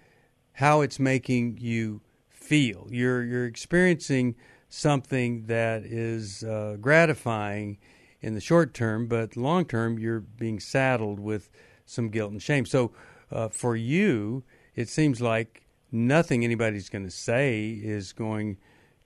how 0.54 0.82
it's 0.82 1.00
making 1.00 1.58
you 1.60 2.02
feel. 2.30 2.88
You're 2.90 3.24
you're 3.24 3.46
experiencing 3.46 4.36
something 4.70 5.46
that 5.46 5.84
is 5.84 6.44
uh, 6.44 6.78
gratifying 6.82 7.78
in 8.24 8.34
the 8.34 8.42
short 8.42 8.74
term, 8.74 9.08
but 9.08 9.36
long 9.36 9.66
term, 9.66 10.00
you're 10.00 10.22
being 10.22 10.60
saddled 10.60 11.20
with 11.20 11.52
some 11.86 12.10
guilt 12.10 12.32
and 12.32 12.42
shame. 12.42 12.66
So, 12.66 12.92
uh, 13.32 13.50
for 13.50 13.76
you, 13.76 14.44
it 14.76 14.88
seems 14.88 15.22
like 15.22 15.64
nothing 15.92 16.44
anybody's 16.44 16.90
going 16.90 17.04
to 17.04 17.12
say 17.12 17.70
is 17.70 18.14
going 18.14 18.58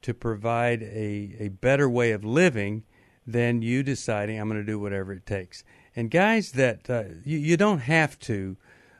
to 0.03 0.13
provide 0.13 0.83
a, 0.83 1.35
a 1.39 1.47
better 1.49 1.89
way 1.89 2.11
of 2.11 2.23
living 2.23 2.83
than 3.25 3.61
you 3.61 3.83
deciding 3.83 4.39
I'm 4.39 4.47
going 4.47 4.61
to 4.61 4.65
do 4.65 4.79
whatever 4.79 5.11
it 5.11 5.25
takes. 5.25 5.63
And 5.95 6.11
guys, 6.11 6.51
that 6.51 6.89
uh, 6.89 7.03
you, 7.25 7.39
you 7.39 7.57
don't 7.57 7.79
have 7.79 8.19
to 8.19 8.55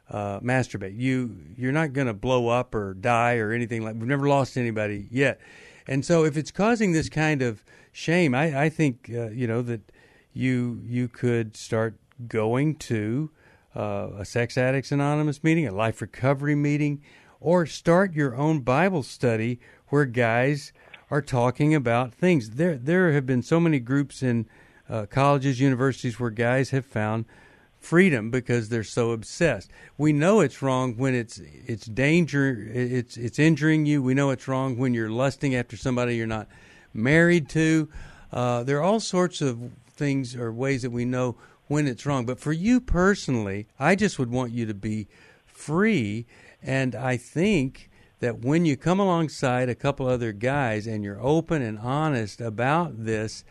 uh, 0.10 0.40
masturbate. 0.40 0.98
You 0.98 1.38
you're 1.56 1.72
not 1.72 1.94
going 1.94 2.08
to 2.08 2.14
blow 2.14 2.48
up 2.48 2.74
or 2.74 2.96
die 2.96 3.38
or 3.38 3.52
anything 3.52 3.84
like. 3.84 3.96
We've 3.96 4.08
never 4.08 4.28
lost 4.28 4.58
anybody 4.58 5.08
yet. 5.12 5.40
And 5.86 6.04
so, 6.04 6.26
if 6.26 6.36
it's 6.36 6.52
causing 6.52 6.92
this 6.92 7.08
kind 7.08 7.42
of 7.44 7.64
shame, 7.92 8.34
I, 8.34 8.64
I 8.64 8.70
think 8.70 9.12
uh, 9.14 9.30
you 9.30 9.46
know 9.46 9.62
that 9.62 9.82
you 10.38 10.82
you 10.86 11.08
could 11.08 11.58
start 11.58 11.96
going 12.28 12.76
to 12.76 13.30
uh, 13.76 14.10
a 14.18 14.26
Sex 14.26 14.58
Addicts 14.58 14.92
Anonymous 14.92 15.44
meeting, 15.44 15.68
a 15.68 15.72
Life 15.72 16.02
Recovery 16.02 16.56
meeting, 16.56 17.02
or 17.40 17.66
start 17.66 18.14
your 18.14 18.36
own 18.36 18.62
Bible 18.62 19.04
study 19.04 19.60
where 19.90 20.06
guys 20.06 20.74
are 21.10 21.22
talking 21.22 21.74
about 21.74 22.14
things. 22.14 22.52
There 22.52 22.78
there 22.78 23.12
have 23.14 23.26
been 23.26 23.44
so 23.44 23.60
many 23.60 23.80
groups 23.80 24.24
in 24.24 24.48
uh, 24.90 25.06
colleges, 25.06 25.60
universities 25.60 26.20
where 26.20 26.30
guys 26.30 26.70
have 26.70 26.86
found 26.86 27.26
freedom 27.80 28.32
because 28.32 28.70
they're 28.70 28.84
so 28.84 29.12
obsessed. 29.12 29.70
We 29.98 30.12
know 30.12 30.40
it's 30.40 30.62
wrong 30.62 30.98
when 30.98 31.14
it's 31.14 31.40
it's 31.66 31.86
danger 31.86 32.70
it's 32.74 33.18
it's 33.18 33.40
injuring 33.40 33.86
you. 33.86 34.02
We 34.02 34.14
know 34.14 34.30
it's 34.32 34.48
wrong 34.48 34.78
when 34.78 34.94
you're 34.94 35.10
lusting 35.10 35.56
after 35.56 35.78
somebody 35.78 36.16
you're 36.16 36.28
not 36.28 36.48
married 36.94 37.50
to. 37.50 37.90
Uh, 38.32 38.64
there 38.64 38.78
are 38.78 38.84
all 38.84 39.00
sorts 39.00 39.42
of 39.42 39.72
things 39.98 40.36
or 40.36 40.52
ways 40.52 40.84
that 40.84 40.92
we 40.92 41.06
know 41.06 41.36
when 41.68 41.88
it's 41.88 42.06
wrong. 42.06 42.26
But 42.26 42.40
for 42.40 42.54
you 42.54 42.80
personally, 42.80 43.68
I 43.80 43.96
just 43.96 44.18
would 44.20 44.32
want 44.32 44.54
you 44.54 44.66
to 44.66 44.74
be 44.74 45.08
free. 45.46 46.26
And 46.62 46.96
I 46.96 47.18
think 47.18 47.90
that 48.20 48.40
when 48.40 48.66
you 48.66 48.78
come 48.78 49.00
alongside 49.00 49.70
a 49.70 49.76
couple 49.76 50.08
other 50.08 50.32
guys 50.32 50.88
and 50.88 51.04
you're 51.04 51.22
open 51.22 51.62
and 51.62 51.78
honest 51.80 52.42
about 52.42 53.06
this, 53.06 53.44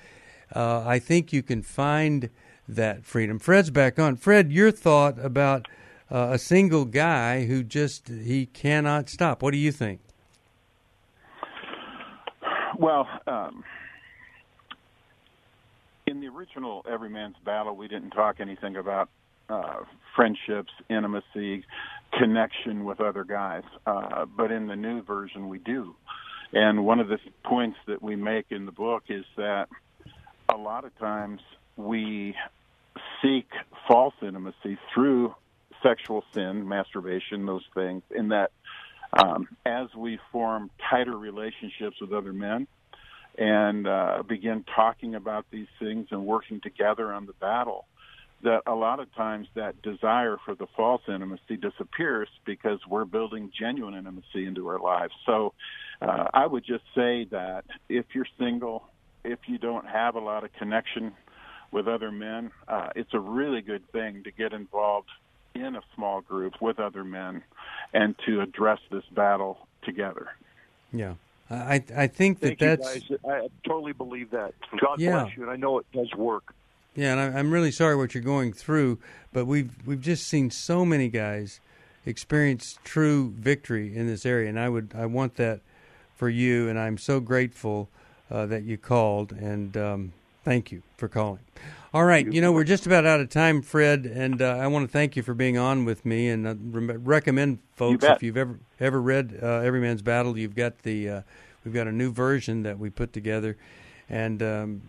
uh, 0.55 0.83
I 0.87 0.99
think 0.99 1.33
you 1.33 1.43
can 1.43 1.63
find 1.63 2.31
that 2.69 3.05
freedom. 3.05 3.39
Fred's 3.39 3.71
back 3.71 3.99
on. 3.99 4.17
Fred, 4.17 4.53
your 4.53 4.71
thought 4.71 5.19
about 5.25 5.69
uh, 6.11 6.29
a 6.33 6.39
single 6.39 6.85
guy 6.85 7.47
who 7.47 7.63
just 7.63 8.09
he 8.09 8.47
cannot 8.47 9.09
stop. 9.09 9.43
What 9.43 9.53
do 9.53 9.59
you 9.59 9.73
think? 9.73 10.01
Well, 12.79 13.09
um, 13.27 13.65
in 16.07 16.21
the 16.21 16.29
original 16.29 16.85
Every 16.89 17.11
Man's 17.11 17.37
Battle, 17.45 17.75
we 17.75 17.89
didn't 17.89 18.11
talk 18.11 18.37
anything 18.39 18.77
about 18.77 19.09
uh, 19.49 19.81
friendships, 20.15 20.71
intimacy, 20.89 21.65
connection 22.19 22.85
with 22.85 23.01
other 23.01 23.25
guys. 23.25 23.65
Uh, 23.87 24.25
but 24.25 24.53
in 24.53 24.67
the 24.69 24.77
new 24.77 25.03
version, 25.03 25.49
we 25.49 25.59
do. 25.59 25.95
And 26.53 26.85
one 26.85 27.01
of 27.01 27.09
the 27.09 27.19
points 27.45 27.77
that 27.89 28.03
we 28.03 28.15
make 28.15 28.47
in 28.51 28.67
the 28.67 28.73
book 28.73 29.05
is 29.09 29.25
that 29.37 29.69
a 30.49 30.57
lot 30.57 30.85
of 30.85 30.97
times 30.99 31.41
we 31.77 32.35
seek 33.21 33.49
false 33.89 34.15
intimacy 34.23 34.79
through 34.95 35.35
sexual 35.83 36.25
sin, 36.33 36.67
masturbation, 36.67 37.47
those 37.47 37.65
things, 37.75 38.03
in 38.15 38.29
that 38.29 38.53
um, 39.13 39.49
as 39.65 39.89
we 39.97 40.19
form 40.31 40.71
tighter 40.89 41.17
relationships 41.17 41.97
with 42.01 42.13
other 42.13 42.33
men 42.33 42.67
and 43.39 43.87
uh, 43.87 44.23
begin 44.27 44.65
talking 44.75 45.15
about 45.15 45.47
these 45.51 45.67
things 45.79 46.09
and 46.11 46.27
working 46.27 46.61
together 46.61 47.13
on 47.13 47.27
the 47.27 47.33
battle, 47.35 47.87
that 48.43 48.63
a 48.67 48.75
lot 48.75 49.01
of 49.01 49.13
times 49.15 49.49
that 49.55 49.81
desire 49.83 50.37
for 50.45 50.55
the 50.55 50.67
false 50.77 51.03
intimacy 51.09 51.57
disappears 51.57 52.29
because 52.45 52.79
we're 52.89 53.05
building 53.05 53.51
genuine 53.59 53.95
intimacy 53.95 54.47
into 54.47 54.69
our 54.69 54.79
lives. 54.79 55.13
So 55.25 55.53
uh, 56.01 56.29
I 56.33 56.47
would 56.47 56.65
just 56.65 56.85
say 56.95 57.25
that 57.31 57.65
if 57.89 58.07
you're 58.15 58.27
single, 58.39 58.85
if 59.25 59.39
you 59.47 59.59
don't 59.59 59.87
have 59.87 60.15
a 60.15 60.21
lot 60.21 60.45
of 60.45 60.53
connection 60.55 61.13
with 61.73 61.89
other 61.89 62.13
men, 62.13 62.53
uh, 62.69 62.91
it's 62.95 63.13
a 63.13 63.19
really 63.21 63.61
good 63.61 63.91
thing 63.91 64.23
to 64.25 64.31
get 64.31 64.53
involved 64.53 65.09
in 65.55 65.75
a 65.75 65.83
small 65.95 66.21
group 66.21 66.55
with 66.61 66.79
other 66.79 67.05
men 67.05 67.43
and 67.93 68.15
to 68.27 68.41
address 68.41 68.79
this 68.91 69.05
battle 69.15 69.59
together. 69.83 70.29
Yeah. 70.93 71.15
I 71.51 71.85
I 71.97 72.07
think 72.07 72.41
that 72.41 72.59
Thank 72.59 72.61
you, 72.61 72.67
that's 72.77 73.09
guys. 73.09 73.19
I 73.29 73.49
totally 73.67 73.93
believe 73.93 74.31
that. 74.31 74.55
God 74.81 75.01
Yeah. 75.01 75.23
bless 75.25 75.37
you, 75.37 75.43
and 75.43 75.51
I 75.51 75.57
know 75.57 75.79
it 75.79 75.87
does 75.93 76.13
work. 76.15 76.55
Yeah, 76.95 77.13
and 77.13 77.21
I, 77.21 77.39
I'm 77.39 77.51
really 77.53 77.71
sorry 77.71 77.95
what 77.95 78.15
you're 78.15 78.23
going 78.23 78.53
through, 78.53 78.99
but 79.33 79.45
we've 79.47 79.71
we've 79.87 80.01
just 80.01 80.27
seen 80.27 80.51
so 80.51 80.85
many 80.85 81.09
guys 81.09 81.61
experience 82.05 82.79
true 82.85 83.33
victory 83.37 83.95
in 83.97 84.07
this 84.07 84.25
area, 84.25 84.49
and 84.49 84.59
I 84.59 84.69
would 84.69 84.93
I 84.97 85.07
want 85.07 85.37
that 85.37 85.61
for 86.15 86.29
you, 86.29 86.69
and 86.69 86.79
I'm 86.79 86.99
so 86.99 87.21
grateful 87.21 87.89
uh, 88.31 88.47
that 88.47 88.63
you 88.65 88.79
called, 88.79 89.33
and 89.33 89.77
um, 89.77 90.13
thank 90.47 90.71
you 90.71 90.83
for 90.97 91.09
calling. 91.09 91.41
All 91.93 92.05
right, 92.05 92.25
you 92.25 92.41
know 92.41 92.53
we're 92.53 92.65
just 92.65 92.87
about 92.87 93.05
out 93.05 93.21
of 93.21 93.29
time, 93.29 93.63
Fred, 93.63 94.07
and 94.07 94.41
uh, 94.41 94.59
I 94.59 94.69
want 94.69 94.87
to 94.87 94.93
thank 94.93 95.17
you 95.17 95.23
for 95.25 95.35
being 95.35 95.59
on 95.59 95.85
with 95.85 96.07
me, 96.07 96.29
and 96.29 96.47
uh, 96.47 96.55
re- 96.59 96.97
recommend 96.97 97.59
folks 97.75 98.03
bet. 98.03 98.17
if 98.17 98.23
you've 98.23 98.37
ever 98.37 98.59
ever 98.79 99.03
read 99.03 99.39
uh, 99.43 99.61
Every 99.61 99.81
Man's 99.81 100.03
Battle, 100.03 100.39
you've 100.39 100.55
got 100.55 100.83
the 100.85 101.09
uh, 101.09 101.23
we've 101.65 101.75
got 101.75 101.89
a 101.89 101.93
new 101.93 102.13
version 102.13 102.63
that 102.63 102.79
we 102.79 102.91
put 102.91 103.13
together, 103.13 103.57
and 104.09 104.41
um, 104.41 104.83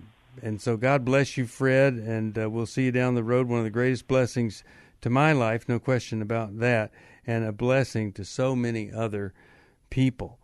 and 0.44 0.62
so 0.62 0.78
God 0.78 1.04
bless 1.04 1.38
you, 1.38 1.48
Fred, 1.48 1.94
and 1.96 2.38
uh, 2.38 2.50
we'll 2.50 2.68
see 2.68 2.86
you 2.86 2.92
down 2.92 3.16
the 3.16 3.24
road. 3.24 3.48
One 3.48 3.60
of 3.60 3.66
the 3.66 3.72
greatest 3.72 4.08
blessings 4.08 4.64
to 5.02 5.10
my 5.10 5.32
life, 5.32 5.68
no 5.68 5.80
question 5.80 6.22
about 6.22 6.60
that, 6.60 6.92
and 7.26 7.44
a 7.44 7.52
blessing 7.52 8.14
to 8.14 8.24
so 8.24 8.56
many 8.56 8.92
other 8.92 9.34
people. 9.90 10.38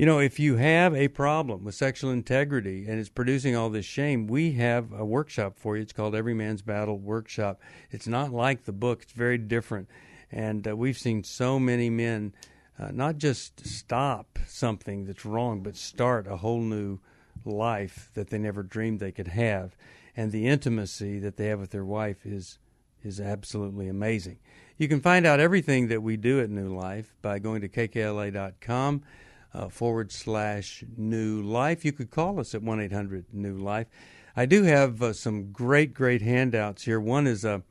You 0.00 0.06
know, 0.06 0.18
if 0.18 0.40
you 0.40 0.56
have 0.56 0.96
a 0.96 1.08
problem 1.08 1.62
with 1.62 1.74
sexual 1.74 2.10
integrity 2.10 2.86
and 2.88 2.98
it's 2.98 3.10
producing 3.10 3.54
all 3.54 3.68
this 3.68 3.84
shame, 3.84 4.28
we 4.28 4.52
have 4.52 4.94
a 4.94 5.04
workshop 5.04 5.58
for 5.58 5.76
you. 5.76 5.82
It's 5.82 5.92
called 5.92 6.14
Every 6.14 6.32
Man's 6.32 6.62
Battle 6.62 6.96
Workshop. 6.96 7.60
It's 7.90 8.06
not 8.06 8.32
like 8.32 8.64
the 8.64 8.72
book, 8.72 9.02
it's 9.02 9.12
very 9.12 9.36
different. 9.36 9.90
And 10.32 10.66
uh, 10.66 10.74
we've 10.74 10.96
seen 10.96 11.22
so 11.22 11.58
many 11.58 11.90
men 11.90 12.32
uh, 12.78 12.92
not 12.92 13.18
just 13.18 13.66
stop 13.66 14.38
something 14.46 15.04
that's 15.04 15.26
wrong, 15.26 15.62
but 15.62 15.76
start 15.76 16.26
a 16.26 16.38
whole 16.38 16.62
new 16.62 16.98
life 17.44 18.10
that 18.14 18.30
they 18.30 18.38
never 18.38 18.62
dreamed 18.62 19.00
they 19.00 19.12
could 19.12 19.28
have. 19.28 19.76
And 20.16 20.32
the 20.32 20.46
intimacy 20.46 21.18
that 21.18 21.36
they 21.36 21.48
have 21.48 21.60
with 21.60 21.72
their 21.72 21.84
wife 21.84 22.24
is 22.24 22.58
is 23.04 23.20
absolutely 23.20 23.86
amazing. 23.86 24.38
You 24.78 24.88
can 24.88 25.02
find 25.02 25.26
out 25.26 25.40
everything 25.40 25.88
that 25.88 26.02
we 26.02 26.16
do 26.16 26.40
at 26.40 26.48
New 26.48 26.74
Life 26.74 27.14
by 27.20 27.38
going 27.38 27.60
to 27.60 27.68
kkla.com 27.68 29.02
uh, 29.52 29.68
forward 29.68 30.12
slash 30.12 30.84
new 30.96 31.42
life. 31.42 31.84
You 31.84 31.92
could 31.92 32.10
call 32.10 32.38
us 32.40 32.54
at 32.54 32.62
1 32.62 32.80
800 32.80 33.26
New 33.32 33.56
Life. 33.56 33.88
I 34.36 34.46
do 34.46 34.62
have 34.62 35.02
uh, 35.02 35.12
some 35.12 35.50
great, 35.50 35.92
great 35.92 36.22
handouts 36.22 36.84
here. 36.84 37.00
One 37.00 37.26
is 37.26 37.44
a, 37.44 37.62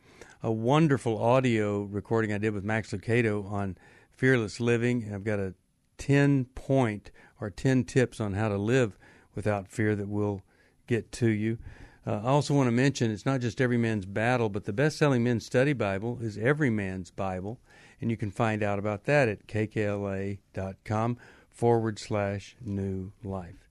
a 0.44 0.52
wonderful 0.52 1.22
audio 1.22 1.84
recording 1.84 2.34
I 2.34 2.38
did 2.38 2.54
with 2.54 2.64
Max 2.64 2.92
Lucado 2.92 3.50
on 3.50 3.78
fearless 4.12 4.60
living. 4.60 5.12
I've 5.14 5.24
got 5.24 5.40
a 5.40 5.54
10 5.98 6.46
point 6.56 7.12
or 7.40 7.50
10 7.50 7.86
tips 7.86 8.20
on 8.20 8.34
how 8.34 8.50
to 8.50 8.58
live 8.58 8.98
without 9.36 9.68
fear 9.68 9.96
that 9.96 10.10
we'll 10.10 10.42
get 10.88 11.12
to 11.14 11.30
you. 11.30 11.58
Uh, 12.06 12.22
I 12.24 12.28
also 12.28 12.54
want 12.54 12.68
to 12.68 12.72
mention 12.72 13.12
it's 13.12 13.26
not 13.26 13.42
just 13.42 13.62
Every 13.62 13.78
Man's 13.78 14.06
Battle, 14.06 14.50
but 14.50 14.66
the 14.66 14.74
best 14.74 14.98
selling 14.98 15.24
men's 15.24 15.46
study 15.46 15.74
Bible 15.74 16.20
is 16.22 16.38
Every 16.38 16.70
Man's 16.70 17.12
Bible. 17.12 17.60
And 18.02 18.10
you 18.10 18.18
can 18.18 18.32
find 18.32 18.64
out 18.64 18.80
about 18.80 19.04
that 19.06 19.28
at 19.28 19.48
kkla.com 19.48 21.18
forward 21.60 22.00
slash 22.00 22.56
new 22.64 23.12
life. 23.22 23.68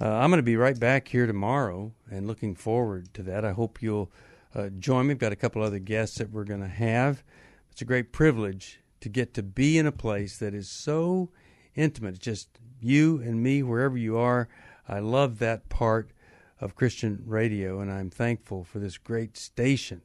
Uh, 0.00 0.08
I'm 0.08 0.30
going 0.30 0.38
to 0.38 0.44
be 0.44 0.54
right 0.54 0.78
back 0.78 1.08
here 1.08 1.26
tomorrow 1.26 1.92
and 2.08 2.28
looking 2.28 2.54
forward 2.54 3.12
to 3.14 3.24
that. 3.24 3.44
I 3.44 3.50
hope 3.50 3.82
you'll 3.82 4.12
uh, 4.54 4.68
join 4.78 5.08
me. 5.08 5.14
We've 5.14 5.18
got 5.18 5.32
a 5.32 5.36
couple 5.36 5.60
other 5.60 5.80
guests 5.80 6.18
that 6.18 6.30
we're 6.30 6.44
going 6.44 6.60
to 6.60 6.68
have. 6.68 7.24
It's 7.72 7.82
a 7.82 7.84
great 7.84 8.12
privilege 8.12 8.78
to 9.00 9.08
get 9.08 9.34
to 9.34 9.42
be 9.42 9.78
in 9.78 9.84
a 9.84 9.90
place 9.90 10.38
that 10.38 10.54
is 10.54 10.68
so 10.70 11.30
intimate. 11.74 12.14
It's 12.14 12.24
just 12.24 12.60
you 12.80 13.20
and 13.20 13.42
me, 13.42 13.64
wherever 13.64 13.98
you 13.98 14.16
are. 14.16 14.48
I 14.88 15.00
love 15.00 15.40
that 15.40 15.68
part 15.68 16.12
of 16.60 16.76
Christian 16.76 17.24
radio, 17.26 17.80
and 17.80 17.90
I'm 17.90 18.10
thankful 18.10 18.62
for 18.62 18.78
this 18.78 18.96
great 18.96 19.36
station 19.36 20.02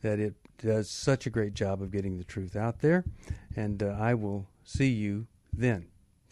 that 0.00 0.18
it 0.18 0.34
does 0.56 0.88
such 0.88 1.26
a 1.26 1.30
great 1.30 1.52
job 1.52 1.82
of 1.82 1.92
getting 1.92 2.16
the 2.16 2.24
truth 2.24 2.56
out 2.56 2.80
there. 2.80 3.04
And 3.54 3.82
uh, 3.82 3.96
I 4.00 4.14
will 4.14 4.48
see 4.64 4.88
you 4.88 5.26
then. 5.52 5.88